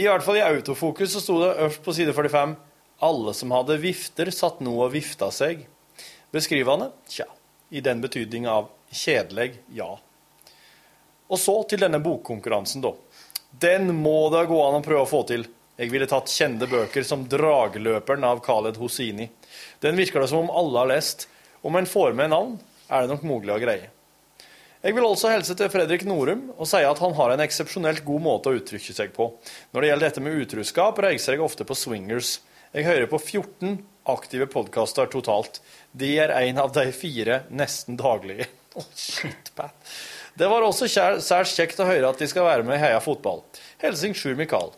I 0.00 0.06
hvert 0.06 0.24
fall 0.24 0.38
i 0.38 0.44
autofokus 0.44 1.12
så 1.12 1.20
sto 1.20 1.38
det 1.42 1.54
øverst 1.56 1.84
på 1.84 1.94
side 1.96 2.14
45 2.16 2.56
alle 3.00 3.34
som 3.34 3.52
hadde 3.56 3.78
vifter, 3.80 4.30
satt 4.30 4.60
nå 4.60 4.74
og 4.84 4.92
vifta 4.92 5.30
seg. 5.32 5.64
Beskrivende? 6.34 6.90
Tja. 7.08 7.26
I 7.70 7.80
den 7.84 8.02
betydning 8.02 8.46
av 8.50 8.68
kjedelig? 8.92 9.54
Ja. 9.72 9.94
Og 11.30 11.38
så 11.40 11.54
til 11.70 11.80
denne 11.80 12.00
bokkonkurransen, 12.02 12.84
da. 12.84 12.92
Den 13.50 13.94
må 13.96 14.28
det 14.34 14.44
gå 14.50 14.58
an 14.62 14.78
å 14.78 14.84
prøve 14.84 15.06
å 15.06 15.10
få 15.10 15.22
til. 15.30 15.46
Jeg 15.80 15.92
ville 15.94 16.08
tatt 16.10 16.28
kjente 16.28 16.68
bøker 16.68 17.06
som 17.06 17.24
'Dragløperen' 17.24 18.26
av 18.26 18.42
Khaled 18.44 18.76
Hosini. 18.76 19.30
Den 19.80 19.96
virker 19.96 20.20
det 20.20 20.28
som 20.28 20.44
om 20.44 20.52
alle 20.52 20.78
har 20.78 20.90
lest. 20.92 21.28
Om 21.62 21.76
en 21.76 21.88
får 21.88 22.12
med 22.12 22.30
navn, 22.30 22.58
er 22.90 23.02
det 23.02 23.14
nok 23.14 23.24
mulig 23.24 23.54
å 23.54 23.62
greie. 23.62 23.88
Jeg 24.80 24.96
vil 24.96 25.04
også 25.04 25.28
hilse 25.28 25.52
til 25.58 25.68
Fredrik 25.68 26.06
Norum 26.08 26.46
og 26.54 26.64
si 26.68 26.78
at 26.88 27.00
han 27.02 27.12
har 27.18 27.34
en 27.34 27.42
eksepsjonelt 27.44 28.00
god 28.06 28.22
måte 28.24 28.48
å 28.48 28.56
uttrykke 28.56 28.94
seg 28.96 29.10
på. 29.12 29.26
Når 29.74 29.82
det 29.82 29.90
gjelder 29.90 30.06
dette 30.06 30.22
med 30.24 30.38
utroskap, 30.40 31.02
reiser 31.04 31.36
jeg 31.36 31.44
ofte 31.44 31.66
på 31.68 31.76
swingers. 31.76 32.38
Jeg 32.72 32.86
hører 32.86 33.10
på 33.10 33.20
14 33.20 33.74
aktive 34.08 34.48
podkaster 34.48 35.10
totalt. 35.12 35.60
De 35.92 36.14
er 36.22 36.32
en 36.32 36.62
av 36.64 36.72
de 36.72 36.86
fire 36.96 37.44
nesten 37.52 38.00
daglige. 38.00 38.48
Oh, 38.78 38.84
shit, 38.94 39.48
Pat. 39.58 39.74
Det 40.38 40.46
var 40.46 40.62
også 40.62 40.86
særs 40.86 41.56
kjekt 41.58 41.80
å 41.82 41.88
høre 41.88 42.12
at 42.12 42.20
de 42.22 42.28
skal 42.30 42.44
være 42.46 42.62
med 42.62 42.76
i 42.76 42.78
Heia 42.78 43.00
fotball. 43.02 43.40
Helsing 43.82 44.14
Sjur 44.14 44.36
Mikael. 44.38 44.70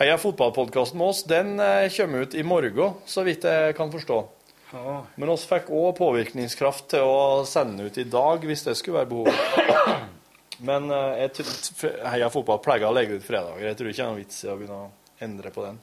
Heia 0.00 0.16
fotballpodkasten 0.16 0.96
med 0.96 1.10
oss, 1.12 1.20
den 1.28 1.60
eh, 1.60 1.92
kommer 1.92 2.24
ut 2.24 2.32
i 2.34 2.46
morgen, 2.48 2.96
så 3.04 3.26
vidt 3.28 3.44
jeg 3.44 3.76
kan 3.76 3.92
forstå. 3.92 4.22
Men 4.74 5.30
oss 5.30 5.46
fikk 5.48 5.70
òg 5.74 5.94
påvirkningskraft 5.98 6.88
til 6.94 7.06
å 7.06 7.44
sende 7.48 7.86
ut 7.86 7.98
i 8.00 8.06
dag, 8.10 8.42
hvis 8.42 8.66
det 8.66 8.76
skulle 8.78 9.02
være 9.02 9.12
behov. 9.12 10.04
Men 10.64 10.90
eh, 10.94 11.24
jeg 11.24 11.46
Heia 12.08 12.30
Fotball 12.32 12.60
pleier 12.62 12.88
å 12.88 12.94
legge 12.94 13.18
ut 13.18 13.26
fredager. 13.26 13.64
Jeg 13.68 13.78
tror 13.78 13.90
ikke 13.90 14.00
det 14.00 14.04
er 14.06 14.12
noe 14.12 14.22
vits 14.22 14.42
i 14.44 14.50
å 14.50 14.58
begynne 14.58 14.82
å 14.84 15.24
endre 15.24 15.52
på 15.54 15.64
den. 15.64 15.80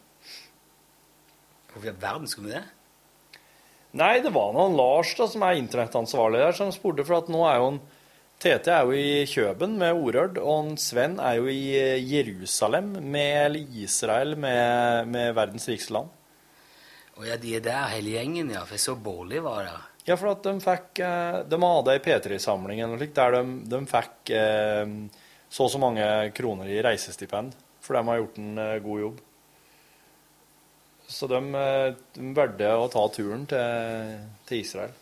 Hvorfor 1.71 1.87
i 1.87 1.91
all 1.93 2.03
verden 2.03 2.31
skulle 2.31 2.51
vi 2.51 2.57
det? 2.57 2.67
Nei, 3.99 4.13
det 4.23 4.31
var 4.31 4.53
noen 4.55 4.77
Lars 4.79 5.11
da, 5.19 5.27
som 5.27 5.43
er 5.43 5.59
internettansvarlig 5.59 6.39
der, 6.39 6.55
som 6.55 6.71
spurte, 6.71 7.03
for 7.07 7.19
at 7.19 7.31
nå 7.31 7.43
er 7.47 7.59
jo 7.59 7.73
en 7.73 7.81
Tete 8.41 8.73
er 8.73 8.87
jo 8.89 8.95
i 8.97 9.25
Kjøben 9.29 9.75
med 9.77 9.99
Orørd, 10.01 10.39
og 10.41 10.55
en 10.63 10.77
Sven 10.81 11.19
er 11.21 11.35
jo 11.37 11.51
i 11.51 11.75
Jerusalem 12.09 12.95
med 12.97 13.35
eller 13.43 13.75
Israel 13.83 14.33
med, 14.33 15.11
med 15.13 15.35
verdens 15.37 15.67
rikeste 15.69 15.93
land. 15.93 16.09
Å 17.22 17.26
ja, 17.28 17.36
de 17.38 17.51
er 17.53 17.61
der, 17.61 17.89
hele 17.93 18.15
gjengen, 18.15 18.49
ja. 18.49 18.63
For 18.65 18.82
så 18.82 18.95
Bårli 18.97 19.38
var 19.45 19.67
der. 19.67 19.82
Ja, 20.07 20.15
for 20.17 20.32
at 20.32 20.41
de 20.41 20.55
fikk 20.63 21.01
eh, 21.05 21.41
De 21.45 21.59
hadde 21.61 21.93
ei 21.93 22.01
P3-samling 22.01 22.80
eller 22.82 22.97
slikt, 22.97 23.19
der 23.19 23.36
de, 23.36 23.41
de 23.69 23.82
fikk 23.89 24.32
eh, 24.34 24.95
så 25.51 25.67
og 25.67 25.74
så 25.74 25.82
mange 25.84 26.05
kroner 26.34 26.72
i 26.72 26.80
reisestipend, 26.82 27.53
for 27.84 27.97
de 27.97 28.01
har 28.07 28.22
gjort 28.22 28.39
en 28.41 28.63
eh, 28.63 28.80
god 28.82 29.03
jobb. 29.03 29.19
Så 31.11 31.28
de, 31.28 31.41
de 32.15 32.32
valgte 32.34 32.72
å 32.74 32.89
ta 32.89 33.03
turen 33.13 33.45
til, 33.51 34.17
til 34.47 34.61
Israel. 34.63 34.97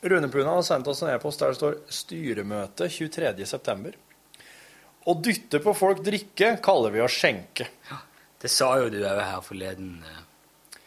Rune 0.00 0.30
Puna 0.32 0.56
har 0.56 0.64
sendt 0.66 0.88
oss 0.88 1.04
en 1.04 1.12
e-post 1.12 1.44
der 1.44 1.52
det 1.52 1.60
står 1.60 1.78
'Styremøte 1.84 2.88
23.9'. 2.88 3.92
Å 5.08 5.14
dytte 5.20 5.60
på 5.62 5.76
folk 5.76 6.00
drikke 6.04 6.56
kaller 6.64 6.96
vi 6.96 7.04
å 7.04 7.12
skjenke. 7.12 7.68
Det 8.42 8.50
sa 8.50 8.68
jo 8.78 8.88
du 8.92 9.00
òg 9.02 9.18
her 9.24 9.40
forleden. 9.42 10.02
eh. 10.06 10.80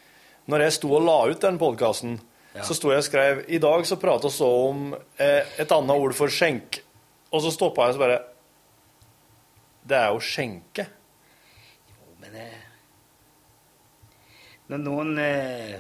Når 0.47 0.59
jeg 0.65 0.73
sto 0.77 0.91
og 0.95 1.03
la 1.05 1.17
ut 1.31 1.41
den 1.41 1.57
podkasten, 1.59 2.19
Ja. 2.53 2.63
så 2.67 2.75
sto 2.75 2.89
jeg 2.91 2.97
og 2.99 3.03
skrev 3.05 3.45
I 3.47 3.57
dag 3.63 3.85
så 3.87 3.95
prata 3.95 4.27
vi 4.27 4.43
om 4.43 4.93
eh, 5.17 5.45
et 5.59 5.71
annet 5.71 5.95
ord 5.95 6.13
for 6.13 6.27
skjenk. 6.27 6.81
Og 7.31 7.41
så 7.41 7.51
stoppa 7.51 7.85
jeg 7.87 7.93
og 7.93 7.95
så 7.95 7.99
bare 7.99 8.21
Det 9.87 9.97
er 9.97 10.09
jo 10.11 10.19
skjenke. 10.19 10.85
Jo, 11.87 12.15
Men 12.19 12.35
eh, 12.35 12.61
Når 14.69 14.77
noen 14.83 15.17
eh, 15.19 15.79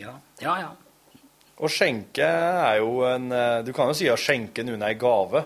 Ja, 0.00 0.14
ja. 0.40 0.54
ja. 0.64 0.70
Å 1.60 1.68
skjenke 1.68 2.24
er 2.24 2.78
jo 2.80 3.02
en 3.04 3.30
eh, 3.32 3.62
Du 3.62 3.72
kan 3.76 3.88
jo 3.92 3.94
si 3.98 4.08
å 4.08 4.16
skjenke 4.16 4.64
noen 4.64 4.82
ei 4.88 4.94
gave, 4.94 5.44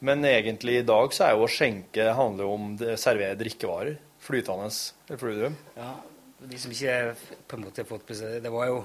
men 0.00 0.22
egentlig 0.24 0.78
i 0.78 0.86
dag 0.86 1.10
så 1.12 1.24
er 1.26 1.32
jo 1.34 1.42
å 1.48 1.50
skjenke 1.50 2.12
handler 2.14 2.46
om 2.46 2.76
det 2.78 2.94
servere 3.02 3.34
drikkevarer. 3.40 3.96
Flytende 4.28 4.68
fluidum. 5.18 5.56
ja. 5.78 5.94
De 6.38 6.54
som 6.62 6.70
ikke 6.70 7.16
på 7.50 7.56
en 7.56 7.64
måte 7.64 7.82
har 7.82 7.86
fått 7.88 8.06
det, 8.12 8.50
var 8.54 8.68
jo 8.68 8.76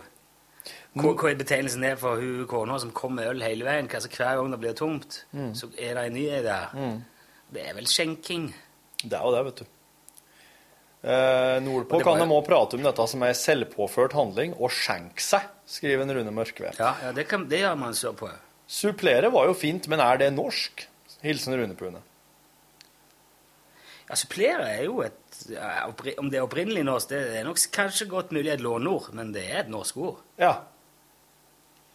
hva, 0.95 1.11
hva 1.11 1.27
er 1.29 1.35
betegnelsen 1.37 1.83
er 1.85 1.99
for 2.01 2.17
hun 2.17 2.47
kona 2.49 2.79
som 2.81 2.89
kom 2.95 3.13
med 3.19 3.27
øl 3.29 3.43
hele 3.45 3.67
veien? 3.67 3.85
Altså, 3.93 4.09
hver 4.09 4.39
gang 4.39 4.49
det 4.55 4.59
blir 4.63 4.73
tomt, 4.79 5.19
så 5.53 5.69
er 5.77 5.99
det 5.99 6.05
en 6.07 6.15
ny 6.17 6.23
der. 6.47 6.73
Det 7.53 7.65
er 7.67 7.75
vel 7.77 7.85
skjenking. 7.91 8.47
Det 9.03 9.13
er 9.19 9.21
jo 9.27 9.33
det, 9.35 9.43
vet 9.49 9.61
du. 9.61 9.65
Eh, 11.03 11.57
Nordpå 11.65 11.99
kan 12.01 12.21
de 12.23 12.25
òg 12.31 12.45
prate 12.47 12.77
om 12.79 12.85
dette 12.87 13.05
som 13.11 13.25
er 13.27 13.35
selvpåført 13.35 14.15
handling, 14.15 14.55
og 14.57 14.71
skjenke 14.71 15.21
seg, 15.21 15.45
skriver 15.67 16.05
en 16.07 16.15
Rune 16.15 16.33
Mørkved. 16.33 16.79
Ja, 16.79 16.93
ja 17.03 17.11
det, 17.13 17.27
kan, 17.29 17.43
det 17.51 17.59
gjør 17.59 17.75
man 17.81 17.93
så 17.99 18.13
på. 18.17 18.31
Supplere 18.65 19.29
var 19.33 19.49
jo 19.51 19.53
fint, 19.57 19.89
men 19.91 20.01
er 20.01 20.21
det 20.23 20.31
norsk? 20.33 20.87
Hilsen 21.21 21.53
Rune 21.59 21.75
Pune. 21.77 22.01
Ja, 24.13 24.17
supplere 24.19 24.67
er 24.69 24.83
jo 24.85 24.99
et 25.01 25.37
ja, 25.49 25.87
Om 25.89 26.27
det 26.29 26.37
er 26.37 26.43
opprinnelig 26.45 26.83
norsk, 26.85 27.09
det 27.09 27.39
er 27.39 27.47
nok 27.47 27.57
kanskje 27.73 28.05
godt 28.11 28.29
mulig 28.35 28.51
et 28.53 28.61
låneord, 28.61 29.07
men 29.17 29.31
det 29.33 29.41
er 29.49 29.63
et 29.63 29.71
norsk 29.73 29.97
ord. 29.97 30.19
Ja. 30.37 30.51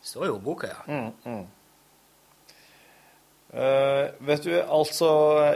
Står 0.02 0.26
i 0.26 0.32
ordboka, 0.32 0.72
ja. 0.72 0.80
Mm, 0.90 1.12
mm. 1.22 1.44
Uh, 3.54 4.10
vet 4.26 4.48
du, 4.48 4.50
altså, 4.58 5.12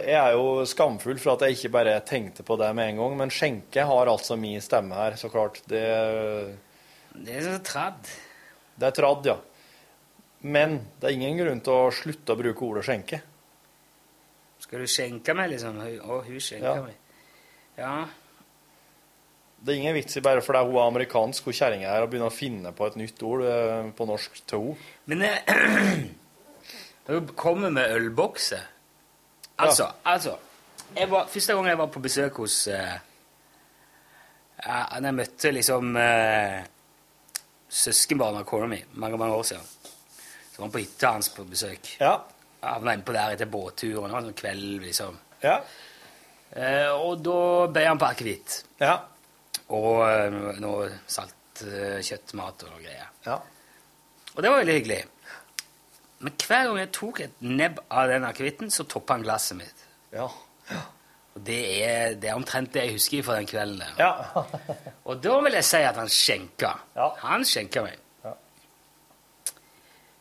jeg 0.07 0.15
er 0.21 0.37
jo 0.39 0.63
skamfull 0.71 1.19
for 1.19 1.35
at 1.35 1.43
jeg 1.49 1.59
ikke 1.59 1.73
bare 1.75 1.97
tenkte 2.07 2.47
på 2.47 2.55
det 2.63 2.71
med 2.79 2.93
en 2.93 3.03
gang, 3.03 3.19
men 3.25 3.35
skjenke 3.35 3.89
har 3.91 4.13
altså 4.15 4.39
min 4.39 4.63
stemme 4.63 4.95
her, 4.97 5.19
så 5.19 5.33
klart. 5.35 5.59
Det, 5.67 5.83
Det 7.27 7.43
er 7.43 7.59
tradd. 7.67 8.07
det 8.79 8.93
er 8.93 8.97
tradd, 9.03 9.29
ja. 9.35 9.37
Men 10.47 10.79
det 11.03 11.11
er 11.11 11.19
ingen 11.19 11.43
grunn 11.43 11.67
til 11.67 11.75
å 11.75 11.93
slutte 11.93 12.37
å 12.37 12.39
bruke 12.39 12.71
ordet 12.71 12.87
skjenke. 12.87 13.25
Skal 14.63 14.83
du 14.83 14.89
skjenke 14.91 15.35
meg, 15.37 15.51
liksom? 15.53 15.79
Å, 15.83 16.19
hun 16.27 16.43
skjenker 16.43 16.69
Ja. 16.69 16.83
meg. 16.83 16.99
Ja. 17.79 17.95
Det 19.63 19.75
er 19.75 19.79
ingen 19.79 19.95
vits 19.95 20.17
i 20.19 20.23
bare 20.25 20.43
fordi 20.43 20.65
hun 20.67 20.77
er 20.77 20.89
amerikansk, 20.91 21.45
hun 21.47 21.55
kjerringa 21.55 21.91
her, 21.91 22.03
å 22.03 22.11
begynne 22.11 22.31
å 22.31 22.35
finne 22.35 22.73
på 22.75 22.87
et 22.89 22.99
nytt 22.99 23.23
ord 23.23 23.45
eh, 23.47 23.91
på 23.95 24.07
norsk 24.09 24.41
til 24.51 24.73
henne. 24.73 24.91
Men 25.07 25.23
eh, 25.29 26.03
når 27.07 27.21
du 27.21 27.35
kommer 27.39 27.71
med 27.71 27.95
ølbokser 27.97 28.69
Altså, 29.63 29.85
altså 30.09 30.33
jeg 30.97 31.11
var, 31.11 31.27
Første 31.31 31.55
gang 31.55 31.67
jeg 31.69 31.79
var 31.79 31.91
på 31.93 32.01
besøk 32.03 32.39
hos 32.43 32.55
uh, 32.73 32.95
ja, 34.65 34.79
jeg 34.97 35.15
møtte 35.15 35.53
liksom 35.53 35.95
uh, 35.95 36.59
søskenbarnet 37.73 38.43
av 38.43 38.49
kona 38.49 38.67
mi 38.73 38.81
mange 39.01 39.21
mange 39.21 39.37
år 39.37 39.47
siden, 39.53 39.69
så 40.51 40.57
var 40.57 40.67
han 40.67 40.75
på 40.75 40.83
hytta 40.83 41.13
hans 41.15 41.31
på 41.33 41.45
besøk. 41.49 41.93
Ja. 42.01 42.17
Jeg 42.63 42.83
var 42.85 42.95
inne 42.95 43.07
på 43.07 43.15
der 43.17 43.35
etter 43.35 43.49
båtturen. 43.51 43.97
Det 44.07 44.13
var 44.13 44.21
en 44.21 44.29
sånn 44.29 44.39
kveld, 44.39 44.69
liksom. 44.85 45.17
Ja. 45.43 45.57
Eh, 46.53 46.91
og 46.93 47.25
da 47.25 47.39
ble 47.73 47.87
han 47.89 47.99
på 47.99 48.11
akevitt. 48.13 48.59
Ja. 48.83 48.99
Og 49.75 50.05
eh, 50.07 50.37
noe 50.63 50.91
salt 51.11 51.65
eh, 51.67 51.99
kjøttmat 52.05 52.63
og 52.67 52.75
noe 52.75 52.85
greier. 52.85 53.11
Ja. 53.27 53.41
Og 54.33 54.39
det 54.39 54.53
var 54.53 54.63
veldig 54.63 54.79
hyggelig. 54.79 55.01
Men 56.23 56.39
hver 56.39 56.69
gang 56.69 56.79
jeg 56.79 56.93
tok 56.95 57.21
et 57.25 57.43
nebb 57.43 57.83
av 57.91 58.13
den 58.13 58.29
akevitten, 58.29 58.71
så 58.71 58.87
toppa 58.87 59.17
han 59.17 59.27
glasset 59.27 59.59
mitt. 59.59 59.87
Ja. 60.15 60.29
Og 61.33 61.41
det 61.47 61.61
er, 61.83 62.15
det 62.21 62.31
er 62.31 62.39
omtrent 62.39 62.71
det 62.75 62.87
jeg 62.87 62.99
husker 62.99 63.27
fra 63.27 63.41
den 63.41 63.49
kvelden 63.51 63.81
der. 63.83 63.99
Ja. 63.99 64.45
Og 65.09 65.23
da 65.25 65.39
vil 65.43 65.57
jeg 65.59 65.67
si 65.67 65.81
at 65.83 65.99
han 65.99 66.13
skjenka. 66.13 66.73
Ja. 66.95 67.09
Han 67.25 67.47
skjenka 67.49 67.83
meg. 67.89 67.99
Ja. 68.23 68.35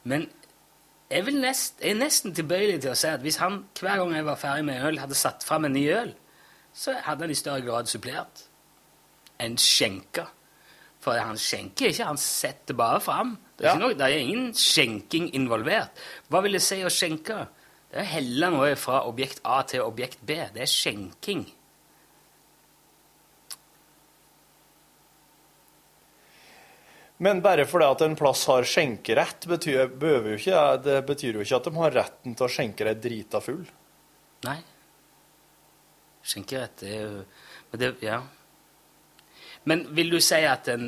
Men 0.09 0.29
jeg, 1.11 1.25
vil 1.27 1.39
nest, 1.41 1.79
jeg 1.83 1.91
er 1.95 1.99
nesten 1.99 2.33
tilbøyelig 2.35 2.81
til 2.81 2.91
å 2.93 2.97
si 2.97 3.07
at 3.11 3.23
hvis 3.25 3.37
han 3.41 3.61
hver 3.79 3.97
gang 4.01 4.13
jeg 4.15 4.25
var 4.25 4.39
ferdig 4.39 4.65
med 4.65 4.85
øl, 4.87 4.99
hadde 5.03 5.17
satt 5.19 5.43
fram 5.43 5.65
en 5.67 5.73
ny 5.75 5.85
øl, 5.93 6.13
så 6.73 6.95
hadde 7.03 7.25
han 7.27 7.33
i 7.33 7.37
større 7.39 7.61
grad 7.65 7.89
supplert 7.91 8.45
enn 9.41 9.57
skjenka. 9.59 10.27
For 11.01 11.17
han 11.17 11.39
skjenker 11.41 11.89
ikke, 11.89 12.05
han 12.05 12.19
setter 12.21 12.77
bare 12.77 12.99
fram. 13.01 13.37
Det 13.57 13.65
er, 13.65 13.71
Ja. 13.71 13.77
noe, 13.81 13.93
det 13.97 14.05
er 14.05 14.19
ingen 14.21 14.53
skjenking 14.53 15.31
involvert. 15.33 15.89
Hva 16.29 16.41
vil 16.45 16.53
det 16.53 16.61
si 16.61 16.77
å 16.85 16.91
skjenke? 16.93 17.47
Det 17.91 17.97
er 17.99 18.03
å 18.05 18.11
helle 18.13 18.49
noe 18.53 18.75
fra 18.75 19.01
objekt 19.09 19.41
A 19.43 19.63
til 19.63 19.81
objekt 19.81 20.19
B. 20.25 20.37
Det 20.53 20.61
er 20.61 20.69
skjenking. 20.69 21.45
Men 27.21 27.41
bare 27.45 27.67
fordi 27.69 27.85
at 27.85 28.01
en 28.01 28.15
plass 28.17 28.47
har 28.49 28.65
skjenkerett, 28.65 29.45
betyr, 29.49 29.91
jo 29.93 30.37
ikke, 30.39 30.61
det 30.81 30.97
betyr 31.05 31.37
jo 31.37 31.43
ikke 31.45 31.59
at 31.59 31.67
de 31.67 31.73
har 31.77 31.95
retten 31.99 32.37
til 32.37 32.47
å 32.47 32.49
skjenke 32.49 32.87
deg 32.87 33.03
drita 33.03 33.41
full. 33.45 33.61
Nei. 34.47 34.57
Skjenkerett 36.25 36.83
er 36.85 36.95
jo 36.97 37.23
Men 37.71 37.79
det 37.81 37.91
Ja. 38.05 38.21
Men 39.63 39.85
vil 39.93 40.09
du 40.09 40.17
si 40.19 40.39
at 40.41 40.67
en, 40.73 40.87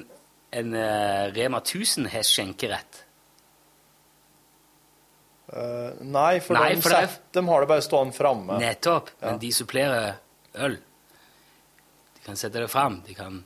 en 0.52 0.74
eh, 0.74 1.30
Rema 1.36 1.60
1000 1.62 2.10
har 2.10 2.26
skjenkerett? 2.26 3.04
Uh, 5.54 5.94
nei, 6.02 6.40
for, 6.42 6.58
Nei, 6.58 6.72
de, 6.74 6.82
for 6.82 6.96
det 6.96 7.04
set, 7.12 7.20
de 7.38 7.44
har 7.46 7.62
det 7.62 7.70
bare 7.70 7.86
stående 7.86 8.18
framme. 8.18 8.58
Nettopp. 8.58 9.12
Ja. 9.20 9.28
Men 9.28 9.40
de 9.44 9.52
supplerer 9.54 10.16
øl. 10.66 10.80
De 12.18 12.26
kan 12.26 12.42
sette 12.42 12.58
det 12.58 12.72
fram. 12.74 13.04
De 13.06 13.14
kan, 13.14 13.38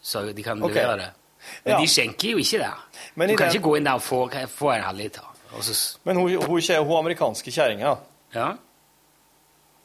så 0.00 0.24
de 0.32 0.46
kan 0.46 0.62
okay. 0.64 0.80
levere 0.80 0.96
det. 1.02 1.25
Men 1.64 1.72
Ja. 1.74 1.80
de 1.80 1.86
skjenker 1.86 2.30
jo 2.30 2.38
ikke 2.38 2.58
der. 2.58 2.74
Men 3.14 3.28
du 3.28 3.36
kan 3.36 3.48
den- 3.48 3.56
ikke 3.56 3.64
gå 3.68 3.76
inn 3.76 3.84
der 3.84 3.94
og 3.94 4.02
få, 4.02 4.28
få 4.48 4.70
en 4.74 4.82
halvliter. 4.82 5.22
Så, 5.60 5.98
Men 6.04 6.16
hun, 6.16 6.30
hun, 6.34 6.42
hun, 6.46 6.60
hun 6.86 6.96
amerikanske 6.98 7.50
kjerringa, 7.50 7.96
ja, 8.34 8.54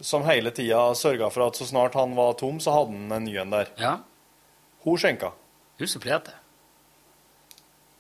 som 0.02 0.24
hele 0.24 0.52
tida 0.52 0.94
sørga 0.96 1.30
for 1.32 1.48
at 1.48 1.54
så 1.56 1.66
snart 1.70 1.94
han 1.94 2.16
var 2.16 2.34
tom, 2.34 2.60
så 2.60 2.72
hadde 2.74 2.92
han 2.98 3.12
en 3.12 3.24
ny 3.24 3.38
en 3.38 3.50
der. 3.52 3.66
ja. 3.80 3.98
Hun 4.84 4.98
skjenka. 4.98 5.32
Hun 5.78 5.88
supplerte. 5.88 6.32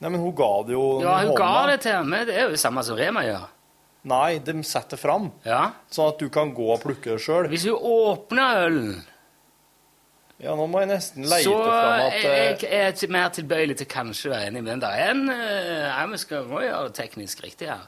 Nei, 0.02 0.10
men 0.10 0.20
hun 0.20 0.34
ga 0.36 0.64
det 0.66 0.74
jo 0.74 1.02
Ja, 1.04 1.20
hun 1.28 1.36
ga 1.38 1.68
det 1.68 1.82
til 1.82 1.92
ham. 1.92 2.10
Det 2.10 2.30
er 2.36 2.44
jo 2.48 2.50
det 2.56 2.60
samme 2.60 2.84
som 2.84 2.98
Rema 2.98 3.22
gjør. 3.22 3.44
Nei, 4.04 4.40
de 4.40 4.64
setter 4.64 4.98
fram, 4.98 5.32
Ja. 5.46 5.72
sånn 5.92 6.08
at 6.10 6.18
du 6.18 6.28
kan 6.30 6.56
gå 6.56 6.72
og 6.74 6.82
plukke 6.82 7.04
det 7.12 7.20
sjøl. 7.22 7.48
Hvis 7.50 7.66
hun 7.70 7.78
åpner 7.78 8.66
ølen 8.66 9.06
Ja, 10.42 10.56
nå 10.58 10.66
må 10.72 10.80
jeg 10.82 10.90
nesten 10.90 11.26
leite 11.30 11.46
Så 11.46 11.54
fram 11.54 12.00
at 12.08 12.16
jeg, 12.18 12.56
eh, 12.66 12.70
jeg 12.72 13.04
er 13.06 13.12
mer 13.14 13.30
tilbøyelig 13.36 13.76
til 13.78 13.88
kanskje 13.92 14.30
å 14.30 14.34
være 14.34 14.48
enig, 14.50 14.64
med 14.64 14.72
den 14.72 14.82
der. 14.82 14.96
en 15.12 15.26
Nei, 15.28 15.36
ja, 15.86 16.06
Vi 16.10 16.18
skal 16.18 16.48
må 16.50 16.64
gjøre 16.64 16.88
det 16.88 16.96
teknisk 16.98 17.44
riktig 17.46 17.70
her. 17.70 17.84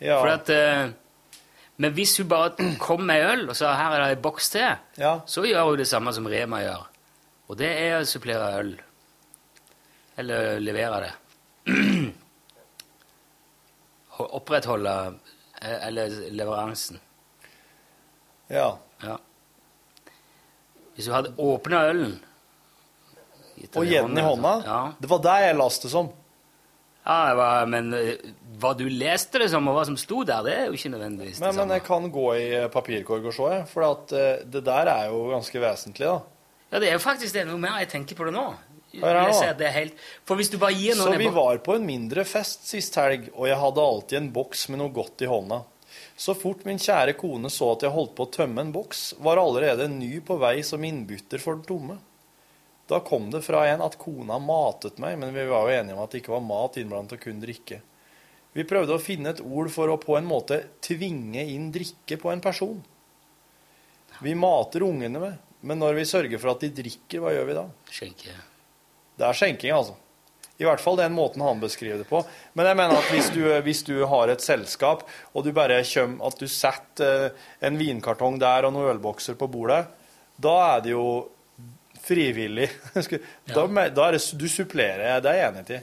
ja, 0.00 0.18
For 0.20 0.28
at, 0.34 0.50
eh, 0.52 0.90
men 1.80 1.94
hvis 1.96 2.18
hun 2.20 2.28
bare 2.28 2.52
kommer 2.78 3.04
med 3.08 3.24
øl, 3.30 3.48
og 3.48 3.56
så 3.56 3.72
her 3.72 3.94
er 3.96 4.02
det 4.04 4.10
ei 4.18 4.20
boks 4.20 4.50
til, 4.52 4.76
ja, 5.00 5.14
så 5.24 5.46
gjør 5.48 5.70
hun 5.70 5.78
det 5.80 5.88
samme 5.88 6.12
som 6.12 6.26
Rema 6.28 6.60
gjør. 6.60 6.86
Og 7.48 7.56
det 7.58 7.70
er 7.72 7.96
å 8.00 8.04
supplere 8.04 8.50
øl. 8.60 8.74
Eller 10.20 10.60
levere 10.60 11.00
det. 11.06 11.14
Opprettholde 14.20 15.14
eh, 15.62 15.86
Eller 15.86 16.30
leveransen. 16.30 17.00
ja. 18.48 18.78
Ja. 19.02 19.16
Hvis 20.96 21.08
du 21.08 21.14
hadde 21.14 21.34
åpna 21.38 21.84
ølen 21.90 22.16
Og 23.76 23.84
gjedden 23.86 24.18
i 24.18 24.24
hånda? 24.24 24.54
Ja. 24.66 24.80
Det 25.00 25.10
var 25.10 25.22
det 25.24 25.36
jeg 25.44 25.58
leste 25.60 25.92
som. 25.92 26.10
ja 27.06 27.34
var, 27.36 27.68
men 27.70 27.92
eh, 27.96 28.30
hva 28.60 28.74
du 28.76 28.84
leste 28.88 29.40
det 29.40 29.50
som, 29.52 29.68
og 29.70 29.78
hva 29.78 29.86
som 29.88 29.96
sto 30.00 30.22
der, 30.28 30.42
det 30.44 30.56
er 30.56 30.66
jo 30.68 30.76
ikke 30.76 30.92
nødvendigvis 30.92 31.40
det 31.40 31.46
Men, 31.46 31.56
men 31.62 31.76
jeg 31.76 31.84
kan 31.86 32.10
gå 32.12 32.26
i 32.36 32.48
eh, 32.58 32.68
papirkorg 32.72 33.30
og 33.30 33.36
se, 33.36 33.52
jeg, 33.54 33.68
for 33.70 33.86
at, 33.88 34.12
eh, 34.16 34.42
det 34.44 34.64
der 34.66 34.92
er 34.92 35.08
jo 35.12 35.30
ganske 35.32 35.62
vesentlig. 35.62 36.10
da. 36.10 36.20
Ja, 36.70 36.78
det 36.78 36.90
er 36.90 36.98
jo 36.98 37.02
faktisk 37.02 37.34
det. 37.34 37.46
Noe 37.48 37.58
mer 37.60 37.80
jeg 37.82 37.90
tenker 37.94 38.18
på 38.18 38.28
det 38.28 38.34
nå. 38.36 38.50
Det 38.90 39.70
helt... 39.74 39.98
For 40.26 40.38
hvis 40.38 40.50
du 40.50 40.56
bare 40.58 40.74
gir 40.74 40.96
Så 40.98 41.06
noen 41.06 41.20
vi 41.22 41.30
var 41.34 41.60
på 41.62 41.76
en 41.78 41.84
mindre 41.86 42.24
fest 42.26 42.66
sist 42.66 42.96
helg, 42.98 43.28
og 43.36 43.46
jeg 43.46 43.58
hadde 43.58 43.84
alltid 43.92 44.18
en 44.18 44.30
boks 44.34 44.66
med 44.70 44.82
noe 44.82 44.94
godt 44.94 45.22
i 45.22 45.30
hånda. 45.30 45.60
Så 46.20 46.34
fort 46.36 46.66
min 46.68 46.76
kjære 46.76 47.14
kone 47.16 47.48
så 47.48 47.70
at 47.72 47.86
jeg 47.86 47.94
holdt 47.94 48.12
på 48.18 48.26
å 48.26 48.32
tømme 48.34 48.60
en 48.60 48.72
boks, 48.74 49.14
var 49.24 49.40
allerede 49.40 49.86
en 49.88 49.96
ny 50.02 50.18
på 50.20 50.36
vei 50.42 50.58
som 50.66 50.82
innbytter 50.84 51.40
for 51.40 51.56
den 51.56 51.64
tomme. 51.64 51.96
Da 52.90 52.98
kom 53.06 53.30
det 53.32 53.40
fra 53.46 53.62
en 53.70 53.80
at 53.86 53.96
kona 54.02 54.36
matet 54.42 54.98
meg, 55.00 55.16
men 55.16 55.32
vi 55.32 55.46
var 55.48 55.64
jo 55.64 55.78
enige 55.78 55.96
om 55.96 56.02
at 56.04 56.12
det 56.12 56.20
ikke 56.20 56.34
var 56.34 56.44
mat 56.44 56.76
innblandet 56.76 57.16
og 57.16 57.22
kun 57.24 57.40
drikke. 57.40 57.78
Vi 58.52 58.66
prøvde 58.68 58.98
å 58.98 59.00
finne 59.00 59.32
et 59.32 59.40
ord 59.40 59.70
for 59.72 59.88
å 59.88 59.96
på 60.02 60.18
en 60.18 60.28
måte 60.28 60.58
tvinge 60.84 61.46
inn 61.54 61.70
drikke 61.72 62.18
på 62.20 62.32
en 62.34 62.44
person. 62.44 62.76
Vi 64.20 64.36
mater 64.36 64.84
ungene 64.84 65.22
med, 65.22 65.40
men 65.64 65.80
når 65.80 66.02
vi 66.02 66.08
sørger 66.10 66.42
for 66.42 66.52
at 66.52 66.66
de 66.66 66.72
drikker, 66.82 67.22
hva 67.22 67.32
gjør 67.32 67.48
vi 67.48 67.56
da? 67.62 67.66
Skjenke. 67.94 68.36
Det 69.16 69.24
er 69.24 69.40
skjenking, 69.40 69.72
altså. 69.72 69.96
I 70.60 70.66
hvert 70.68 70.82
fall 70.84 70.98
den 71.00 71.14
måten 71.16 71.40
han 71.40 71.60
beskriver 71.62 72.02
det 72.02 72.08
på. 72.10 72.20
Men 72.52 72.68
jeg 72.68 72.76
mener 72.76 72.98
at 73.00 73.10
hvis 73.14 73.30
du, 73.32 73.40
hvis 73.64 73.82
du 73.86 73.94
har 74.10 74.28
et 74.28 74.44
selskap, 74.44 75.06
og 75.32 75.46
du 75.46 75.54
bare 75.56 75.80
kommer 75.88 76.26
At 76.28 76.40
du 76.40 76.48
setter 76.48 77.30
eh, 77.30 77.46
en 77.64 77.78
vinkartong 77.80 78.36
der 78.40 78.68
og 78.68 78.74
noen 78.76 78.92
ølbokser 78.94 79.38
på 79.40 79.48
bordet, 79.48 79.86
da 80.36 80.56
er 80.76 80.84
det 80.84 80.92
jo 80.92 81.06
frivillig. 82.04 82.68
Da, 83.50 83.64
da 83.66 84.04
er 84.06 84.14
det, 84.14 84.20
du 84.36 84.46
supplerer. 84.48 85.22
Det 85.24 85.32
er 85.32 85.40
jeg 85.40 85.48
enig 85.48 85.78
i. 85.78 85.80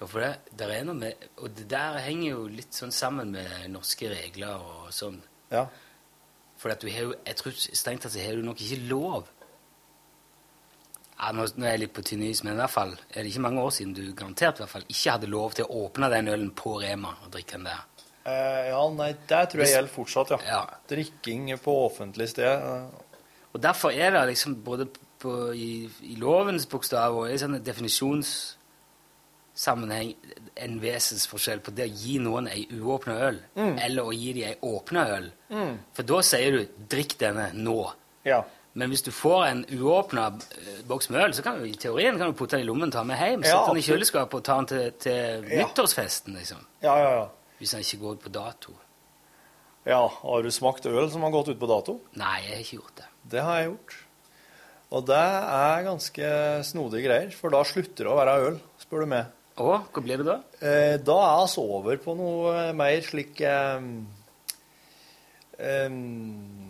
Ja, 0.00 0.08
for 0.08 0.24
det, 0.24 0.32
der 0.58 0.72
er 0.74 0.88
noe 0.88 0.98
med... 0.98 1.28
Og 1.38 1.52
det 1.54 1.68
der 1.70 2.00
henger 2.02 2.32
jo 2.32 2.46
litt 2.50 2.74
sånn 2.74 2.90
sammen 2.90 3.36
med 3.36 3.68
norske 3.70 4.08
regler 4.10 4.58
og 4.58 4.88
sånn. 4.94 5.20
Ja. 5.52 5.68
For 6.58 6.74
at 6.74 6.82
du 6.82 6.88
har 6.90 7.06
jo... 7.06 7.14
Jeg 7.28 7.38
tror 7.38 7.54
strengt 7.60 8.02
tatt 8.08 8.18
har 8.18 8.40
du 8.40 8.42
nok 8.42 8.58
ikke 8.64 8.80
lov. 8.90 9.30
Ja, 11.22 11.28
nå, 11.32 11.44
nå 11.54 11.62
er 11.66 11.70
jeg 11.76 11.80
litt 11.84 11.92
på 11.94 12.02
tynn 12.02 12.22
is, 12.26 12.40
men 12.42 12.56
i 12.56 12.58
hvert 12.58 12.72
fall 12.74 12.92
er 13.12 13.22
det 13.22 13.30
ikke 13.30 13.44
mange 13.44 13.62
år 13.62 13.70
siden 13.76 13.92
du 13.94 14.02
garantert 14.18 14.58
i 14.58 14.62
hvert 14.64 14.72
fall 14.72 14.86
ikke 14.88 15.12
hadde 15.14 15.28
lov 15.30 15.52
til 15.54 15.64
å 15.68 15.72
åpne 15.86 16.08
den 16.10 16.28
ølen 16.32 16.48
på 16.58 16.72
Rema 16.82 17.12
og 17.22 17.28
drikke 17.36 17.54
den 17.60 17.68
der. 17.70 17.80
Eh, 18.26 18.62
ja, 18.72 18.80
nei, 18.94 19.12
det 19.30 19.42
tror 19.52 19.62
jeg 19.62 19.70
gjelder 19.76 19.94
fortsatt, 19.94 20.28
ja. 20.34 20.38
Ja. 20.48 20.62
Drikking 20.90 21.42
på 21.62 21.72
offentlig 21.86 22.26
sted. 22.32 22.50
eh, 22.50 22.84
Og 23.54 23.58
derfor 23.62 23.90
er 23.94 24.10
det 24.16 24.24
liksom 24.32 24.52
både 24.64 24.84
på, 25.22 25.30
i, 25.54 25.86
i 26.10 26.14
lovens 26.18 26.66
bokstav 26.66 27.14
og 27.20 27.30
i 27.30 27.38
sånne 27.38 27.60
definisjonssammenheng 27.62 30.10
en 30.64 30.78
vesensforskjell 30.82 31.60
på 31.64 31.70
det 31.76 31.84
å 31.86 31.94
gi 32.02 32.16
noen 32.22 32.46
ei 32.50 32.62
uåpna 32.78 33.14
øl, 33.28 33.38
eller 33.56 34.02
å 34.08 34.12
gi 34.16 34.32
dem 34.38 34.48
ei 34.50 34.56
åpna 34.62 35.02
øl. 35.18 35.28
For 35.94 36.02
da 36.08 36.18
sier 36.24 36.50
du 36.56 36.60
'drikk 36.88 37.12
denne 37.20 37.50
nå'. 37.54 37.92
Ja. 38.24 38.42
Men 38.74 38.88
hvis 38.88 39.02
du 39.04 39.10
får 39.12 39.42
en 39.50 39.64
uåpna 39.68 40.26
eh, 40.32 40.78
boks 40.88 41.10
med 41.12 41.20
øl, 41.26 41.34
så 41.36 41.42
kan 41.44 41.58
du 41.60 41.66
i 41.68 41.74
teorien 41.76 42.16
kan 42.18 42.30
du 42.32 42.36
putte 42.38 42.56
den 42.56 42.64
i 42.64 42.68
lommen, 42.68 42.90
ta 42.94 43.02
med 43.04 43.18
hjem, 43.20 43.42
Ja, 43.44 43.58
sette 43.58 43.74
den 43.74 43.82
i 43.82 43.84
kjøleskapet 43.84 44.38
og 44.38 44.44
ta 44.46 44.56
den 44.62 44.70
til, 44.70 44.86
til 45.02 45.50
Ja. 45.50 45.66
nyttårsfesten, 45.66 46.38
liksom. 46.40 46.62
ja, 46.82 46.94
ja, 47.02 47.10
ja. 47.20 47.26
Hvis 47.58 47.70
den 47.76 47.84
ikke 47.84 48.00
går 48.02 48.16
ut 48.16 48.22
på 48.24 48.32
dato. 48.32 48.72
Ja, 49.86 50.00
Har 50.08 50.42
du 50.42 50.50
smakt 50.50 50.86
øl 50.86 51.10
som 51.10 51.22
har 51.26 51.30
gått 51.34 51.48
ut 51.52 51.58
på 51.60 51.68
dato? 51.70 51.98
Nei, 52.16 52.38
jeg 52.46 52.54
har 52.56 52.62
ikke 52.64 52.78
gjort 52.80 52.96
det. 52.96 53.06
Det 53.34 53.42
har 53.42 53.58
jeg 53.60 53.68
gjort. 53.72 53.94
Og 54.92 55.06
det 55.08 55.20
er 55.20 55.84
ganske 55.86 56.30
snodige 56.68 57.06
greier, 57.06 57.30
for 57.36 57.50
da 57.54 57.62
slutter 57.64 58.04
det 58.04 58.10
å 58.12 58.16
være 58.18 58.34
øl, 58.48 58.58
spør 58.82 59.04
du 59.04 59.06
meg. 59.12 59.30
Og 59.62 59.88
hva 59.92 60.02
blir 60.04 60.20
det 60.22 60.26
da? 60.26 60.36
Eh, 60.64 60.96
da 61.04 61.16
er 61.28 61.46
vi 61.52 61.62
over 61.62 61.96
på 62.02 62.14
noe 62.16 62.52
eh, 62.68 62.72
mer 62.76 63.00
slik 63.04 63.40
eh, 63.44 63.80
em, 65.58 66.61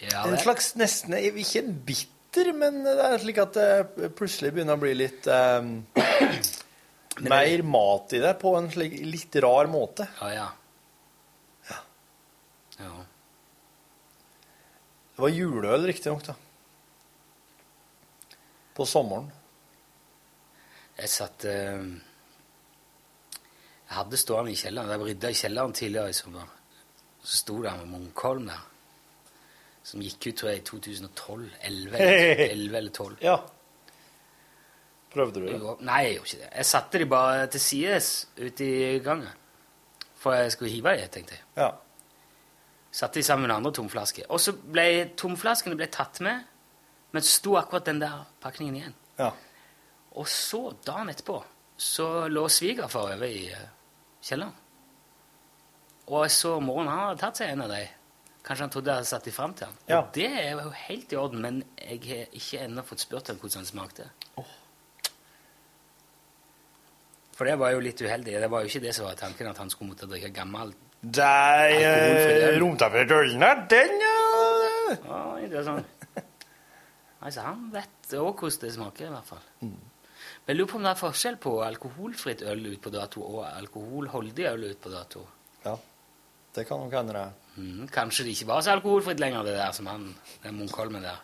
Ja, 0.00 0.22
En 0.28 0.38
slags 0.38 0.74
nesten 0.78 1.16
Ikke 1.18 1.62
en 1.64 1.74
bitter, 1.86 2.52
men 2.54 2.84
det 2.86 2.94
er 3.02 3.18
slik 3.22 3.40
at 3.42 3.56
det 3.56 4.10
plutselig 4.18 4.52
begynner 4.54 4.78
å 4.78 4.82
bli 4.82 4.92
litt 4.94 5.26
um, 5.26 5.72
mer 7.24 7.62
mat 7.66 8.14
i 8.14 8.20
det, 8.22 8.34
på 8.38 8.52
en 8.58 8.68
slik 8.70 8.94
litt 9.02 9.38
rar 9.42 9.70
måte. 9.70 10.06
Ja, 10.20 10.28
ja. 10.36 10.48
Ja. 12.78 12.92
Det 15.16 15.24
var 15.24 15.34
juleøl, 15.34 15.88
riktignok, 15.90 16.28
da. 16.28 16.36
På 18.78 18.86
sommeren. 18.86 19.26
Jeg 20.98 21.10
satt 21.10 21.46
uh, 21.50 21.82
Jeg 23.88 23.96
hadde 23.96 24.20
stående 24.20 24.54
i 24.54 24.58
kjelleren. 24.60 24.94
Jeg 24.94 25.08
rydda 25.08 25.32
i 25.32 25.40
kjelleren 25.42 25.74
tidligere 25.74 26.14
i 26.14 26.18
sommer. 26.20 26.54
Så 27.18 27.42
sto 27.42 27.58
det 27.64 27.72
en 27.72 27.90
Munkholm 27.90 28.46
der. 28.46 28.62
Som 29.88 30.02
gikk 30.04 30.26
ut, 30.26 30.34
tror 30.36 30.50
jeg, 30.52 30.60
i 30.60 30.66
2012. 30.68 31.46
11 31.64 31.96
eller, 31.98 32.44
11 32.50 32.78
eller 32.82 32.92
12. 32.92 33.16
Ja. 33.24 33.38
Prøvde 35.12 35.40
du 35.40 35.46
det? 35.48 35.58
Nei, 35.88 36.00
jeg 36.04 36.16
gjorde 36.18 36.28
ikke 36.28 36.42
det. 36.42 36.50
Jeg 36.52 36.68
satte 36.68 37.00
de 37.00 37.06
bare 37.08 37.46
til 37.54 37.62
sides 37.64 38.10
ute 38.36 38.66
i 38.68 38.98
gangen. 39.04 39.30
For 40.18 40.34
jeg 40.36 40.52
skulle 40.52 40.72
hive 40.72 40.94
i, 40.98 41.06
tenkte 41.08 41.38
jeg. 41.38 41.44
Ja. 41.56 41.70
Satte 42.92 43.20
de 43.20 43.24
sammen 43.24 43.46
med 43.48 43.56
andre 43.56 43.72
tomflasker. 43.72 44.28
Og 44.28 44.40
så 44.42 44.52
ble 44.52 44.86
tomflaskene 45.16 45.78
ble 45.78 45.88
tatt 45.92 46.20
med, 46.24 46.44
men 47.14 47.24
så 47.24 47.38
sto 47.38 47.56
akkurat 47.56 47.86
den 47.88 48.02
der 48.02 48.24
pakningen 48.42 48.76
igjen. 48.76 48.96
Ja. 49.18 49.30
Og 50.18 50.28
så, 50.28 50.72
dagen 50.84 51.12
etterpå, 51.12 51.38
så 51.78 52.26
lå 52.28 52.48
svigerfar 52.50 53.14
over 53.14 53.28
i 53.28 53.46
eh, 53.54 53.68
kjelleren. 54.24 54.56
Og 56.08 56.24
så 56.32 56.56
moren 56.64 56.88
han 56.88 57.04
hadde 57.04 57.20
tatt 57.22 57.40
seg 57.40 57.52
en 57.52 57.64
av 57.66 57.72
de. 57.72 57.84
Kanskje 58.48 58.64
han 58.64 58.70
trodde 58.72 58.88
jeg 58.88 59.02
hadde 59.02 59.08
satt 59.10 59.26
dem 59.28 59.34
fram 59.36 59.52
til 59.52 59.68
han. 59.68 59.74
Ja. 59.90 59.98
Og 60.00 60.14
det 60.16 60.28
er 60.40 60.54
jo 60.56 60.70
helt 60.72 61.12
i 61.12 61.16
orden, 61.20 61.42
men 61.44 61.58
jeg 61.76 62.00
har 62.06 62.38
ikke 62.38 62.62
ennå 62.64 62.84
fått 62.88 63.04
spurt 63.04 63.28
ham 63.28 63.36
hvordan 63.42 63.60
han 63.60 63.68
smakte. 63.68 64.06
For 67.36 67.46
det 67.46 67.58
var 67.60 67.74
jo 67.74 67.82
litt 67.84 68.00
uheldig. 68.00 68.38
Det 68.40 68.48
var 68.50 68.64
jo 68.64 68.70
ikke 68.72 68.82
det 68.86 68.94
som 68.96 69.04
var 69.04 69.18
tanken, 69.20 69.50
at 69.50 69.60
han 69.60 69.68
skulle 69.70 69.92
måtte 69.92 70.08
drikke 70.08 70.32
gammel 70.34 70.72
øl. 70.72 72.56
romtemperert 72.62 73.12
ølen 73.14 73.44
her, 73.44 73.60
den 73.70 74.00
ja. 74.02 74.16
Er 75.44 75.62
sånn. 75.68 75.84
Altså, 77.18 77.44
han 77.44 77.68
vet 77.74 78.16
òg 78.16 78.40
hvordan 78.40 78.64
det 78.64 78.72
smaker, 78.74 79.10
i 79.10 79.12
hvert 79.12 79.28
fall. 79.28 79.44
Mm. 79.60 79.76
Men 79.76 80.54
jeg 80.54 80.58
lurer 80.58 80.70
på 80.72 80.78
om 80.80 80.86
det 80.86 80.90
er 80.94 81.00
forskjell 81.02 81.36
på 81.42 81.52
alkoholfritt 81.66 82.42
øl 82.48 82.64
ut 82.72 82.80
på 82.82 82.92
dato 82.94 83.22
og 83.26 83.42
alkoholholdig 83.50 84.48
øl 84.48 84.66
ut 84.70 84.80
på 84.82 84.92
dato. 84.92 85.26
Ja, 85.66 85.76
det 86.56 86.64
kan 86.68 86.80
nok 86.80 86.96
hende 86.96 87.16
det. 87.18 87.26
Mhm, 87.58 87.88
kanskje 87.90 88.24
det 88.28 88.36
ikke 88.36 88.52
var 88.52 88.62
så 88.62 88.76
alkoholfritt 88.76 89.20
lenger, 89.20 89.42
det 89.46 89.56
der 89.58 89.74
som 89.74 89.88
han, 89.90 90.08
den 90.44 90.60
Munkholmen 90.60 91.02
der. 91.02 91.18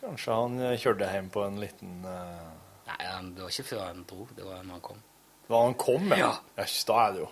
Kanskje 0.00 0.36
han 0.38 0.56
eh, 0.62 0.78
kjørte 0.80 1.10
hjem 1.12 1.28
på 1.34 1.42
en 1.44 1.58
liten 1.60 1.98
uh... 2.06 2.46
Nei, 2.86 2.98
han, 3.04 3.34
det 3.34 3.44
var 3.44 3.52
ikke 3.52 3.68
før 3.68 3.82
han 3.84 4.04
dro. 4.08 4.24
Det 4.36 4.46
var 4.46 4.62
når 4.62 4.78
han 4.78 4.84
kom. 4.86 5.02
Det 5.42 5.52
var 5.52 5.66
han 5.66 5.76
kom 5.78 6.08
med? 6.12 6.22
Ja. 6.22 6.30
Yes, 6.58 6.78
da 6.88 7.02
er 7.04 7.12
det 7.16 7.22
jo. 7.24 7.28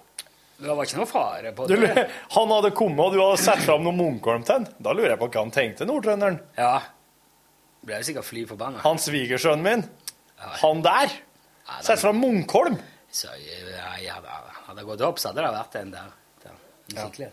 Det 0.58 0.74
var 0.74 0.88
ikke 0.88 0.98
noe 0.98 1.06
fare 1.06 1.52
på 1.54 1.66
det. 1.70 1.78
Du, 1.78 1.86
han 2.34 2.52
hadde 2.56 2.70
kommet, 2.74 3.00
og 3.04 3.14
du 3.14 3.20
hadde 3.22 3.40
sett 3.40 3.62
fram 3.62 3.84
noen 3.86 3.98
Munkholm 3.98 4.44
til 4.46 4.58
han. 4.58 4.68
Da 4.82 4.94
lurer 4.94 5.14
jeg 5.14 5.20
på 5.22 5.30
hva 5.30 5.44
han 5.44 5.54
tenkte, 5.54 5.86
nordtrønderen. 5.86 6.38
Ja. 6.58 6.74
Ble 7.86 8.00
sikkert 8.06 8.26
fly 8.26 8.42
forbanna. 8.50 8.82
Han 8.82 8.98
svigersønnen 9.02 9.64
min, 9.64 9.86
Ja, 10.38 10.50
han 10.60 10.82
der, 10.86 11.14
ja, 11.66 11.78
sett 11.86 12.02
fram 12.02 12.18
Munkholm. 12.22 12.78
Så 13.10 13.30
ja, 13.38 14.18
hadde, 14.18 14.34
hadde 14.66 14.86
gått 14.86 15.02
opp, 15.06 15.22
så 15.22 15.30
hadde 15.30 15.46
det 15.46 15.54
vært 15.56 15.78
en 15.80 15.94
der. 15.94 16.12
Skikkelig. 16.92 17.30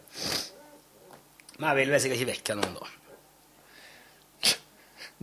Men 1.60 1.70
jeg 1.70 1.78
vil 1.80 1.94
vel 1.96 2.02
sikkert 2.04 2.22
ikke 2.22 2.32
vekke 2.34 2.56
noen, 2.60 2.74
da. 2.80 2.92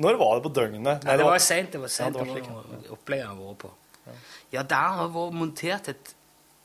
Når 0.03 0.16
var 0.16 0.39
det 0.39 0.45
på 0.47 0.53
døgnet? 0.57 1.03
Nei, 1.05 1.16
det 1.20 1.24
var 1.28 1.43
seint. 1.45 1.72
Det 1.74 1.80
var 1.83 1.91
Ja, 1.91 1.97
sent 1.99 2.16
på 2.16 2.22
opplegget 2.24 3.18
jeg 3.20 3.26
har 3.28 3.37
vært 3.37 3.59
på. 3.61 3.72
Ja, 4.55 4.62
der 4.64 4.95
har 4.99 5.11
vært 5.12 5.37
montert 5.37 5.91
et 5.93 6.14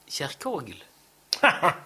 kirkeorgel. 0.08 0.80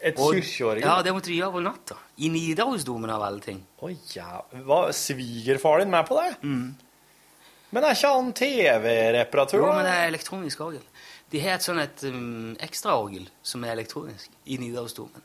Et 0.00 0.16
kirkeorgel? 0.16 0.80
Ja, 0.80 0.94
det 1.04 1.12
måtte 1.12 1.28
de 1.28 1.34
gjøre 1.36 1.52
på 1.58 1.60
natta. 1.60 1.96
I 2.24 2.30
Nidarosdomen 2.32 3.10
av 3.12 3.20
alle 3.26 3.42
ting. 3.44 3.58
Å 3.84 3.90
ja, 4.14 4.38
Var 4.64 4.92
svigerfar 4.96 5.82
din 5.82 5.90
med 5.92 6.06
på 6.08 6.16
det? 6.16 6.30
Men 6.40 7.84
er 7.84 7.92
ikke 7.92 8.12
han 8.14 8.30
TV-reparatør? 8.36 9.60
Jo, 9.60 9.66
men 9.76 9.84
det 9.84 9.92
er 9.98 10.06
elektronisk 10.08 10.62
orgel. 10.64 10.86
De 11.30 11.40
har 11.44 11.58
et 11.58 11.62
sånn 11.64 11.78
et 11.78 12.02
um, 12.10 12.56
ekstraorgel 12.62 13.28
som 13.46 13.62
er 13.64 13.76
elektronisk 13.76 14.32
i 14.50 14.56
Nidarosdomen. 14.58 15.22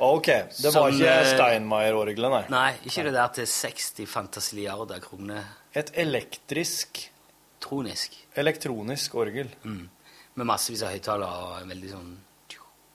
OK, 0.00 0.26
det 0.26 0.70
Som, 0.72 0.78
var 0.80 0.94
ikke 0.96 1.12
eh, 1.12 1.26
Steinmeier-orgelet, 1.34 2.32
nei. 2.32 2.42
Nei, 2.48 2.70
ikke 2.88 3.02
det 3.04 3.12
der 3.12 3.32
til 3.36 3.46
60 3.52 4.06
fantasiliarder 4.08 5.02
kroner 5.04 5.44
Et 5.76 5.90
elektrisk, 6.00 7.02
tronisk. 7.60 8.16
elektronisk 8.40 9.14
orgel. 9.20 9.52
Mm. 9.62 9.90
Med 10.40 10.48
massevis 10.48 10.82
av 10.86 10.94
høyttalere 10.94 11.42
og 11.50 11.58
en 11.60 11.74
veldig 11.74 11.90
sånn 11.92 12.10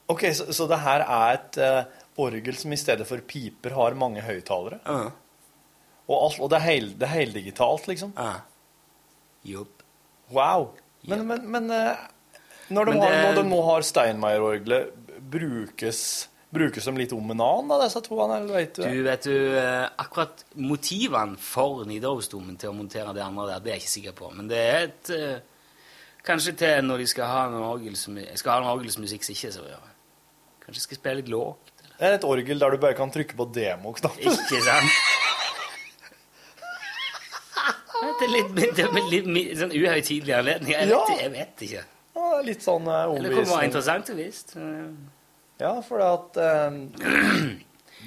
OK, 0.07 0.21
så, 0.37 0.47
så 0.53 0.67
det 0.69 0.77
her 0.83 1.01
er 1.01 1.31
et 1.37 1.55
uh, 1.61 2.01
orgel 2.21 2.57
som 2.57 2.73
i 2.73 2.77
stedet 2.77 3.07
for 3.09 3.21
piper 3.25 3.73
har 3.73 3.95
mange 3.97 4.21
høyttalere? 4.21 4.77
Ja. 4.85 5.07
Og, 6.05 6.35
og 6.41 6.49
det 6.53 6.59
er 6.59 6.65
hel- 6.67 6.91
det 7.01 7.09
heldigitalt, 7.09 7.87
liksom? 7.89 8.11
Ja. 8.17 8.35
Jobb. 9.45 9.81
Wow. 10.33 10.67
Men, 11.09 11.25
men, 11.27 11.43
men 11.51 11.73
eh, 11.73 12.05
når, 12.67 12.85
de 12.85 12.95
Men 12.95 13.03
har, 13.03 13.17
når 13.27 13.41
de 13.41 13.49
nå 13.49 13.59
har 13.67 13.85
Steinmeier-orgelet, 13.85 14.93
brukes, 15.35 15.99
brukes 16.55 16.87
de 16.87 16.93
litt 16.97 17.13
om 17.15 17.33
en 17.33 17.43
annen, 17.45 17.71
da, 17.71 17.79
disse 17.83 18.01
to? 18.05 18.17
Eller 18.25 18.47
vet 18.49 18.77
du? 18.77 18.85
Du, 18.85 19.01
vet 19.05 19.27
du, 19.27 19.35
eh, 19.59 19.83
akkurat 20.01 20.45
motivene 20.57 21.37
for 21.41 21.85
Nidarosdomen 21.89 22.57
til 22.61 22.71
å 22.71 22.77
montere 22.77 23.13
det 23.15 23.25
andre 23.25 23.51
der, 23.53 23.65
det 23.65 23.73
er 23.73 23.77
jeg 23.77 23.85
ikke 23.85 23.95
sikker 23.97 24.17
på. 24.21 24.31
Men 24.37 24.49
det 24.51 24.63
er 24.63 24.79
et 24.87 25.13
eh, 25.17 25.35
Kanskje 26.25 26.55
til 26.57 26.87
når 26.87 27.03
de 27.03 27.05
skal 27.05 27.27
ha 27.29 27.41
en 27.45 27.59
orgelsmu 27.61 28.23
skal 28.33 28.55
ha 28.55 28.63
en 28.63 28.71
orgelsmusikk 28.71 29.21
som 29.27 29.35
ikke 29.35 29.49
er 29.51 29.53
så 29.53 29.61
rød. 29.61 29.91
Kanskje 30.63 30.81
skal 30.87 30.97
spille 30.97 31.19
litt 31.19 31.29
lågt. 31.29 31.73
Det 31.85 32.07
er 32.07 32.15
et 32.17 32.25
orgel 32.25 32.63
der 32.63 32.73
du 32.73 32.81
bare 32.81 32.97
kan 32.97 33.13
trykke 33.13 33.37
på 33.37 33.45
demo-knappen. 33.53 34.33
Ikke 34.33 34.63
sant? 34.65 34.89
Det 38.19 38.25
er 38.27 38.31
litt, 38.31 38.51
det 38.55 38.85
er 38.85 38.93
litt, 39.11 39.27
litt 39.27 39.57
sånn 39.59 39.73
uhøytidelig 39.75 40.33
anledning. 40.37 40.71
Jeg 40.71 40.87
vet, 40.87 40.95
Ja. 40.95 41.17
jeg 41.21 41.31
vet 41.33 41.63
ikke. 41.67 41.83
Ja, 42.15 42.27
litt 42.47 42.61
sånn 42.63 42.85
overbevisning 42.87 43.17
Eller 43.19 43.29
det 43.29 43.35
kunne 43.41 43.57
være 43.57 43.69
interessant 43.69 44.09
å 44.09 44.15
visst. 44.15 44.55
Ja, 45.59 45.73
for 45.87 45.99
det 45.99 46.07
at 46.13 46.37
um, 46.71 47.59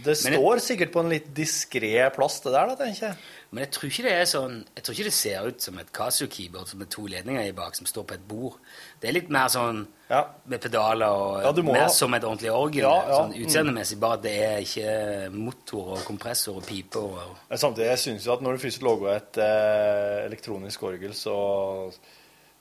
Det 0.05 0.15
står 0.21 0.61
sikkert 0.65 0.93
på 0.95 1.03
en 1.05 1.11
litt 1.13 1.29
diskré 1.37 1.93
plass, 2.15 2.41
det 2.45 2.53
der, 2.55 2.73
da, 2.73 2.77
tenker 2.81 3.07
jeg. 3.11 3.17
Men 3.51 3.63
jeg 3.65 3.71
tror 3.73 3.89
ikke 3.89 4.03
det 4.05 4.13
er 4.13 4.27
sånn 4.29 4.57
Jeg 4.77 4.83
tror 4.85 4.95
ikke 4.95 5.05
det 5.09 5.13
ser 5.17 5.47
ut 5.49 5.63
som 5.65 5.79
et 5.81 5.89
Casio-keyboard 5.97 6.75
med 6.77 6.91
to 6.93 7.07
ledninger 7.09 7.47
i 7.49 7.55
bak 7.57 7.79
som 7.79 7.87
står 7.89 8.05
på 8.11 8.17
et 8.19 8.27
bord. 8.29 8.59
Det 9.01 9.09
er 9.09 9.15
litt 9.17 9.31
mer 9.33 9.49
sånn 9.49 9.87
Ja. 10.11 10.21
med 10.45 10.61
pedaler 10.61 11.09
og 11.09 11.43
Ja, 11.47 11.63
mer 11.63 11.81
ha- 11.87 11.89
som 11.89 12.13
et 12.15 12.23
ordentlig 12.25 12.51
orgel. 12.53 12.83
Ja, 12.85 13.07
Sånn 13.09 13.33
utseendemessig, 13.35 13.99
bare 14.01 14.19
at 14.19 14.23
det 14.23 14.35
er 14.43 14.59
ikke 14.61 15.33
motor 15.33 15.95
og 15.97 16.05
kompressor 16.05 16.57
og 16.61 16.67
pipe 16.67 16.97
og 17.01 17.19
Men 17.49 17.59
samtidig, 17.59 17.89
jeg 17.89 17.99
syns 18.05 18.25
jo 18.27 18.33
at 18.35 18.41
når 18.43 18.53
du 18.59 18.67
først 18.67 18.83
lager 18.83 19.17
et 19.17 19.39
eh, 19.39 20.27
elektronisk 20.29 20.83
orgel, 20.83 21.11
så, 21.15 21.93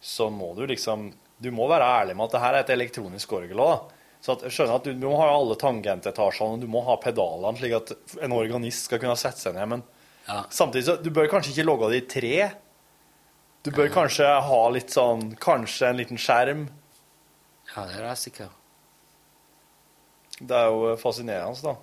så 0.02 0.30
må 0.32 0.54
du 0.56 0.66
liksom 0.68 1.12
Du 1.40 1.52
må 1.52 1.68
være 1.70 1.84
ærlig 2.02 2.16
med 2.18 2.26
at 2.26 2.32
det 2.32 2.42
her 2.42 2.54
er 2.56 2.64
et 2.64 2.70
elektronisk 2.74 3.32
orgel 3.34 3.58
òg. 3.62 3.92
Så 4.24 4.32
at, 4.34 4.48
skjønner 4.50 4.76
at 4.80 4.84
du, 4.88 4.94
du 4.94 5.06
må 5.06 5.18
ha 5.20 5.28
alle 5.36 5.54
tangentetasjene, 5.56 6.56
og 6.56 6.62
du 6.64 6.66
må 6.68 6.82
ha 6.88 6.96
pedalene, 6.98 7.56
slik 7.60 7.76
at 7.78 7.92
en 8.26 8.32
organist 8.34 8.86
skal 8.88 8.98
kunne 9.04 9.16
sette 9.20 9.38
seg 9.44 9.54
ned. 9.54 9.68
Men 9.70 9.84
Ja. 10.28 10.42
samtidig 10.52 10.86
så 10.86 10.98
du 11.00 11.10
bør 11.16 11.30
kanskje 11.32 11.54
ikke 11.54 11.68
logge 11.68 11.92
det 11.94 12.02
i 12.02 12.08
tre. 12.12 12.38
Du 13.64 13.72
bør 13.76 13.90
kanskje 13.92 14.28
ha 14.28 14.60
litt 14.72 14.94
sånn 14.94 15.34
Kanskje 15.44 15.90
en 15.90 15.98
liten 16.00 16.20
skjerm. 16.22 16.68
Ja, 17.74 17.84
det 17.88 17.98
er 17.98 18.06
jeg 18.08 18.20
sikker 18.22 18.52
Det 20.40 20.56
er 20.56 20.70
jo 20.72 20.94
fascinerende, 21.02 21.60
da. 21.66 21.74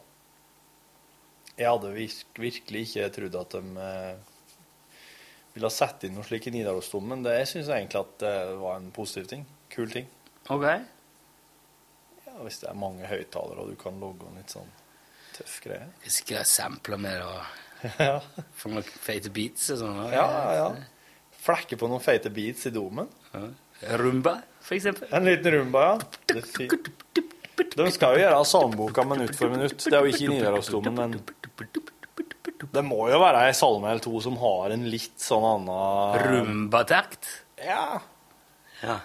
Jeg 1.59 1.69
hadde 1.71 1.91
virk, 1.95 2.23
virkelig 2.41 2.87
ikke 2.89 3.11
trodd 3.15 3.37
at 3.39 3.57
de 3.57 3.85
eh, 3.85 4.15
ville 5.55 5.69
ha 5.71 5.75
satt 5.75 6.07
inn 6.07 6.17
noe 6.17 6.27
slik 6.27 6.49
i 6.49 6.55
Nidarosdomen, 6.55 7.13
men 7.13 7.27
det, 7.27 7.37
jeg 7.43 7.51
syns 7.53 7.71
egentlig 7.77 8.01
at 8.01 8.15
det 8.25 8.35
var 8.59 8.81
en 8.81 8.89
positiv 8.95 9.29
ting. 9.31 9.45
Kul 9.71 9.93
ting. 9.93 10.09
Ok. 10.51 10.65
Ja, 12.27 12.39
hvis 12.41 12.59
det 12.63 12.71
er 12.71 12.81
mange 12.81 13.07
høyttalere, 13.07 13.63
og 13.63 13.71
du 13.71 13.79
kan 13.79 14.01
logge 14.03 14.27
en 14.27 14.41
litt 14.41 14.55
sånn 14.55 14.73
tøff 15.37 15.61
greie. 15.63 15.87
Jeg 16.07 16.17
skal 16.17 16.49
sample 16.49 16.99
med 16.99 17.21
det 17.21 17.29
og 17.29 17.64
ja, 18.09 18.19
For 18.59 18.73
noen 18.73 18.85
feite 18.85 19.33
beats 19.35 19.71
og 19.75 19.81
sånn. 19.83 20.03
ja. 20.15 20.27
ja. 20.59 20.69
Flekke 21.45 21.77
på 21.77 21.89
noen 21.91 22.01
feite 22.01 22.31
beats 22.33 22.65
i 22.71 22.73
domen. 22.73 23.09
Ja. 23.35 23.49
Rumba, 24.01 24.39
for 24.65 24.77
eksempel. 24.79 25.11
En 25.13 25.27
liten 25.29 25.53
rumba, 25.59 25.83
ja. 25.91 26.39
De 27.75 27.91
skal 27.93 28.17
jo 28.17 28.23
gjøre 28.23 28.45
salmeboka 28.49 29.05
minutt 29.07 29.37
for 29.37 29.53
minutt. 29.53 29.77
Det 29.85 29.93
er 29.93 30.07
jo 30.07 30.15
ikke 30.15 30.25
i 30.25 30.31
Nidarosdomen, 30.33 30.97
men 30.97 31.19
det 32.75 32.83
må 32.87 33.05
jo 33.13 33.19
være 33.21 33.45
ei 33.49 33.55
salme 33.57 33.91
eller 33.91 34.03
to 34.03 34.15
som 34.25 34.39
har 34.41 34.73
en 34.75 34.87
litt 34.91 35.21
sånn 35.21 35.45
annen 35.47 36.23
Rumbatakt. 36.25 37.29
Ja. 37.61 38.01
Ja. 38.81 39.01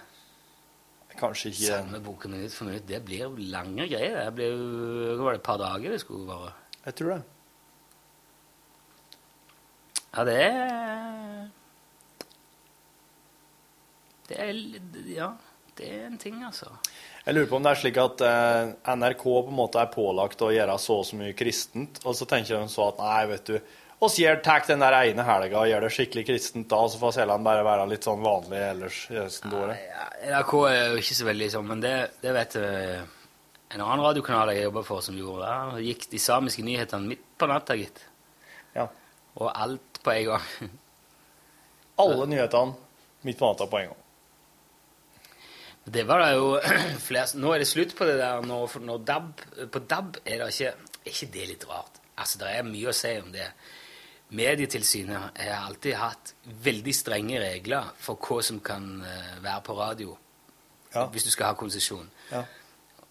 Kanskje 1.19 1.51
ikke. 1.51 1.65
Samme 1.67 1.99
boka 2.03 2.32
minutt 2.32 2.55
for 2.55 2.69
minutt. 2.69 2.88
Det 2.88 3.01
blir 3.05 3.25
jo 3.25 3.34
lange 3.51 3.89
greier. 3.91 4.21
Det 4.30 4.34
blir 4.38 4.55
jo 4.55 5.19
var 5.25 5.36
det, 5.36 5.41
et 5.41 5.47
par 5.49 5.59
dager 5.61 5.95
det 5.95 5.99
skulle 6.01 6.30
være. 6.30 6.53
Jeg 6.86 6.97
tror 7.01 7.13
det. 7.17 7.21
Ja, 10.14 10.26
det 10.26 10.38
er 10.43 11.49
Det 14.30 14.39
er 14.39 14.53
Ja, 15.10 15.34
det 15.78 15.89
er 15.89 16.05
en 16.07 16.18
ting, 16.22 16.43
altså. 16.43 16.72
Jeg 17.26 17.36
lurer 17.36 17.49
på 17.49 17.60
om 17.60 17.64
det 17.64 17.72
er 17.72 17.80
slik 17.82 17.97
at 18.01 18.22
eh, 18.26 18.72
NRK 18.95 19.24
på 19.24 19.51
en 19.51 19.60
måte 19.60 19.82
er 19.82 19.93
pålagt 19.93 20.41
å 20.41 20.49
gjøre 20.53 20.76
så 20.82 20.99
og 21.01 21.05
så 21.07 21.20
mye 21.20 21.36
kristent, 21.38 22.01
og 22.03 22.18
så 22.18 22.28
tenker 22.30 22.57
de 22.57 22.72
så 22.72 22.89
at 22.89 22.99
nei, 22.99 23.22
vet 23.32 23.53
du 23.53 23.60
oss 23.99 24.16
gjør 24.20 24.39
tar 24.43 24.64
den 24.68 24.84
der 24.84 24.95
ene 25.01 25.24
helga 25.28 25.62
og 25.62 25.70
gjør 25.70 25.86
det 25.86 25.91
skikkelig 25.91 26.26
kristent 26.30 26.70
da, 26.72 26.80
og 26.86 26.91
så 26.91 26.99
får 27.01 27.18
Seland 27.18 27.45
bare 27.45 27.66
være 27.68 27.88
litt 27.91 28.05
sånn 28.07 28.22
vanlig 28.24 28.62
ellers 28.70 28.99
resten 29.12 29.51
av 29.51 29.64
året. 29.66 29.82
Ja, 29.89 30.05
NRK 30.32 30.53
er 30.70 30.80
jo 30.80 31.01
ikke 31.01 31.18
så 31.20 31.28
veldig 31.28 31.49
sånn, 31.55 31.68
men 31.68 31.84
det, 31.84 31.95
det 32.24 32.36
vet 32.36 32.55
jeg 32.60 33.01
en 33.70 33.84
annen 33.84 34.05
radiokanal 34.05 34.53
jeg 34.53 34.66
jobba 34.70 34.86
for, 34.88 35.03
som 35.05 35.18
gjorde 35.20 35.49
det. 35.49 35.84
Gikk 35.89 36.07
de 36.14 36.22
samiske 36.24 36.64
nyhetene 36.66 37.12
midt 37.12 37.26
på 37.39 37.49
natta, 37.51 37.76
gitt. 37.78 38.01
Ja. 38.74 38.88
Og 39.39 39.51
alt 39.51 39.88
på 40.03 40.13
en 40.13 40.25
gang. 40.33 40.69
Alle 41.99 42.27
nyhetene 42.31 42.75
midt 43.27 43.39
på 43.39 43.49
natta 43.49 43.67
på 43.67 43.81
en 43.81 43.89
gang. 43.91 44.05
Det 45.89 46.03
var 46.05 46.21
det 46.21 46.33
jo 46.37 46.49
flest 47.07 47.37
Nå 47.39 47.53
er 47.55 47.63
det 47.63 47.69
slutt 47.69 47.95
på 47.97 48.05
det 48.05 48.19
der. 48.19 48.43
Nå, 48.45 48.61
for 48.69 48.83
nå 48.85 48.99
DAB, 49.01 49.31
på 49.73 49.81
DAB 49.89 50.19
er 50.25 50.43
det 50.43 50.49
ikke 50.53 50.73
Er 50.75 51.13
ikke 51.13 51.29
det 51.33 51.45
litt 51.53 51.65
rart? 51.69 51.97
Altså, 52.19 52.41
det 52.41 52.49
er 52.51 52.67
mye 52.67 52.91
å 52.91 52.95
si 52.95 53.13
om 53.21 53.29
det. 53.31 53.45
Medietilsynet 54.35 55.39
har 55.39 55.63
alltid 55.63 55.95
hatt 55.97 56.33
veldig 56.65 56.93
strenge 56.93 57.39
regler 57.41 57.87
for 57.97 58.19
hva 58.21 58.41
som 58.45 58.59
kan 58.61 58.89
eh, 59.01 59.37
være 59.41 59.63
på 59.65 59.77
radio 59.79 60.17
Ja. 60.93 61.07
hvis 61.09 61.25
du 61.25 61.31
skal 61.31 61.51
ha 61.51 61.55
konsesjon. 61.57 62.09
Ja. 62.29 62.43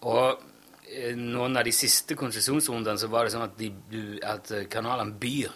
Og 0.07 0.39
eh, 0.87 1.17
noen 1.17 1.57
av 1.59 1.65
de 1.67 1.73
siste 1.75 2.15
konsesjonsrundene 2.15 3.01
så 3.01 3.09
var 3.11 3.25
det 3.27 3.33
sånn 3.33 3.47
at, 3.49 3.57
de, 3.59 3.71
at 4.23 4.53
eh, 4.55 4.67
kanalene 4.71 5.17
byr 5.19 5.51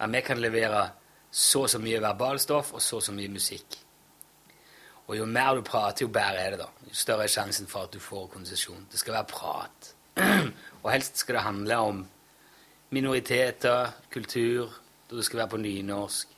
at 0.00 0.12
vi 0.12 0.20
kan 0.24 0.40
levere 0.40 0.88
så 1.30 1.66
og 1.66 1.70
så 1.70 1.78
mye 1.78 2.00
verbalstoff 2.02 2.72
og 2.74 2.82
så 2.82 2.98
og 2.98 3.06
så 3.06 3.14
mye 3.14 3.30
musikk. 3.30 3.78
Og 5.10 5.16
jo 5.18 5.26
mer 5.26 5.56
du 5.58 5.62
prater, 5.66 6.04
jo 6.06 6.12
bedre 6.14 6.38
er 6.38 6.54
det, 6.54 6.60
da. 6.62 6.68
Jo 6.86 6.94
større 6.94 7.26
er 7.26 7.32
sjansen 7.32 7.66
for 7.70 7.88
at 7.88 7.94
du 7.94 8.00
får 8.02 8.28
konsesjon. 8.30 8.86
Det 8.92 8.98
skal 8.98 9.16
være 9.18 9.30
prat. 9.30 9.94
og 10.82 10.90
helst 10.92 11.18
skal 11.22 11.38
det 11.38 11.42
handle 11.46 11.78
om 11.90 12.04
minoriteter, 12.94 13.90
kultur, 14.12 14.70
og 15.10 15.16
det 15.18 15.24
skal 15.26 15.42
være 15.42 15.52
på 15.54 15.60
nynorsk. 15.62 16.36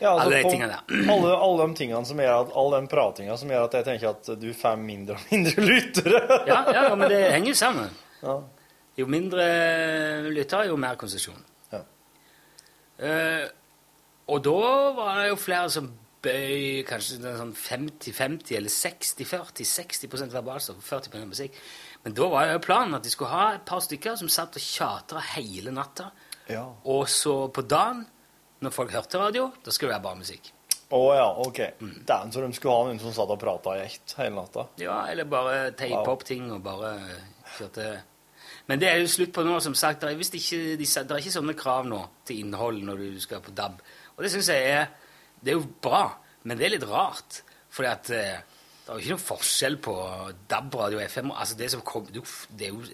Ja, 0.00 0.14
altså, 0.14 0.28
Alle 0.30 0.36
de 0.36 0.50
tingene 0.50 0.70
der. 0.72 0.84
Alle, 1.12 1.34
alle 1.36 1.66
de 1.66 1.74
tingene 1.76 2.06
som 2.06 2.22
gjør 2.22 2.36
at, 2.38 2.54
all 2.56 2.72
den 2.72 2.88
pratinga 2.88 3.36
som 3.36 3.50
gjør 3.52 3.66
at 3.66 3.76
jeg 3.80 3.88
tenker 3.90 4.14
at 4.14 4.30
du 4.40 4.48
får 4.56 4.78
mindre 4.80 5.18
og 5.18 5.26
mindre 5.34 5.66
lyttere. 5.72 6.22
Ja, 6.48 6.62
ja, 6.72 6.86
men 6.94 7.10
det 7.10 7.20
henger 7.34 7.52
jo 7.52 7.58
sammen. 7.58 7.90
Ja. 8.22 8.38
Jo 8.98 9.06
mindre 9.10 9.46
lyttere, 10.30 10.70
jo 10.70 10.78
mer 10.80 10.96
konsesjon. 11.00 11.42
Eh, 13.00 13.48
og 14.30 14.44
da 14.44 14.60
var 14.94 15.22
det 15.22 15.30
jo 15.32 15.40
flere 15.40 15.72
som 15.72 15.88
bøy 16.20 16.82
kanskje 16.88 17.20
sånn 17.24 17.54
50-50 17.56 18.56
eller 18.58 18.72
60-40. 18.72 19.64
60% 19.64 20.36
verbalstoff 20.36 20.80
og 20.80 20.86
40% 20.86 21.30
musikk. 21.30 21.56
Men 22.04 22.16
da 22.16 22.28
var 22.32 22.52
jo 22.52 22.62
planen 22.64 22.96
at 22.98 23.04
de 23.04 23.12
skulle 23.12 23.32
ha 23.32 23.54
et 23.56 23.66
par 23.68 23.82
stykker 23.84 24.18
som 24.20 24.30
satt 24.32 24.56
og 24.60 24.64
tjatra 24.64 25.24
hele 25.34 25.72
natta. 25.74 26.10
Ja. 26.50 26.66
Og 26.88 27.08
så 27.12 27.34
på 27.54 27.64
dagen, 27.64 28.04
når 28.60 28.74
folk 28.74 28.92
hørte 28.92 29.20
radio, 29.20 29.50
da 29.64 29.72
skulle 29.72 29.92
det 29.92 29.98
være 29.98 30.08
bare 30.08 30.20
musikk. 30.20 30.52
Å 30.90 31.00
ja, 31.14 31.26
OK. 31.44 31.60
Mm. 31.78 31.98
Dæven, 32.06 32.32
så 32.34 32.42
de 32.42 32.54
skulle 32.56 32.76
ha 32.76 32.86
noen 32.88 32.98
som 33.00 33.12
satt 33.14 33.30
og 33.30 33.38
prata 33.40 33.76
i 33.78 33.84
ett 33.84 34.14
hele 34.18 34.34
natta. 34.34 34.66
Ja, 34.82 35.04
eller 35.10 35.28
bare 35.30 35.70
tape 35.78 36.02
opp 36.10 36.24
ting 36.26 36.48
og 36.50 36.64
bare 36.64 36.96
kjørte 37.56 37.92
Men 38.70 38.78
det 38.78 38.86
er 38.86 39.00
jo 39.02 39.10
slutt 39.10 39.32
på 39.34 39.42
nå, 39.42 39.56
som 39.58 39.74
sagt. 39.74 40.04
Det 40.04 40.12
er, 40.12 40.20
ikke, 40.22 40.58
de, 40.78 40.86
det 40.86 41.10
er 41.10 41.18
ikke 41.18 41.34
sånne 41.34 41.56
krav 41.58 41.88
nå 41.90 42.04
til 42.28 42.44
innhold 42.44 42.84
når 42.86 43.02
du 43.02 43.20
skal 43.22 43.42
på 43.42 43.54
DAB. 43.56 43.80
Og 44.14 44.22
det 44.22 44.30
syns 44.30 44.52
jeg 44.52 44.68
er 44.76 44.84
Det 45.40 45.50
er 45.50 45.56
jo 45.56 45.66
bra, 45.82 46.04
men 46.44 46.58
det 46.58 46.66
er 46.68 46.74
litt 46.76 46.86
rart. 46.86 47.40
Fordi 47.72 47.88
at 47.90 48.10
eh, 48.14 48.42
det 48.84 48.92
er 48.92 48.94
jo 48.94 49.02
ikke 49.02 49.14
noen 49.16 49.24
forskjell 49.24 49.78
på 49.82 49.94
DAB-radio 50.50 51.00
og 51.00 51.04
FM. 51.08 51.32
Altså 51.34 51.58
det 51.58 51.70
som 51.72 51.82
kom, 51.86 52.06
det 52.12 52.68
er 52.68 52.70
jo 52.70 52.84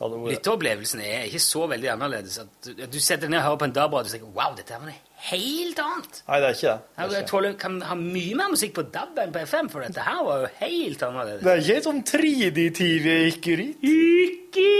Lytteopplevelsen 0.00 1.00
er 1.04 1.26
ikke 1.28 1.42
så 1.44 1.66
veldig 1.68 1.90
annerledes. 1.92 2.38
At 2.40 2.68
du, 2.70 2.84
du 2.88 2.98
setter 3.00 3.26
deg 3.26 3.34
ned 3.34 3.40
og 3.42 3.46
hører 3.50 3.58
på 3.60 3.66
en 3.68 3.74
DAB-radio 3.76 4.08
og 4.08 4.14
tenker 4.14 4.30
wow, 4.38 4.54
dette 4.56 4.78
var 4.78 4.86
noe 4.88 4.94
helt 5.30 5.82
annet. 5.84 6.20
Nei, 6.28 6.38
det 6.40 6.46
er 6.48 6.54
ikke 6.56 6.70
det. 6.70 6.78
det, 6.80 6.96
Jeg 6.96 7.10
er 7.10 7.16
ikke. 7.18 7.30
tåler, 7.30 7.56
kan 7.60 7.76
ha 7.90 7.96
mye 8.00 8.38
mer 8.40 8.52
musikk 8.54 8.72
på 8.78 8.84
DAB 8.94 9.18
enn 9.24 9.34
på 9.34 9.42
FM, 9.50 9.68
for 9.74 9.84
dette 9.84 10.06
her 10.06 10.22
var 10.24 10.44
jo 10.46 10.50
helt 10.62 11.04
annerledes. 11.04 11.42
det 11.44 11.52
er 11.52 11.64
ikke 11.66 11.84
sånn 11.90 12.00
3D-TV 12.12 13.08
ikke 13.34 13.56
ritt. 13.60 13.84
Ikke 13.84 14.70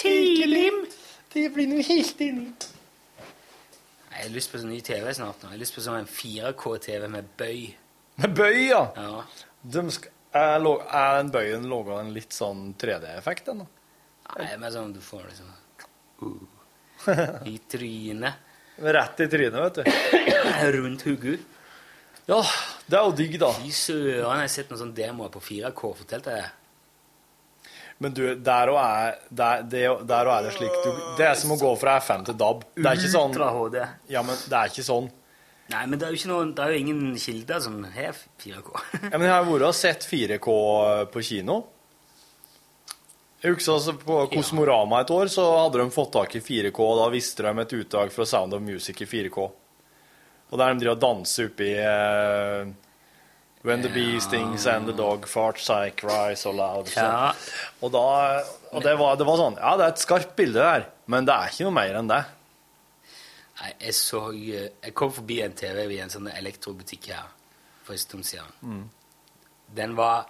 tidlig. 0.00 0.70
Det 1.34 1.44
blir 1.54 1.68
noe 1.70 1.84
helt 1.86 2.22
annet. 2.24 2.68
Jeg 4.10 4.24
har 4.26 4.32
lyst 4.34 4.50
på 4.52 4.58
sånn 4.60 4.72
ny 4.74 4.80
TV 4.84 5.12
snart. 5.16 5.42
nå. 5.42 5.48
Jeg 5.50 5.56
har 5.56 5.60
lyst 5.62 5.76
på 5.76 5.84
sånn 5.84 6.00
en 6.02 6.08
4K-TV 6.08 7.06
med 7.08 7.28
bøy. 7.40 7.60
Med 8.20 8.34
bøy, 8.36 8.56
ja. 8.68 8.80
Ja. 8.96 9.20
De 9.76 9.84
sk 9.92 10.08
er, 10.32 10.62
er 10.62 11.14
den 11.20 11.30
bøyen 11.34 11.64
laga 11.70 12.00
en 12.00 12.12
litt 12.14 12.32
sånn 12.36 12.74
3D-effekt, 12.78 13.48
den? 13.48 13.64
Nei, 14.38 14.52
men 14.60 14.72
sånn 14.74 14.92
du 14.94 15.00
får 15.02 15.26
liksom 15.28 15.50
uh, 16.22 17.48
I 17.48 17.56
trynet. 17.70 18.46
Rett 18.96 19.24
i 19.24 19.28
trynet, 19.32 19.58
vet 19.60 19.80
du. 19.80 20.30
Rundt 20.76 21.04
hodet. 21.08 21.40
Ja, 22.30 22.40
det 22.86 22.96
er 22.96 23.04
jo 23.08 23.12
digg, 23.18 23.36
da. 23.42 23.50
Fy 23.58 23.72
søren, 23.74 24.22
jeg 24.22 24.46
har 24.46 24.50
sett 24.52 24.70
noen 24.70 24.84
sånne 24.84 24.96
demoer 24.96 25.32
på 25.34 25.42
4K. 25.42 25.92
Fortalte 26.02 26.34
jeg 26.36 26.44
det? 26.44 26.56
Men 28.00 28.14
du, 28.16 28.22
der 28.40 28.70
òg 28.72 28.78
er, 28.80 29.16
der, 29.28 29.64
er 29.92 30.44
det 30.46 30.52
slik 30.54 30.76
du, 30.84 31.00
Det 31.18 31.26
er 31.26 31.34
som 31.36 31.52
å 31.52 31.58
gå 31.60 31.72
fra 31.76 31.98
FM 32.00 32.22
til 32.30 32.38
DAB. 32.40 32.62
Det 32.78 32.86
er 32.86 33.00
ikke 33.00 33.10
sånn 33.12 33.34
HD. 33.36 33.76
Ja, 34.08 34.22
men 34.24 34.38
det 34.46 34.56
er 34.56 34.70
ikke 34.72 34.86
sånn. 34.86 35.10
Nei, 35.70 35.82
men 35.86 36.00
det 36.00 36.06
er 36.06 36.14
jo, 36.14 36.18
ikke 36.18 36.30
noen, 36.32 36.54
det 36.56 36.64
er 36.64 36.72
jo 36.72 36.78
ingen 36.80 37.02
kilder 37.20 37.60
som 37.62 37.76
har 37.92 38.16
4K. 38.42 38.70
Ja, 39.04 39.12
men 39.18 39.26
jeg 39.28 39.34
har 39.34 39.44
vært 39.46 39.66
og 39.68 39.76
sett 39.76 40.06
4K 40.08 40.54
på 41.12 41.22
kino. 41.28 41.58
Jeg 43.40 43.56
husker 43.56 43.72
altså 43.78 43.94
På 43.96 44.18
Kosmorama 44.28 45.00
et 45.00 45.10
år 45.14 45.30
så 45.32 45.46
hadde 45.56 45.80
de 45.80 45.94
fått 45.94 46.12
tak 46.12 46.34
i 46.36 46.42
4K, 46.44 46.76
og 46.84 46.98
da 47.00 47.08
visste 47.12 47.46
de 47.46 47.62
et 47.62 47.74
utdrag 47.78 48.12
fra 48.12 48.26
Sound 48.28 48.56
of 48.56 48.60
Music 48.64 49.00
i 49.00 49.08
4K. 49.08 49.48
Og 50.50 50.58
der 50.58 50.74
de 50.74 50.82
driver 50.82 50.96
og 50.96 51.02
danser 51.04 51.48
oppi 51.48 51.70
uh, 51.78 52.68
When 53.62 53.82
the 53.84 53.90
bee 53.92 54.20
stings 54.20 54.66
and 54.66 54.88
the 54.88 54.96
dog 54.96 55.26
farts, 55.28 55.68
I 55.68 55.90
cry 55.90 56.34
so 56.34 56.52
loud. 56.52 56.88
Så. 56.88 57.00
Ja. 57.00 57.32
Og, 57.80 57.92
da, 57.92 58.04
og 58.72 58.84
det, 58.84 58.94
var, 58.96 59.16
det 59.20 59.26
var 59.28 59.36
sånn 59.40 59.58
Ja, 59.60 59.74
det 59.76 59.84
er 59.86 59.94
et 59.94 60.04
skarpt 60.04 60.32
bilde 60.36 60.64
der, 60.64 60.86
men 61.12 61.28
det 61.28 61.36
er 61.36 61.52
ikke 61.52 61.68
noe 61.68 61.76
mer 61.76 61.98
enn 62.00 62.08
det. 62.08 62.22
Nei, 63.60 63.70
jeg 63.84 63.96
så 63.98 64.22
eh, 64.32 64.70
Jeg 64.80 64.94
kom 64.96 65.12
forbi 65.12 65.42
en 65.44 65.56
TV 65.56 65.82
i 65.92 66.00
en 66.00 66.12
sånn 66.12 66.30
elektrobutikk 66.32 67.10
her 67.12 67.28
for 67.84 67.96
en 67.96 68.00
stund 68.00 68.28
siden. 68.28 68.88
Den 69.76 69.96
var 69.98 70.28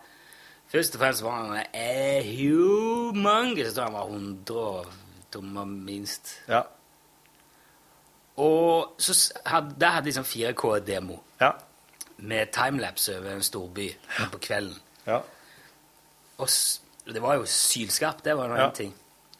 Først 0.70 0.94
og 0.94 1.00
fremst 1.02 1.22
var 1.24 1.38
han 1.42 1.64
eh, 1.74 2.26
humongous. 2.38 3.72
Tror 3.74 3.84
han 3.88 3.92
var 3.92 4.06
100 4.06 4.84
tommer 5.32 5.64
minst. 5.64 6.36
Ja. 6.48 6.62
Og 8.40 8.94
så 8.98 9.32
hadde, 9.46 9.74
der 9.80 9.90
hadde 9.96 10.06
de 10.08 10.14
sånn 10.16 10.24
4K-demo 10.28 11.18
Ja. 11.40 11.50
med 12.18 12.52
timelapse 12.52 13.18
over 13.18 13.34
en 13.34 13.42
storby 13.42 13.88
på 14.32 14.38
kvelden. 14.38 14.78
Ja. 15.06 15.20
Og 16.38 16.48
det 17.12 17.22
var 17.22 17.34
jo 17.40 17.44
sylskarpt, 17.46 18.24
det 18.24 18.36
var 18.36 18.48
Ja. 18.48 18.54
annen 18.54 18.74
ting. 18.74 18.94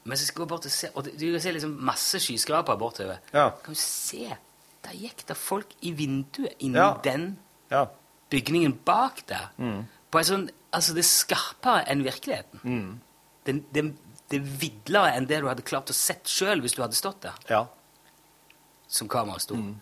Men 0.05 0.17
så 0.17 0.27
skal 0.27 0.43
jeg 0.43 0.49
bort 0.49 0.65
og 0.67 0.71
se, 0.73 0.89
og 0.95 1.05
du 1.05 1.33
kan 1.33 1.41
se 1.41 1.53
liksom 1.53 1.77
masse 1.81 2.21
skyskraper 2.21 2.77
bortover. 2.77 3.17
Ja. 3.33 3.51
Kan 3.65 3.75
du 3.75 3.81
se, 3.81 4.37
der 4.85 4.91
gikk 4.93 5.29
det 5.29 5.37
folk 5.37 5.67
i 5.83 5.91
vinduet 5.93 6.53
inni 6.59 6.81
den 7.05 7.39
ja. 7.71 7.85
bygningen 8.31 8.73
bak 8.85 9.23
der. 9.29 9.51
Mm. 9.59 9.85
På 10.11 10.19
en 10.19 10.25
sånn, 10.25 10.51
altså 10.73 10.95
det 10.97 11.03
er 11.05 11.09
skarpere 11.11 11.85
enn 11.91 12.05
virkeligheten. 12.07 12.61
Mm. 12.65 13.01
Det, 13.47 13.55
det, 13.75 13.85
det 14.31 14.39
er 14.41 14.51
vidlere 14.63 15.15
enn 15.17 15.27
det 15.31 15.41
du 15.43 15.49
hadde 15.51 15.65
klart 15.67 15.91
å 15.91 15.97
sett 15.97 16.29
sjøl 16.31 16.61
hvis 16.63 16.77
du 16.77 16.83
hadde 16.85 16.99
stått 16.99 17.23
der 17.27 17.39
ja. 17.51 17.65
som 18.89 19.09
kameraet 19.11 19.43
sto. 19.47 19.57
Mm. 19.59 19.75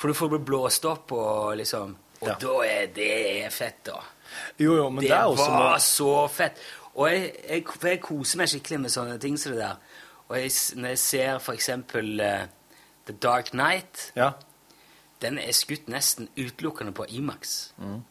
For 0.00 0.08
du 0.08 0.16
får 0.16 0.30
bli 0.34 0.38
blåst 0.50 0.86
opp 0.88 1.12
og 1.16 1.56
liksom 1.60 1.96
Og 2.20 2.28
Ja. 2.28 2.34
da 2.36 2.54
er 2.68 2.86
det 2.92 3.48
fett, 3.52 3.78
da. 3.88 3.96
Jo, 4.60 4.74
jo, 4.76 4.90
men 4.92 5.00
det, 5.00 5.08
det 5.08 5.16
er 5.16 5.24
også 5.30 5.46
var 5.48 5.70
noe 5.70 5.78
så 5.80 6.10
fett. 6.28 6.58
Og 6.94 7.06
jeg, 7.08 7.30
jeg, 7.48 7.64
jeg 7.88 8.00
koser 8.04 8.36
meg 8.42 8.50
skikkelig 8.52 8.78
med 8.82 8.92
sånne 8.92 9.14
ting 9.22 9.38
som 9.40 9.54
det 9.54 9.62
der. 9.62 9.78
Og 10.28 10.36
jeg, 10.36 10.50
når 10.76 10.92
jeg 10.92 11.00
ser 11.00 11.38
for 11.40 11.56
eksempel 11.56 12.20
uh, 12.20 12.44
The 13.08 13.14
Dark 13.24 13.54
Knight, 13.54 14.10
Ja. 14.20 14.34
den 15.24 15.38
er 15.40 15.56
skutt 15.56 15.88
nesten 15.88 16.28
utelukkende 16.36 16.92
på 16.92 17.06
Imax. 17.08 17.72
Mm. 17.80 18.02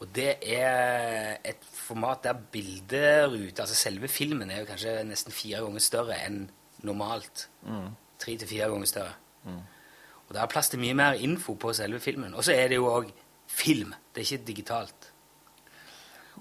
Og 0.00 0.08
det 0.12 0.34
er 0.44 1.38
et 1.44 1.62
format 1.72 2.24
der 2.24 2.36
bilderute, 2.52 3.62
altså 3.62 3.74
selve 3.74 4.08
filmen 4.12 4.50
er 4.50 4.60
jo 4.60 4.68
kanskje 4.68 4.98
nesten 5.08 5.32
fire 5.32 5.62
ganger 5.64 5.84
større 5.84 6.18
enn 6.26 6.42
normalt. 6.84 7.46
Mm. 7.62 7.94
Tre 8.20 8.36
til 8.36 8.48
fire 8.48 8.68
ganger 8.72 8.90
større. 8.90 9.14
Og 10.26 10.34
det 10.34 10.42
er 10.42 10.50
plass 10.50 10.68
til 10.72 10.82
mye 10.82 10.94
mer 10.98 11.20
info 11.22 11.54
på 11.54 11.72
selve 11.76 12.00
filmen. 12.02 12.34
Og 12.34 12.44
så 12.44 12.52
er 12.52 12.68
det 12.68 12.80
jo 12.80 12.90
òg 12.90 13.12
film. 13.46 13.94
Det 14.12 14.22
er 14.22 14.26
ikke 14.26 14.46
digitalt. 14.46 15.12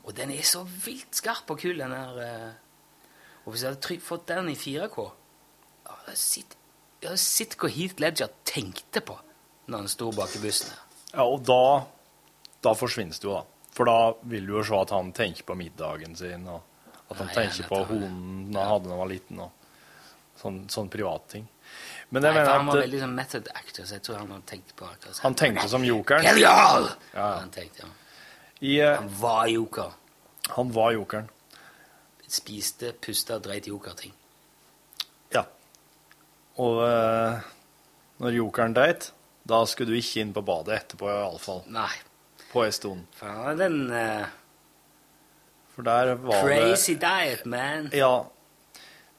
Og 0.04 0.14
den 0.18 0.32
er 0.34 0.46
så 0.46 0.64
vilt 0.64 1.16
skarp 1.16 1.50
og 1.54 1.60
kul, 1.62 1.80
den 1.80 1.94
der 1.94 2.22
eh. 2.26 2.54
Og 3.46 3.54
hvis 3.54 3.64
jeg 3.64 3.76
hadde 3.76 4.00
fått 4.02 4.28
den 4.28 4.50
i 4.50 4.58
4K 4.58 5.04
Sitt, 6.18 6.56
sitt 7.22 7.54
hva 7.62 7.70
Heath 7.70 8.02
Ledger 8.02 8.32
tenkte 8.46 9.02
på 9.06 9.18
når 9.70 9.84
han 9.84 9.90
sto 9.90 10.10
bak 10.14 10.34
i 10.38 10.42
bussen. 10.42 10.72
Ja, 11.12 11.26
og 11.26 11.44
da, 11.46 11.86
da 12.66 12.74
forsvinner 12.78 13.18
du, 13.22 13.30
da. 13.32 13.44
For 13.76 13.90
da 13.90 13.98
vil 14.32 14.48
du 14.48 14.56
jo 14.58 14.64
se 14.66 14.78
at 14.80 14.94
han 14.96 15.12
tenker 15.16 15.48
på 15.48 15.58
middagen 15.60 16.16
sin, 16.16 16.48
og 16.48 16.64
at 17.12 17.20
han 17.20 17.28
Nei, 17.30 17.36
tenker 17.36 17.68
på 17.70 17.82
hunden 17.90 18.56
han 18.56 18.72
hadde 18.72 18.88
da 18.88 18.96
han 18.96 19.02
var 19.04 19.12
liten, 19.12 19.42
og 19.44 20.40
sånn, 20.40 20.64
sånn 20.72 20.90
privatting. 20.94 21.46
Men 22.14 22.24
jeg 22.24 22.36
Nei, 22.38 22.44
for 22.46 22.54
han 22.54 22.70
var 22.70 22.82
veldig 22.84 23.02
sånn 23.02 23.16
method 23.18 23.52
actor, 23.52 23.84
så 23.84 23.98
jeg 23.98 24.06
tror 24.06 24.20
han 24.22 24.34
hadde 24.36 24.50
tenkt 24.52 24.74
på 24.80 24.88
akkurat 24.88 25.22
han 25.26 25.38
tenkte 25.38 25.68
som 25.72 25.86
jokeren. 25.86 26.26
Genial! 26.28 26.90
Ja. 27.14 27.30
Han 27.42 27.52
tenkte, 27.54 27.86
ja. 27.86 27.94
I, 28.62 28.76
uh, 28.82 28.94
Han 29.02 29.10
var 29.20 29.48
joker. 29.52 29.96
han 30.56 30.72
var 30.72 30.94
jokeren. 30.96 31.28
Spiste, 32.28 32.94
pusta 33.06 33.38
dreit 33.44 33.68
joker-ting. 33.68 34.14
Ja. 35.34 35.44
Og 36.64 36.80
uh, 36.82 37.44
når 38.24 38.40
jokeren 38.40 38.74
dreit, 38.78 39.12
da 39.46 39.60
skulle 39.70 39.94
du 39.94 40.00
ikke 40.00 40.24
inn 40.24 40.32
på 40.34 40.42
badet 40.46 40.80
etterpå, 40.80 41.10
iallfall. 41.12 41.66
Nei. 41.70 41.92
På 42.56 42.64
en 42.64 42.72
stund. 42.72 43.20
Hadde 43.20 43.68
eh, 44.00 44.28
For 45.76 45.84
der 45.84 46.14
var 46.24 46.46
crazy 46.48 46.96
diet, 47.02 47.44
man. 47.46 47.90
Ja. 47.92 48.14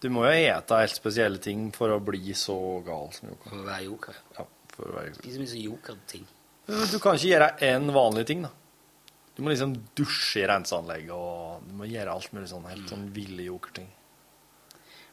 Du, 0.01 0.09
må 0.13 0.25
jo 0.25 0.33
ete 0.33 0.79
helt 0.81 0.97
spesielle 0.97 1.41
ting 1.43 1.69
for 1.75 1.93
å 1.93 2.01
bli 2.05 2.33
så 2.37 2.57
gal 2.87 3.11
som 3.13 3.29
Joker. 3.29 3.51
For 3.51 3.61
å 3.61 3.67
være 3.67 3.85
joker. 3.91 4.23
Ja, 4.39 4.47
for 4.73 4.89
å 4.89 4.97
være... 4.97 5.15
Spiser 5.19 5.43
mye 5.43 5.53
så 5.53 5.61
jokerting. 5.61 6.27
Du 6.67 6.97
kan 7.03 7.19
ikke 7.19 7.31
gjøre 7.31 7.51
én 7.69 7.93
vanlig 7.95 8.25
ting, 8.29 8.47
da. 8.47 8.53
Du 9.37 9.43
må 9.45 9.53
liksom 9.53 9.75
dusje 9.97 10.41
i 10.41 10.49
renseanlegget, 10.49 11.13
og 11.13 11.65
du 11.69 11.75
må 11.77 11.89
gjøre 11.91 12.17
alt 12.17 12.33
mulig 12.33 12.49
sånn 12.49 12.69
helt 12.71 12.89
sånn 12.89 13.09
ville 13.13 13.51
jokerting. 13.51 13.89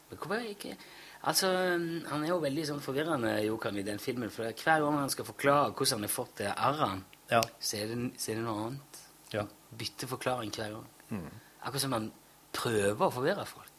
Men 0.09 0.19
hvorfor 0.19 0.45
ikke 0.47 0.77
Altså, 1.23 1.47
Han 1.47 2.23
er 2.23 2.29
jo 2.33 2.41
veldig 2.43 2.63
sånn 2.67 2.81
forvirrende, 2.83 3.37
jokeren, 3.45 3.77
i 3.79 3.85
den 3.87 3.99
filmen. 4.03 4.31
For 4.31 4.43
hver 4.43 4.81
gang 4.83 4.97
han 4.99 5.11
skal 5.11 5.27
forklare 5.27 5.71
hvordan 5.71 6.01
han 6.01 6.07
har 6.07 6.11
fått 6.11 6.41
det 6.41 6.49
r-en, 6.51 7.03
Ja. 7.33 7.41
så, 7.59 7.77
er 7.81 7.91
det- 7.91 8.13
så 8.21 8.31
er 8.31 8.39
det 8.39 8.45
noe 8.45 8.67
annet. 8.67 8.99
Ja. 9.33 9.43
Bytter 9.77 10.09
forklaring 10.11 10.51
hver 10.53 10.75
gang. 10.77 10.87
Mm. 11.09 11.29
Akkurat 11.63 11.81
som 11.87 11.95
han 11.97 12.11
prøver 12.53 13.07
å 13.07 13.13
forvirre 13.13 13.45
folk. 13.49 13.69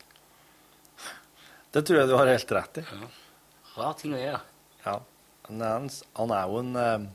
Det 1.75 1.83
tror 1.87 1.99
jeg 2.01 2.09
du 2.11 2.15
har 2.19 2.31
helt 2.31 2.53
rett 2.55 2.79
i. 2.83 2.85
Rar 3.77 3.95
ting 3.99 4.15
å 4.15 4.21
gjøre. 4.21 4.41
Ja. 4.87 4.97
Han 5.49 6.31
er 6.35 6.49
jo 6.49 6.59
en 6.63 6.77
eh, 6.81 7.07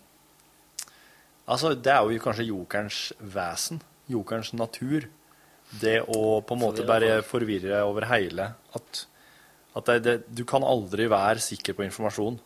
Altså, 1.50 1.72
det 1.74 1.90
er 1.90 2.04
jo 2.06 2.20
kanskje 2.22 2.46
jokerens 2.46 2.98
vesen. 3.20 3.80
Jokerens 4.12 4.52
natur. 4.54 5.08
Det 5.82 5.96
å 6.06 6.42
på 6.46 6.54
en 6.54 6.62
måte 6.62 6.86
bare 6.86 7.24
forvirre 7.26 7.80
over 7.88 8.06
hele. 8.12 8.52
At, 8.78 9.06
at 9.80 9.90
det, 9.90 9.96
det, 10.06 10.14
du 10.38 10.44
kan 10.46 10.62
aldri 10.66 11.08
være 11.10 11.42
sikker 11.42 11.74
på 11.78 11.86
informasjon. 11.88 12.38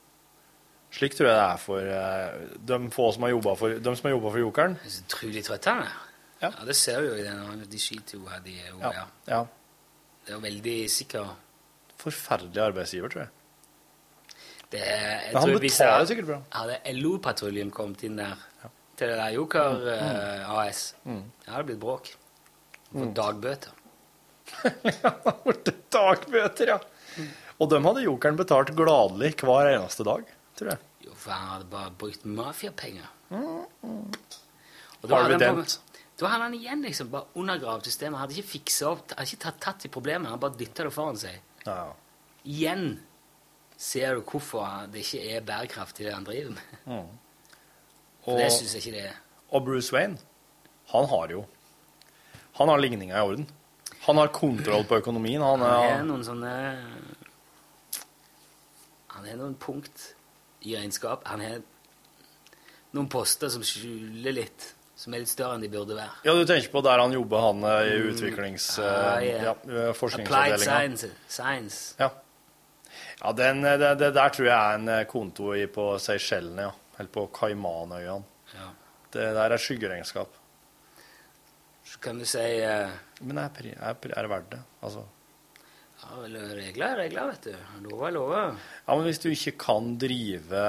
Slik 0.94 1.16
tror 1.18 1.30
jeg 1.32 1.36
det 1.38 1.44
er 1.44 1.62
for 1.62 1.88
uh, 1.90 2.58
de 2.70 2.78
få 2.94 3.08
som 3.16 3.26
har 3.26 3.32
jobba 3.34 3.56
for, 3.58 3.78
de 3.82 3.94
som 3.98 4.10
har 4.10 4.20
for 4.22 4.42
jokeren. 4.44 4.76
Jeg 4.84 4.92
er 4.94 5.06
utrolig 5.08 5.44
trøtt 5.48 5.70
han 5.72 5.86
er. 5.88 5.96
Ja. 6.44 6.52
Det 6.68 6.76
ser 6.78 7.00
vi 7.02 7.08
jo 7.08 7.16
i 7.18 7.24
den. 7.26 7.64
De 7.72 7.80
skyter 7.82 8.20
jo 8.20 8.28
her, 8.30 8.42
de 8.46 8.54
jo 8.58 8.80
ja. 8.84 8.92
Ja. 9.00 9.06
ja. 9.32 9.42
Det 10.24 10.32
er 10.34 10.38
jo 10.38 10.44
veldig 10.44 10.78
sikker 10.92 11.32
Forferdelig 12.04 12.60
arbeidsgiver, 12.60 13.12
tror 13.14 13.22
jeg. 13.24 13.32
det 14.74 14.82
jeg 14.84 15.30
Men 15.34 15.42
han 15.42 15.54
betaler 15.64 16.08
sikkert 16.10 16.28
bra. 16.28 16.40
Hadde 16.58 16.80
LO-patruljen 16.98 17.72
kommet 17.72 18.04
inn 18.04 18.18
der 18.20 18.34
til 19.00 19.10
det 19.10 19.16
der 19.18 19.32
Joker 19.34 19.88
eh, 19.94 20.50
AS, 20.54 20.82
Mm. 21.08 21.24
det 21.46 21.54
hadde 21.54 21.66
blitt 21.70 21.80
bråk. 21.82 22.12
Fått 22.94 23.16
dagbøter. 23.18 23.72
Ja, 25.02 25.12
Dagbøter, 25.94 26.74
ja. 26.76 26.78
Og 27.62 27.70
dem 27.72 27.86
hadde 27.88 28.04
jokeren 28.04 28.38
betalt 28.38 28.74
gladelig 28.78 29.32
hver 29.42 29.70
eneste 29.72 30.06
dag, 30.06 30.28
tror 30.58 30.74
jeg. 30.74 30.92
Jo, 31.08 31.16
for 31.20 31.36
han 31.36 31.50
hadde 31.56 31.70
bare 31.72 31.96
brukt 32.04 32.26
mafiapenger. 32.26 33.10
Og 33.34 35.10
hadde 35.10 35.24
han 35.34 35.42
Dent. 35.42 35.80
Da 36.20 36.30
hadde 36.30 36.46
han 36.46 36.54
igjen 36.56 36.84
liksom 36.86 37.10
bare 37.12 37.34
undergravd 37.40 37.88
systemet. 37.90 38.20
Han 38.20 38.28
hadde 38.28 38.38
ikke 38.38 38.52
fiksa 38.54 38.92
opp, 38.94 39.10
hadde 39.12 39.26
ikke 39.28 39.44
tatt, 39.48 39.58
tatt 39.64 39.88
i 39.88 39.92
problemet, 39.92 40.30
han 40.32 40.40
bare 40.40 40.56
dytta 40.60 40.86
det 40.88 40.94
foran 40.94 41.18
seg. 41.20 41.42
Ja, 41.66 41.92
Igjen 42.44 43.00
ser 43.80 44.18
du 44.18 44.24
hvorfor 44.28 44.88
det 44.92 45.04
ikke 45.06 45.22
er 45.32 45.44
bærekraftig, 45.48 46.06
det 46.06 46.14
han 46.14 46.26
driver 46.28 46.56
med. 46.58 46.80
Mm. 46.86 47.12
For 48.26 48.40
det 48.40 48.50
syns 48.56 48.76
jeg 48.76 48.84
ikke 48.84 48.96
det 48.98 49.04
er. 49.10 49.20
Og 49.54 49.66
Bruce 49.66 49.96
Wayne, 49.96 50.20
han 50.94 51.08
har 51.12 51.32
jo 51.32 51.46
Han 52.54 52.70
har 52.70 52.78
ligninga 52.78 53.18
i 53.18 53.22
orden. 53.26 53.48
Han 54.06 54.18
har 54.18 54.28
kontroll 54.28 54.84
på 54.86 55.00
økonomien. 55.02 55.42
Han 55.42 55.60
Han 55.60 55.90
er, 55.90 56.04
noen 56.06 56.24
sånne 56.24 56.52
Han 59.16 59.26
er 59.26 59.40
noen 59.40 59.56
punkt 59.56 60.14
i 60.64 60.76
regnskap. 60.78 61.28
Han 61.28 61.44
har 61.44 61.62
noen 62.94 63.10
poster 63.12 63.52
som 63.54 63.64
skjuler 63.66 64.36
litt, 64.36 64.68
som 64.96 65.14
er 65.14 65.24
litt 65.24 65.32
større 65.32 65.58
enn 65.58 65.64
de 65.66 65.72
burde 65.74 65.98
være. 65.98 66.22
ja, 66.28 66.36
du 66.38 66.44
tenker 66.50 66.72
på 66.74 66.84
der 66.86 67.02
han 67.02 67.16
jobber, 67.16 67.48
han 67.48 67.66
eh, 67.70 67.94
i 67.94 67.96
utviklings... 68.12 68.68
Ah, 68.80 69.18
eh, 69.18 69.30
yeah. 69.32 69.48
ja, 69.50 69.56
eh, 69.90 70.04
Applied 70.20 70.60
science. 70.62 71.10
science. 71.28 71.82
Ja. 72.00 72.12
ja 73.22 73.34
den, 73.40 73.66
eh, 73.66 73.80
det, 73.82 73.96
det 74.04 74.14
der 74.20 74.36
tror 74.36 74.50
jeg 74.50 74.56
er 74.58 74.78
en 74.80 74.94
eh, 75.00 75.04
konto 75.10 75.56
i 75.58 75.66
på 75.68 75.90
Seychellene, 76.02 76.70
ja. 76.70 76.78
Eller 77.00 77.10
på 77.10 77.26
Kaimanøyene. 77.34 78.30
Ja. 78.54 78.70
Det 79.14 79.26
der 79.34 79.56
er 79.56 79.62
skyggeregnskap. 79.62 80.40
Så 81.90 82.00
kan 82.02 82.20
du 82.22 82.26
si 82.26 82.42
uh, 82.64 82.90
Men 83.22 83.38
er, 83.42 83.58
er, 83.74 83.98
er 83.98 84.26
det 84.26 84.30
verdt 84.30 84.52
det? 84.54 84.60
Altså. 84.86 85.04
Ja, 86.04 86.18
vel, 86.22 86.36
Regler 86.58 86.86
er 86.94 87.00
regler, 87.04 87.30
vet 87.34 87.48
du. 87.48 87.56
Lov 87.88 88.04
er 88.08 88.14
lov. 88.16 88.34
Ja, 88.36 88.96
men 88.96 89.06
hvis 89.08 89.22
du 89.24 89.30
ikke 89.32 89.54
kan 89.64 89.94
drive 90.02 90.64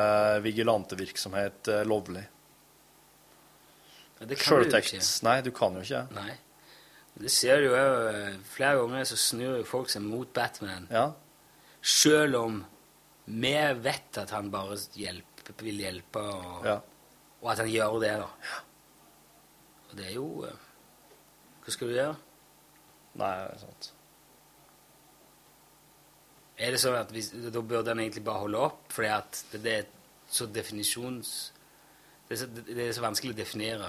vigilantevirksomhet 0.44 1.68
eh, 1.72 1.82
lovlig 1.88 2.22
Ja, 4.20 4.26
det 4.30 4.38
kan 4.38 4.44
du 4.44 4.64
Sjøltekst 4.64 4.94
ikke. 4.98 5.08
Nei, 5.26 5.36
du 5.46 5.50
kan 5.54 5.74
jo 5.78 5.82
ikke. 5.84 6.04
Nei. 6.14 6.34
Det 7.14 7.30
ser 7.30 7.60
du 7.62 7.68
jo 7.68 7.74
eh, 7.78 8.36
flere 8.50 8.78
ganger 8.80 9.04
så 9.10 9.18
snur 9.20 9.58
jo 9.60 9.66
folk 9.68 9.90
seg 9.92 10.02
mot 10.06 10.30
Batman. 10.34 10.86
Ja. 10.90 11.08
Selv 11.84 12.38
om 12.40 12.62
vi 13.26 13.54
vet 13.84 14.18
at 14.20 14.32
han 14.34 14.50
bare 14.52 14.76
hjelper, 14.98 15.54
vil 15.64 15.78
hjelpe, 15.84 16.20
og, 16.20 16.64
Ja. 16.66 16.78
og 17.42 17.50
at 17.52 17.62
han 17.64 17.70
gjør 17.72 17.98
det, 18.02 18.14
da. 18.20 18.28
Ja. 18.50 18.62
Og 19.90 19.96
det 19.98 20.06
er 20.10 20.14
jo 20.16 20.28
eh, 20.48 20.62
Hva 21.64 21.72
skal 21.72 21.88
du 21.88 21.94
gjøre? 21.96 22.16
Nei, 23.20 23.30
det 23.40 23.52
er 23.54 23.60
sant. 23.62 23.92
Er 26.54 26.74
det 26.74 26.80
sånn 26.82 26.96
at 26.98 27.10
hvis, 27.10 27.32
da 27.50 27.60
burde 27.60 27.90
han 27.90 28.02
egentlig 28.04 28.22
bare 28.26 28.44
holde 28.44 28.62
opp, 28.68 28.86
fordi 28.94 29.10
at 29.10 29.42
det, 29.52 29.62
det 29.64 29.76
er 29.80 29.90
så 30.30 30.46
definisjons... 30.50 31.34
Det 32.24 32.36
er 32.36 32.40
så, 32.40 32.46
det 32.54 32.80
er 32.80 32.94
så 32.96 33.02
vanskelig 33.04 33.34
å 33.34 33.36
definere. 33.36 33.88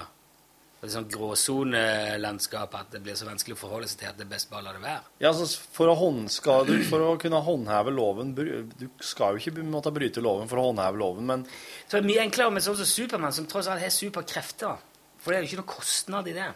Det 0.76 0.90
er 0.90 0.92
sånn 0.92 1.06
gråsonelandskap 1.08 2.74
at 2.76 2.90
det 2.92 3.00
blir 3.02 3.16
så 3.16 3.24
vanskelig 3.24 3.56
å 3.56 3.60
forholde 3.62 3.88
seg 3.88 4.02
til 4.02 4.10
at 4.10 4.18
det 4.18 4.26
er 4.26 4.32
best 4.34 4.50
bare 4.50 4.60
å 4.60 4.66
la 4.66 4.74
det 4.76 4.82
være. 4.82 5.06
Ja, 5.22 5.30
altså, 5.30 5.46
for, 5.72 5.88
å 5.88 5.94
håndskade, 5.96 6.76
for 6.90 7.06
å 7.06 7.14
kunne 7.22 7.40
håndheve 7.46 7.94
loven 7.96 8.34
Du 8.36 8.84
skal 9.00 9.38
jo 9.38 9.40
ikke 9.40 9.64
måtte 9.64 9.94
bryte 9.96 10.20
loven 10.20 10.50
for 10.50 10.60
å 10.60 10.66
håndheve 10.68 11.00
loven, 11.00 11.30
men 11.30 11.46
Så 11.48 11.96
det 11.96 12.02
er 12.02 12.10
mye 12.10 12.26
enklere 12.26 12.52
med 12.58 12.66
sånn 12.66 12.76
som 12.82 12.90
Supermann, 12.90 13.32
som 13.32 13.48
tross 13.48 13.70
alt 13.72 13.82
har 13.82 13.94
superkrefter. 13.94 14.84
For 15.22 15.32
det 15.32 15.38
er 15.38 15.46
jo 15.46 15.50
ikke 15.50 15.62
noe 15.62 15.72
kostnad 15.78 16.28
i 16.28 16.36
det. 16.36 16.52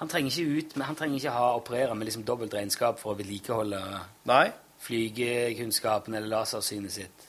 Han 0.00 0.10
trenger 0.10 0.32
ikke 0.32 0.58
ut, 0.58 0.76
men 0.78 0.88
han 0.88 0.96
trenger 0.98 1.20
ikke 1.20 1.36
ha 1.36 1.52
operere 1.60 1.94
med 1.94 2.08
liksom 2.08 2.24
dobbelt 2.26 2.56
regnskap 2.56 2.98
for 2.98 3.12
å 3.12 3.20
vedlikeholde 3.20 3.82
Nei. 4.32 4.46
Flygekunnskapen 4.82 6.14
eller 6.14 6.28
lasersynet 6.32 6.92
sitt. 6.92 7.28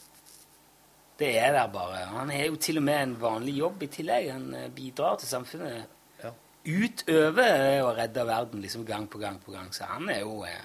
Det 1.19 1.29
er 1.37 1.53
der 1.53 1.67
bare. 1.71 2.05
Han 2.09 2.31
har 2.33 2.47
jo 2.49 2.55
til 2.57 2.79
og 2.81 2.83
med 2.87 3.01
en 3.03 3.15
vanlig 3.21 3.57
jobb 3.59 3.83
i 3.85 3.89
tillegg. 3.93 4.31
Han 4.33 4.47
eh, 4.57 4.69
bidrar 4.73 5.19
til 5.21 5.29
samfunnet 5.29 5.83
Ja. 6.23 6.31
utover 6.65 7.83
å 7.83 7.91
redde 7.97 8.25
verden 8.27 8.63
liksom 8.63 8.85
gang 8.85 9.05
på 9.07 9.21
gang 9.21 9.37
på 9.43 9.53
gang. 9.53 9.69
Så 9.73 9.85
han 9.85 10.09
er 10.09 10.23
jo 10.23 10.41
eh, 10.43 10.63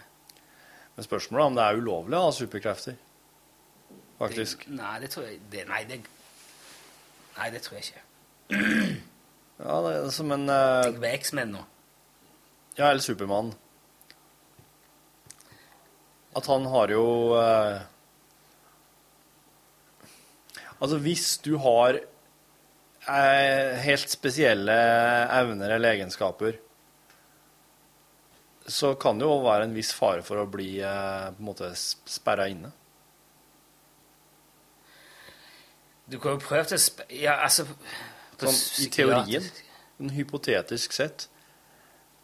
Men 0.96 1.04
spørsmålet 1.04 1.42
er 1.42 1.46
om 1.46 1.58
det 1.58 1.64
er 1.64 1.82
ulovlig 1.82 2.18
å 2.18 2.24
ha 2.24 2.32
superkrefter. 2.34 2.96
Faktisk. 4.18 4.64
Det, 4.66 4.74
nei, 4.80 4.96
det 5.00 5.10
tror 5.12 5.28
jeg 5.28 5.38
det, 5.52 5.68
nei, 5.68 5.84
det, 5.86 6.00
nei, 7.36 7.50
det 7.54 7.62
tror 7.62 7.78
jeg 7.78 7.84
ikke. 7.90 8.02
Ja, 9.58 9.76
det 9.84 9.92
er 9.92 10.10
som 10.14 10.32
en 10.34 10.48
uh... 10.50 10.82
Tenk 10.88 10.98
på 11.02 11.12
X-Men 11.20 11.54
nå. 11.54 11.62
Ja, 12.78 12.88
eller 12.88 13.02
Supermann. 13.04 13.52
At 16.38 16.46
han 16.50 16.68
har 16.70 16.92
jo 16.94 17.06
eh, 17.38 17.78
Altså, 20.78 21.00
hvis 21.02 21.26
du 21.42 21.56
har 21.58 21.96
eh, 21.98 23.70
helt 23.82 24.12
spesielle 24.12 24.76
evner 25.34 25.74
eller 25.74 25.96
egenskaper, 25.96 26.60
så 28.68 28.92
kan 29.00 29.18
det 29.18 29.26
jo 29.26 29.40
være 29.42 29.66
en 29.66 29.74
viss 29.74 29.90
fare 29.96 30.22
for 30.22 30.38
å 30.42 30.50
bli 30.50 30.76
eh, 30.78 31.24
på 31.32 31.42
en 31.42 31.48
måte 31.48 31.72
sperra 31.74 32.46
inne. 32.52 32.70
Du 36.08 36.20
kan 36.22 36.36
jo 36.36 36.44
prøve 36.46 36.70
til 36.70 36.80
sp... 36.80 37.02
Ja, 37.12 37.40
altså 37.42 37.66
Sånn, 38.38 38.54
I 38.84 38.86
teorien, 38.94 39.46
men 39.98 40.12
hypotetisk 40.14 40.94
sett, 40.94 41.26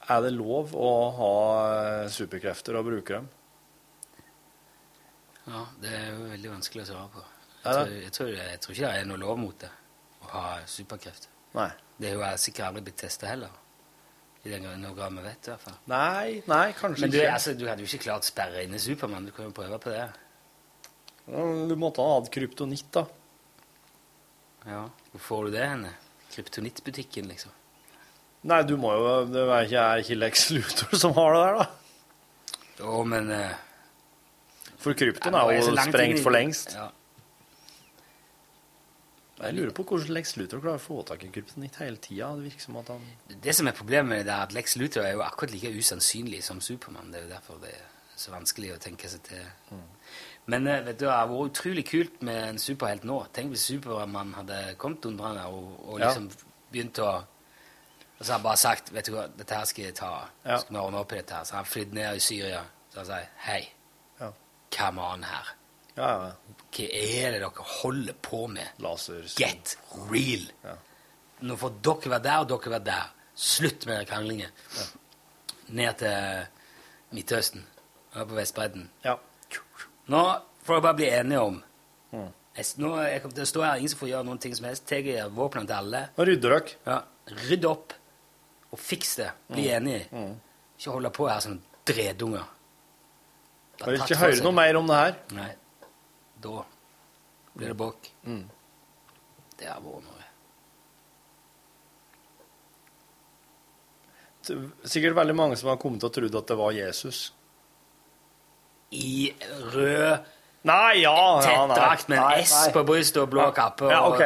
er 0.07 0.21
det 0.23 0.31
lov 0.37 0.77
å 0.79 0.91
ha 1.17 1.37
eh, 1.73 2.11
superkrefter 2.13 2.79
og 2.79 2.87
bruke 2.87 3.17
dem? 3.19 3.27
Ja, 5.47 5.65
det 5.83 5.91
er 5.93 6.07
jo 6.15 6.29
veldig 6.31 6.53
vanskelig 6.55 6.85
å 6.85 6.91
svare 6.93 7.11
på. 7.13 7.25
Jeg 7.65 7.75
tror, 7.75 7.93
jeg, 7.97 8.13
tror, 8.13 8.31
jeg 8.37 8.61
tror 8.61 8.75
ikke 8.75 8.89
det 8.93 9.01
er 9.03 9.07
noe 9.09 9.21
lov 9.21 9.39
mot 9.41 9.59
det, 9.61 9.71
å 10.25 10.31
ha 10.33 10.47
superkrefter. 10.69 11.31
Nei. 11.57 11.71
Det 12.01 12.11
er 12.11 12.17
jo 12.19 12.31
sikkert 12.41 12.67
aldri 12.69 12.83
blitt 12.89 12.99
testa 13.05 13.29
heller. 13.31 13.53
I 14.45 14.51
den 14.53 14.67
grad 14.67 15.15
vi 15.17 15.23
vet, 15.25 15.47
i 15.47 15.53
hvert 15.55 15.63
fall. 15.65 15.77
Nei, 15.89 16.43
nei, 16.51 16.67
kanskje 16.77 17.07
Men 17.07 17.13
du, 17.15 17.19
ikke. 17.23 17.33
altså, 17.33 17.55
du 17.57 17.65
hadde 17.69 17.85
jo 17.85 17.89
ikke 17.89 18.03
klart 18.05 18.27
å 18.27 18.29
sperre 18.29 18.65
inne 18.67 18.81
Supermann. 18.83 19.25
Du 19.25 19.33
kan 19.33 19.49
jo 19.49 19.55
prøve 19.57 19.79
på 19.81 19.93
det. 19.95 20.03
Ja, 21.25 21.45
Du 21.71 21.77
måtte 21.81 22.05
ha 22.05 22.19
hatt 22.19 22.29
kryptonitt, 22.35 22.91
da. 22.93 23.07
Ja. 24.69 24.83
Hvor 25.13 25.23
får 25.29 25.47
du 25.47 25.55
det 25.57 25.65
henne? 25.65 25.93
Kryptonittbutikken, 26.35 27.31
liksom. 27.33 27.55
Nei, 28.45 28.61
du 28.69 28.75
må 28.77 28.91
jo 28.93 29.13
Det 29.33 29.41
er 29.47 29.65
ikke, 29.65 29.85
er 29.95 30.03
ikke 30.05 30.19
Lex 30.21 30.45
Luthor 30.53 31.01
som 31.01 31.15
har 31.17 31.33
det 31.33 31.41
der, 31.47 31.63
da. 31.63 32.45
Jo, 32.83 33.01
men 33.09 33.31
eh, 33.33 33.55
For 34.85 34.93
krypton 34.99 35.35
er 35.39 35.55
jo 35.57 35.73
sprengt 35.79 36.21
for 36.25 36.35
lengst. 36.35 36.75
Ja. 36.77 36.91
Jeg 39.45 39.57
lurer 39.57 39.73
på 39.75 39.83
hvordan 39.89 40.13
Lex 40.15 40.37
Luthor 40.39 40.61
klarer 40.63 40.79
å 40.79 40.83
få 40.83 41.01
tak 41.09 41.25
i 41.27 41.31
kryptonitt 41.35 41.75
hele 41.83 41.99
tida. 42.01 42.29
Det 42.39 42.47
virker 42.47 42.63
som 42.69 42.77
at 42.81 42.93
han 42.93 43.03
Det 43.43 43.55
som 43.57 43.67
er 43.69 43.75
problemet 43.77 44.09
med 44.13 44.23
det, 44.29 44.33
er 44.37 44.45
at 44.47 44.55
Lex 44.55 44.77
Luthor 44.81 45.03
er 45.05 45.17
jo 45.17 45.25
akkurat 45.27 45.51
like 45.53 45.73
usannsynlig 45.75 46.43
som 46.47 46.61
Supermann. 46.65 47.11
Det 47.13 47.19
er 47.21 47.27
jo 47.27 47.33
derfor 47.35 47.59
det 47.65 47.73
er 47.75 47.83
så 48.17 48.31
vanskelig 48.31 48.71
å 48.77 48.79
tenke 48.81 49.11
seg 49.11 49.25
til. 49.27 49.43
Men 50.47 50.67
eh, 50.71 50.81
vet 50.87 50.99
du, 51.01 51.05
det 51.07 51.13
hadde 51.13 51.33
vært 51.35 51.51
utrolig 51.51 51.85
kult 51.89 52.23
med 52.23 52.41
en 52.53 52.59
superhelt 52.63 53.05
nå. 53.09 53.19
Tenk 53.35 53.51
hvis 53.57 53.67
Supermann 53.73 54.35
hadde 54.39 54.61
kommet 54.79 55.03
dundrende 55.03 55.45
og, 55.51 55.71
og 55.89 55.99
Ja. 56.01 56.13
liksom 56.13 56.31
begynt 56.73 56.99
å 57.03 57.13
Og 58.15 58.21
så 58.23 58.31
har 58.31 58.39
han 58.39 58.45
bare 58.45 58.57
sagt 58.57 58.93
vet 58.95 59.07
du 59.09 59.13
hva, 59.17 59.25
dette 59.37 59.55
her 59.59 59.65
skal 59.67 59.85
jeg 59.89 59.95
ta. 59.99 60.29
Ja. 60.47 60.59
Skal 60.63 60.77
vi 60.77 60.81
ordne 60.81 61.01
opp 61.03 61.13
i 61.13 61.17
dette 61.19 61.35
her? 61.35 61.45
Så 61.45 61.57
han 61.59 61.65
flydd 61.67 61.93
ned 61.99 62.17
i 62.17 62.21
Syria. 62.23 62.61
Så 62.95 63.03
han 63.03 63.07
sier 63.11 63.29
hei, 63.49 63.63
Ja. 63.65 63.84
Come 64.77 65.01
on 65.03 65.23
her. 65.27 65.53
Ja, 65.97 66.09
ja. 66.25 66.31
Hva 66.75 66.87
er 66.91 67.35
det 67.37 67.41
dere 67.45 67.67
holder 67.81 68.17
på 68.27 68.47
med? 68.51 68.67
Laser. 68.83 69.29
Get 69.39 69.77
real. 70.11 70.49
Ja. 70.65 70.75
Nå 71.47 71.57
får 71.61 71.77
dere 71.87 72.11
være 72.17 72.25
der, 72.27 72.41
og 72.43 72.49
dere 72.51 72.73
være 72.75 72.87
der. 72.89 73.13
Slutt 73.35 73.87
med 73.87 74.01
den 74.01 74.07
kranglingen. 74.11 74.51
Ned 75.75 75.95
til 75.99 76.47
Midtøsten. 77.15 77.65
Her 78.15 78.27
på 78.31 78.35
Vestbredden. 78.39 78.89
Ja. 79.05 79.17
Nå 80.11 80.25
får 80.65 80.75
dere 80.79 80.87
bare 80.89 80.99
bli 81.03 81.11
enige 81.13 81.41
om 81.41 81.63
Mm. 82.15 82.29
jeg, 82.57 82.65
nå, 82.79 82.91
jeg, 83.03 83.23
kommer 83.23 83.35
til 83.35 83.43
å 83.43 83.47
stå 83.51 83.63
her, 83.65 83.77
ingen 83.81 83.91
som 83.91 83.99
får 83.99 84.09
gjøre 84.09 84.25
noen 84.29 84.39
ting 84.39 84.53
som 84.55 84.67
helst. 84.69 84.85
Tar 84.87 85.31
våpnene 85.35 85.67
til 85.67 85.75
alle. 85.75 86.03
Nå 86.17 86.27
rydder 86.29 86.53
dere. 86.55 86.75
Ja, 86.87 86.99
Rydd 87.49 87.65
opp 87.67 87.93
og 88.71 88.79
fiks 88.79 89.17
det. 89.19 89.31
Bli 89.51 89.65
enige. 89.75 90.05
Mm. 90.13 90.37
Ikke 90.79 90.95
holde 90.95 91.11
på 91.11 91.27
her 91.27 91.41
som 91.43 91.57
dredunger. 91.87 92.45
Jeg 93.81 93.87
vil 93.91 94.01
ikke 94.01 94.21
høre 94.21 94.43
noe 94.45 94.57
mer 94.57 94.79
om 94.79 94.91
det 94.91 94.99
her. 95.01 95.17
Nei. 95.35 95.51
Da 96.45 96.65
blir 97.55 97.73
det 97.73 97.79
bak. 97.79 98.11
Mm. 98.27 98.45
Det 99.59 99.71
har 99.71 99.81
vært 99.83 100.05
noe. 100.09 100.21
Sikkert 104.85 105.17
veldig 105.17 105.37
mange 105.37 105.57
som 105.57 105.71
har 105.73 105.79
kommet 105.81 106.03
til 106.03 106.11
å 106.11 106.15
tro 106.15 106.29
at 106.29 106.51
det 106.51 106.57
var 106.59 106.75
Jesus. 106.77 107.27
I 108.95 109.33
rød 109.73 110.33
Nei, 110.65 111.03
ja, 111.03 111.13
ja 111.13 111.41
tettdrakt 111.45 112.09
med 112.09 112.19
en 112.23 112.41
S 112.41 112.53
nei. 112.55 112.69
på 112.73 112.83
brystet 112.89 113.19
og 113.21 113.33
blå 113.35 113.51
kappe. 113.53 113.89
Ja, 113.93 113.99
ok. 114.09 114.23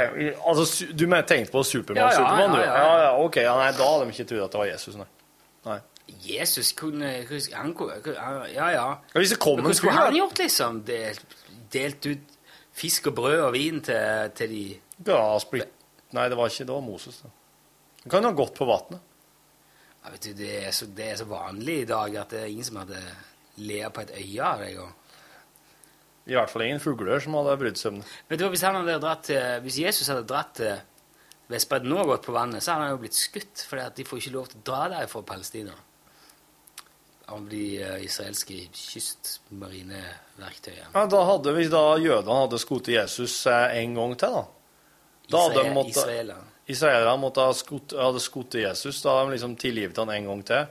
Altså, 0.46 0.86
du 0.94 1.02
tenkte 1.26 1.50
på 1.50 1.64
Supermann, 1.66 2.04
Ja, 2.04 2.10
ja, 2.12 2.18
Superman, 2.20 2.52
du? 2.54 2.60
ja, 2.62 2.66
ja. 2.66 2.74
Ja, 2.78 2.98
ja, 3.02 3.24
ok. 3.24 3.38
Ja, 3.42 3.54
nei, 3.58 3.72
da 3.74 3.88
hadde 3.90 4.04
de 4.06 4.14
ikke 4.14 4.26
trodd 4.30 4.44
at 4.44 4.54
det 4.54 4.60
var 4.60 4.68
Jesus, 4.70 4.98
nei. 5.00 5.08
nei. 5.66 5.78
Jesus 6.08 6.72
kunne 6.72 7.10
han, 7.52 7.74
Ja, 7.76 8.48
ja. 8.54 8.70
Ja, 8.72 8.92
Hvis 9.14 9.30
det 9.34 9.38
kom 9.42 9.60
en 9.64 9.74
skulle 9.74 9.92
han 9.96 10.16
gjort, 10.16 10.38
liksom? 10.38 10.82
Delt, 10.88 11.36
delt 11.72 12.06
ut 12.06 12.36
fisk 12.78 13.10
og 13.10 13.18
brød 13.18 13.40
og 13.48 13.52
vin 13.56 13.80
til, 13.84 14.30
til 14.38 14.54
de 14.54 14.62
Ja, 15.06 15.38
splitt. 15.42 15.74
Nei, 16.16 16.28
det 16.30 16.38
var 16.38 16.48
ikke 16.48 16.64
Det 16.64 16.72
var 16.74 16.84
Moses, 16.84 17.20
da. 17.22 17.30
Han 18.04 18.10
kan 18.14 18.24
jo 18.24 18.30
ha 18.30 18.38
gått 18.38 18.54
på 18.56 18.68
vannet. 18.68 19.00
ja, 20.04 20.12
vet 20.14 20.22
du, 20.22 20.32
det, 20.38 20.52
er 20.68 20.70
så, 20.72 20.86
det 20.86 21.10
er 21.12 21.16
så 21.20 21.26
vanlig 21.28 21.80
i 21.82 21.88
dag 21.88 22.14
at 22.16 22.30
det 22.30 22.40
er 22.40 22.52
ingen 22.52 22.64
som 22.64 22.78
hadde 22.80 23.00
lea 23.58 23.90
på 23.90 24.00
et 24.06 24.14
øye 24.16 24.44
av 24.46 24.62
deg. 24.62 24.78
Og. 24.78 24.94
I 26.28 26.36
hvert 26.38 26.52
fall 26.52 26.64
ingen 26.64 26.80
fugler 26.80 27.20
som 27.20 27.34
hadde 27.36 27.56
brydd 27.60 27.80
søvnen. 27.80 28.06
Vet 28.30 28.40
du 28.40 28.46
hvis, 28.48 28.62
han 28.64 28.78
hadde 28.78 29.00
dratt 29.02 29.26
til, 29.28 29.42
hvis 29.66 29.80
Jesus 29.82 30.08
hadde 30.08 30.24
dratt 30.30 30.54
til 30.60 30.78
Vestbredden 31.48 31.92
og 31.96 32.10
gått 32.12 32.26
på 32.28 32.34
vannet, 32.36 32.62
så 32.62 32.74
hadde 32.74 32.86
han 32.86 32.94
jo 32.94 33.02
blitt 33.02 33.16
skutt, 33.16 33.62
for 33.68 33.80
de 33.96 34.04
får 34.04 34.20
ikke 34.20 34.34
lov 34.34 34.48
til 34.50 34.60
å 34.60 34.66
dra 34.68 34.80
der 34.92 35.06
fra 35.08 35.22
Palestina. 35.24 35.72
Av 37.28 37.48
de 37.48 37.84
uh, 37.84 38.04
israelske 38.04 38.68
kystmarineverktøyene. 38.72 40.90
Ja, 40.94 41.06
da 41.12 41.24
hadde, 41.28 41.52
vi 41.58 41.68
da 41.68 41.98
jødene 42.00 42.38
hadde 42.42 42.58
skutt 42.62 42.88
Jesus 42.88 43.46
eh, 43.46 43.76
en 43.82 43.94
gang 43.98 44.16
til, 44.16 44.32
da 44.32 44.44
Da 45.28 45.50
Israel, 45.50 45.88
Israelerne. 45.90 46.46
Israelerne 46.68 47.20
måtte 47.20 47.40
ha 47.44 47.52
skutt, 47.56 47.92
hadde 47.96 48.20
skutt 48.24 48.54
Jesus, 48.60 49.02
da 49.04 49.10
hadde 49.18 49.28
de 49.28 49.32
liksom 49.36 49.54
tilgivet 49.60 49.96
han 50.00 50.10
en 50.14 50.28
gang 50.30 50.42
til. 50.48 50.62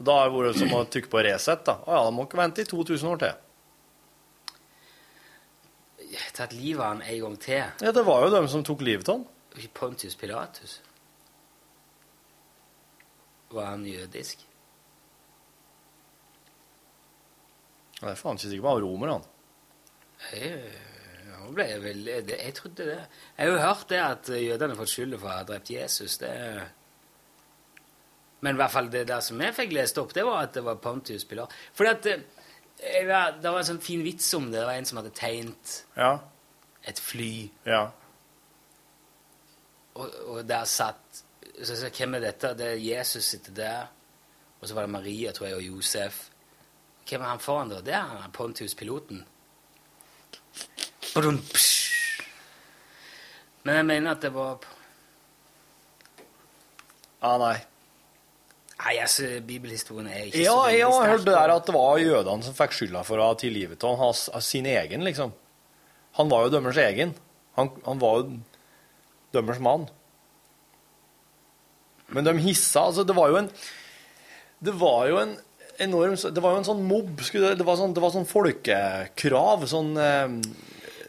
Da 0.00 0.12
har 0.16 0.24
det 0.30 0.36
vært 0.38 0.58
som 0.62 0.76
å 0.78 0.80
trykke 0.88 1.10
på 1.12 1.22
Resett, 1.26 1.62
da. 1.66 1.74
Å 1.84 1.88
ja, 1.92 2.00
de 2.06 2.12
må 2.16 2.22
ikke 2.28 2.40
vente 2.40 2.62
i 2.62 2.70
2000 2.70 3.10
år 3.10 3.18
til. 3.24 3.34
Tatt 6.34 6.52
livet 6.56 6.80
av 6.80 6.86
han 6.94 7.02
en 7.04 7.20
gang 7.24 7.36
til. 7.42 7.64
Ja, 7.84 7.90
det 7.92 8.04
var 8.06 8.18
jo 8.24 8.28
dem 8.32 8.46
som 8.50 8.60
tok 8.66 8.80
livet 8.86 9.06
av 9.10 9.14
han. 9.18 9.26
Pontius 9.76 10.16
Pilatus. 10.16 10.72
Var 13.50 13.66
han 13.66 13.86
jødisk? 13.86 14.38
Jeg 18.00 18.10
er 18.10 18.16
faen 18.16 18.38
ikke 18.38 18.48
sikker 18.48 18.64
på 18.64 18.72
han 18.74 18.82
romer, 18.84 19.10
han. 19.12 19.24
Jeg, 20.32 20.60
nå 21.28 21.50
ble 21.56 21.64
jeg 21.68 21.82
veldig 21.84 22.16
det, 22.28 22.36
Jeg 22.44 22.54
trodde 22.56 22.86
det. 22.88 22.98
Jeg 23.36 23.46
har 23.46 23.50
jo 23.52 23.62
hørt 23.64 23.86
det 23.92 23.98
at 24.04 24.28
jødene 24.40 24.74
har 24.74 24.80
fått 24.80 24.92
skylda 24.94 25.18
for 25.20 25.28
å 25.30 25.36
ha 25.38 25.46
drept 25.48 25.70
Jesus. 25.72 26.16
Det 26.20 26.30
Men 28.40 28.56
i 28.56 28.60
hvert 28.60 28.72
fall 28.72 28.88
det 28.92 29.06
der 29.08 29.20
som 29.24 29.40
jeg 29.44 29.54
fikk 29.56 29.72
lest 29.76 29.98
opp, 30.00 30.14
det 30.16 30.24
var 30.24 30.46
at 30.46 30.54
det 30.56 30.62
var 30.64 30.78
Pontius 30.80 31.24
Pilar. 31.28 31.52
Fordi 31.76 31.90
at 31.90 32.06
eh, 32.12 33.06
var, 33.08 33.34
Det 33.42 33.50
var 33.52 33.58
en 33.60 33.68
sånn 33.74 33.82
fin 33.84 34.04
vits 34.04 34.28
om 34.38 34.46
det. 34.50 34.60
Det 34.60 34.66
var 34.68 34.78
en 34.80 34.88
som 34.88 35.00
hadde 35.02 35.12
tegnet 35.16 35.74
Ja. 35.96 36.12
et 36.88 36.98
fly, 37.00 37.50
Ja. 37.68 37.90
og, 39.94 40.14
og 40.26 40.44
der 40.48 40.64
satt 40.64 41.22
så, 41.62 41.74
så, 41.76 41.90
Hvem 41.92 42.14
er 42.16 42.20
dette? 42.24 42.54
Det 42.56 42.66
er 42.72 42.80
Jesus 42.80 43.24
sitter 43.34 43.52
der. 43.52 43.88
Og 44.60 44.68
så 44.68 44.74
var 44.74 44.86
det 44.86 44.90
Maria, 44.94 45.32
tror 45.32 45.46
jeg, 45.50 45.56
og 45.56 45.62
Josef. 45.62 46.30
Hvem 47.10 47.22
er 47.24 47.32
han 47.32 47.42
foran, 47.42 47.70
da? 47.72 47.80
Det 47.82 47.94
er 47.96 48.06
han 48.06 48.30
Pontius-piloten. 48.34 49.24
Men 53.64 53.74
jeg 53.80 53.86
mener 53.88 54.14
at 54.14 54.22
det 54.22 54.30
var 54.34 54.60
Ah, 57.20 57.36
nei. 57.36 57.56
Nei, 58.80 58.94
altså, 59.02 59.26
bibelhistorien 59.44 60.06
er 60.08 60.28
ikke 60.30 60.40
Ja, 60.40 60.54
så 60.54 60.62
veldig 60.62 60.78
jeg 60.78 60.92
har 60.94 61.10
hørt 61.10 61.26
det 61.26 61.34
der 61.34 61.52
at 61.52 61.66
det 61.68 61.74
var 61.76 61.98
jødene 62.00 62.46
som 62.46 62.54
fikk 62.56 62.76
skylda 62.78 63.02
for 63.04 63.20
å 63.20 63.26
ha 63.28 63.34
tilgivet 63.36 63.82
ham, 63.84 63.98
hans, 64.00 64.22
sin 64.46 64.68
egen, 64.70 65.04
liksom. 65.04 65.34
Han 66.16 66.30
var 66.32 66.46
jo 66.46 66.54
dømmers 66.54 66.78
egen. 66.80 67.12
Han, 67.58 67.68
han 67.84 68.00
var 68.00 68.22
jo 68.22 68.38
dømmers 69.36 69.60
mann. 69.60 69.84
Men 72.08 72.24
de 72.26 72.32
hissa 72.42 72.86
Altså, 72.88 73.04
det 73.06 73.14
var 73.14 73.28
jo 73.30 73.36
en 73.38 73.50
Det 74.64 74.72
var 74.80 75.04
jo 75.10 75.20
en 75.20 75.36
enorm 75.80 76.16
Det 76.16 76.42
var 76.42 76.54
jo 76.54 76.60
en 76.62 76.68
sånn 76.68 76.82
mobb. 76.86 77.22
Det, 77.32 77.64
var 77.66 77.76
sånn, 77.80 77.94
det 77.96 78.02
var 78.02 78.12
sånn 78.14 78.28
folkekrav. 78.28 79.64
Sånn 79.70 79.96
eh, 79.96 80.36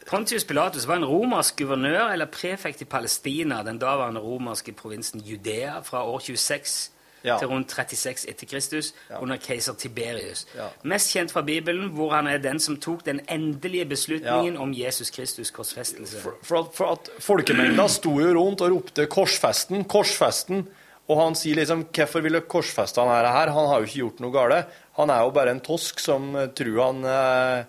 Pontius 0.08 0.44
Pilatus 0.44 0.86
var 0.88 0.98
en 1.00 1.06
romersk 1.08 1.62
guvernør 1.62 2.12
eller 2.12 2.28
prefekt 2.32 2.82
i 2.82 2.88
Palestina, 2.88 3.62
den 3.64 3.78
daværende 3.80 4.20
romerske 4.20 4.74
provinsen 4.76 5.22
Judea, 5.24 5.78
fra 5.86 6.04
år 6.04 6.20
26 6.20 6.90
Ja. 7.24 7.36
til 7.38 7.48
rundt 7.52 7.70
36 7.70 8.24
etter 8.26 8.48
Kristus, 8.50 8.88
under 9.20 9.36
keiser 9.38 9.76
Tiberius. 9.78 10.40
Ja. 10.56 10.64
Mest 10.82 11.12
kjent 11.14 11.30
fra 11.30 11.44
Bibelen, 11.46 11.92
hvor 11.94 12.10
han 12.16 12.26
er 12.26 12.38
den 12.42 12.58
som 12.58 12.76
tok 12.82 13.04
den 13.06 13.20
endelige 13.30 13.86
beslutningen 13.86 14.56
om 14.58 14.72
Jesus 14.74 15.12
Kristus' 15.14 15.52
korsfestelse. 15.54 16.18
For, 16.18 16.34
for, 16.42 16.64
at, 16.64 16.74
for 16.74 16.96
at 16.96 17.10
folkemengda 17.22 17.86
sto 17.88 18.16
jo 18.18 18.32
rundt 18.34 18.60
og 18.66 18.74
ropte 18.74 19.06
'korsfesten', 19.06 19.86
'korsfesten'. 19.86 20.64
Og 21.10 21.18
han 21.18 21.34
sier 21.34 21.58
liksom 21.58 21.86
'Hvorfor 21.90 22.22
ville 22.22 22.40
korsfeste 22.40 23.00
han 23.00 23.10
her? 23.10 23.50
Han 23.50 23.68
har 23.68 23.80
jo 23.80 23.86
ikke 23.86 24.02
gjort 24.04 24.20
noe 24.20 24.32
galt'. 24.32 24.66
Han 24.96 25.10
er 25.10 25.22
jo 25.22 25.30
bare 25.30 25.50
en 25.50 25.60
tosk 25.60 25.98
som 26.00 26.36
eh, 26.36 26.46
tror 26.46 26.78
han 26.84 27.04
eh, 27.04 27.64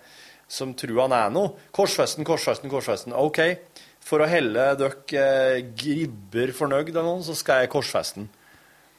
som 0.48 0.74
tror 0.74 1.02
han 1.08 1.12
er 1.12 1.30
noe. 1.34 1.56
'Korsfesten, 1.72 2.24
korsfesten, 2.24 2.70
korsfesten'. 2.70 3.16
OK. 3.16 3.58
For 4.04 4.20
å 4.20 4.28
helle 4.28 4.76
dere 4.76 4.94
eh, 5.18 5.64
gribber 5.76 6.52
fornøyd 6.54 6.90
eller 6.90 7.04
noe, 7.04 7.24
så 7.24 7.36
skal 7.36 7.64
jeg 7.64 7.72
korsfeste. 7.74 8.28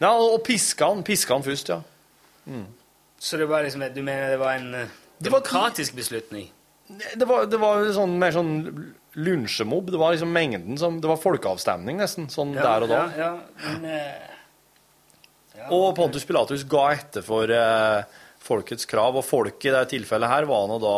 Ja, 0.01 0.11
og 0.17 0.43
piske 0.43 0.85
han. 0.85 1.05
Piske 1.07 1.33
han 1.33 1.45
først, 1.45 1.69
ja. 1.69 1.81
Så 3.19 3.37
det 3.37 3.47
var 3.49 3.63
liksom, 3.63 3.85
du 3.95 4.03
mener 4.03 4.31
det 4.35 4.41
var 4.41 4.59
en 4.59 4.91
demokratisk 5.23 5.95
beslutning? 5.95 6.51
Det 6.89 7.25
var, 7.29 7.47
det 7.49 7.61
var 7.61 7.87
sånn 7.97 8.19
mer 8.21 8.35
sånn 8.35 8.51
lunsjemobb. 9.15 9.91
Det 9.91 10.01
var 10.01 10.15
liksom 10.15 10.33
mengden 10.33 10.79
som 10.79 11.01
Det 11.01 11.09
var 11.11 11.21
folkeavstemning, 11.23 11.99
nesten. 12.03 12.29
Sånn 12.33 12.55
der 12.57 12.87
og 12.87 12.91
da. 12.91 13.03
Ja, 13.17 13.31
ja, 13.35 13.75
men, 13.81 13.87
ja, 15.55 15.69
Og 15.71 15.95
Pontus 15.97 16.27
Pilatus 16.27 16.67
ga 16.69 16.89
etter 16.97 17.25
for 17.27 17.51
eh, 17.51 18.03
folkets 18.45 18.89
krav, 18.91 19.17
og 19.21 19.25
folket 19.27 19.71
i 19.71 19.75
det 19.77 19.85
tilfellet 19.95 20.31
her 20.31 20.49
var 20.51 20.67
nå 20.71 20.81
da 20.83 20.97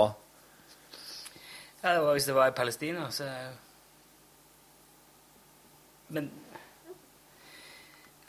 Ja, 1.83 1.93
det 1.93 2.01
var 2.03 2.17
hvis 2.17 2.27
det 2.27 2.35
var 2.35 2.51
i 2.51 2.57
Palestina, 2.57 3.11
så 3.15 3.29
Men 6.09 6.31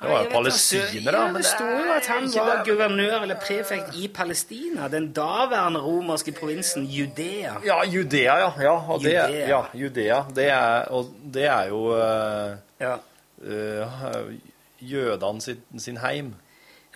Det 0.02 0.10
var 0.10 0.24
jo 0.24 0.30
palestinere, 0.30 1.12
da, 1.16 1.22
men 1.32 1.42
det 1.42 1.46
sto 1.50 1.66
jo 1.66 1.94
at 1.96 2.06
han 2.12 2.28
var 2.36 2.60
guvernør 2.68 3.24
eller 3.26 3.40
prefekt 3.42 3.96
i 3.98 4.08
Palestina, 4.14 4.88
den 4.94 5.08
daværende 5.14 5.80
romerske 5.82 6.32
provinsen 6.38 6.86
Judea. 6.86 7.56
Ja, 7.66 7.80
Judea, 7.84 8.36
ja. 8.44 8.52
ja 8.62 8.76
og 8.78 9.02
det, 9.02 9.16
Judea. 9.16 9.48
ja 9.50 9.62
Judea. 9.74 10.20
Det 10.36 10.46
er, 10.54 10.86
og 10.94 11.10
det 11.34 11.46
er 11.46 11.64
jo 11.72 11.82
uh, 11.98 12.58
Ja. 12.80 12.94
uh, 13.42 14.34
jødene 14.82 15.42
sin, 15.42 15.64
sin 15.80 15.98
heim. 15.98 16.36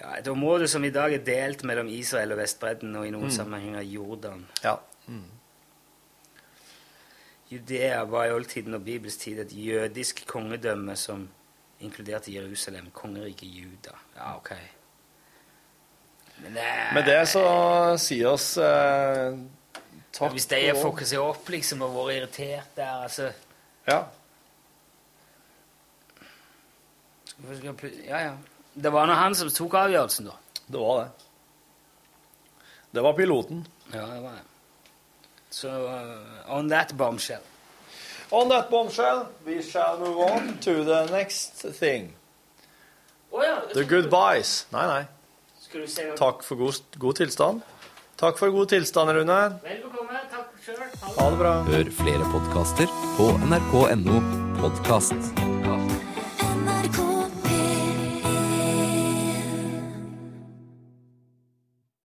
ja. 0.02 0.20
Et 0.20 0.28
område 0.28 0.68
som 0.68 0.84
i 0.84 0.90
dag 0.94 1.14
er 1.14 1.26
delt 1.26 1.64
mellom 1.64 1.88
Israel 1.88 2.32
og 2.32 2.38
Vestbredden, 2.38 2.96
og 2.96 3.08
i 3.08 3.10
noen 3.10 3.32
sammenhenger 3.32 3.82
Jordan. 3.82 4.46
Ja. 4.64 4.76
Judea 7.52 8.04
var 8.04 8.26
i 8.26 8.32
oldtiden 8.32 8.74
og 8.74 8.84
Bibels 8.86 9.18
tid 9.18 9.40
et 9.40 9.52
jødisk 9.52 10.24
kongedømme 10.28 10.96
som 10.96 11.28
inkluderte 11.82 12.32
Jerusalem, 12.32 12.90
kongeriket 12.94 13.50
Juda. 13.50 13.96
Ja, 14.16 14.36
ok. 14.38 14.54
Men 16.42 16.54
det 16.54 16.70
Med 16.94 17.06
det 17.06 17.20
så 17.30 17.44
sier 18.02 18.32
oss 18.32 18.56
eh, 18.58 19.36
takk 20.16 20.34
Hvis 20.34 20.48
de 20.50 20.62
har 20.68 21.06
seg 21.06 21.22
opp 21.22 21.50
liksom, 21.54 21.84
og 21.86 21.98
vært 22.00 22.18
irritert 22.18 22.78
der, 22.78 23.06
altså 23.06 23.32
Ja. 23.90 24.06
Ja, 28.06 28.20
ja. 28.22 28.34
Det 28.74 28.92
var 28.94 29.08
nå 29.10 29.16
han 29.18 29.36
som 29.36 29.50
tok 29.50 29.74
avgjørelsen, 29.80 30.30
da. 30.30 30.36
Det 30.72 30.80
var 30.80 31.00
det. 31.02 31.28
Det 32.92 33.04
var 33.04 33.16
piloten. 33.18 33.64
Ja, 33.92 34.06
det 34.06 34.20
var 34.22 34.36
det. 34.38 34.46
Så 35.52 35.68
uh, 35.68 36.58
on 36.58 36.70
that 36.70 36.94
bombshell. 36.94 37.44
On 38.32 38.48
that 38.50 38.70
bombshell, 38.70 39.28
we 39.46 39.62
shall 39.62 40.00
move 40.00 40.18
on 40.18 40.58
to 40.60 40.84
the 40.86 41.06
next 41.12 41.66
thing. 41.80 42.14
Oh, 43.32 43.44
ja. 43.44 43.62
The 43.74 43.84
goodbyes. 43.84 44.68
Nei, 44.72 44.88
nei. 44.88 45.08
Skal 45.60 45.82
du 45.82 45.88
si 45.88 46.04
noe? 46.04 46.16
Takk 46.16 46.44
for 46.44 46.56
god, 46.56 46.80
god 47.00 47.20
tilstand. 47.20 47.62
Takk 48.20 48.40
for 48.40 48.52
god 48.52 48.72
tilstand, 48.72 49.12
Rune. 49.18 49.40
Vel 49.64 49.84
bekomme. 49.84 50.24
Takk 50.32 50.52
sjøl. 50.64 50.84
Ha 51.18 51.30
det 51.30 51.40
bra. 51.44 51.56
Hør 51.72 51.96
flere 52.04 52.34
podkaster 52.36 53.00
på 53.20 53.32
nrk.no 53.52 54.22
podkast. 54.64 55.61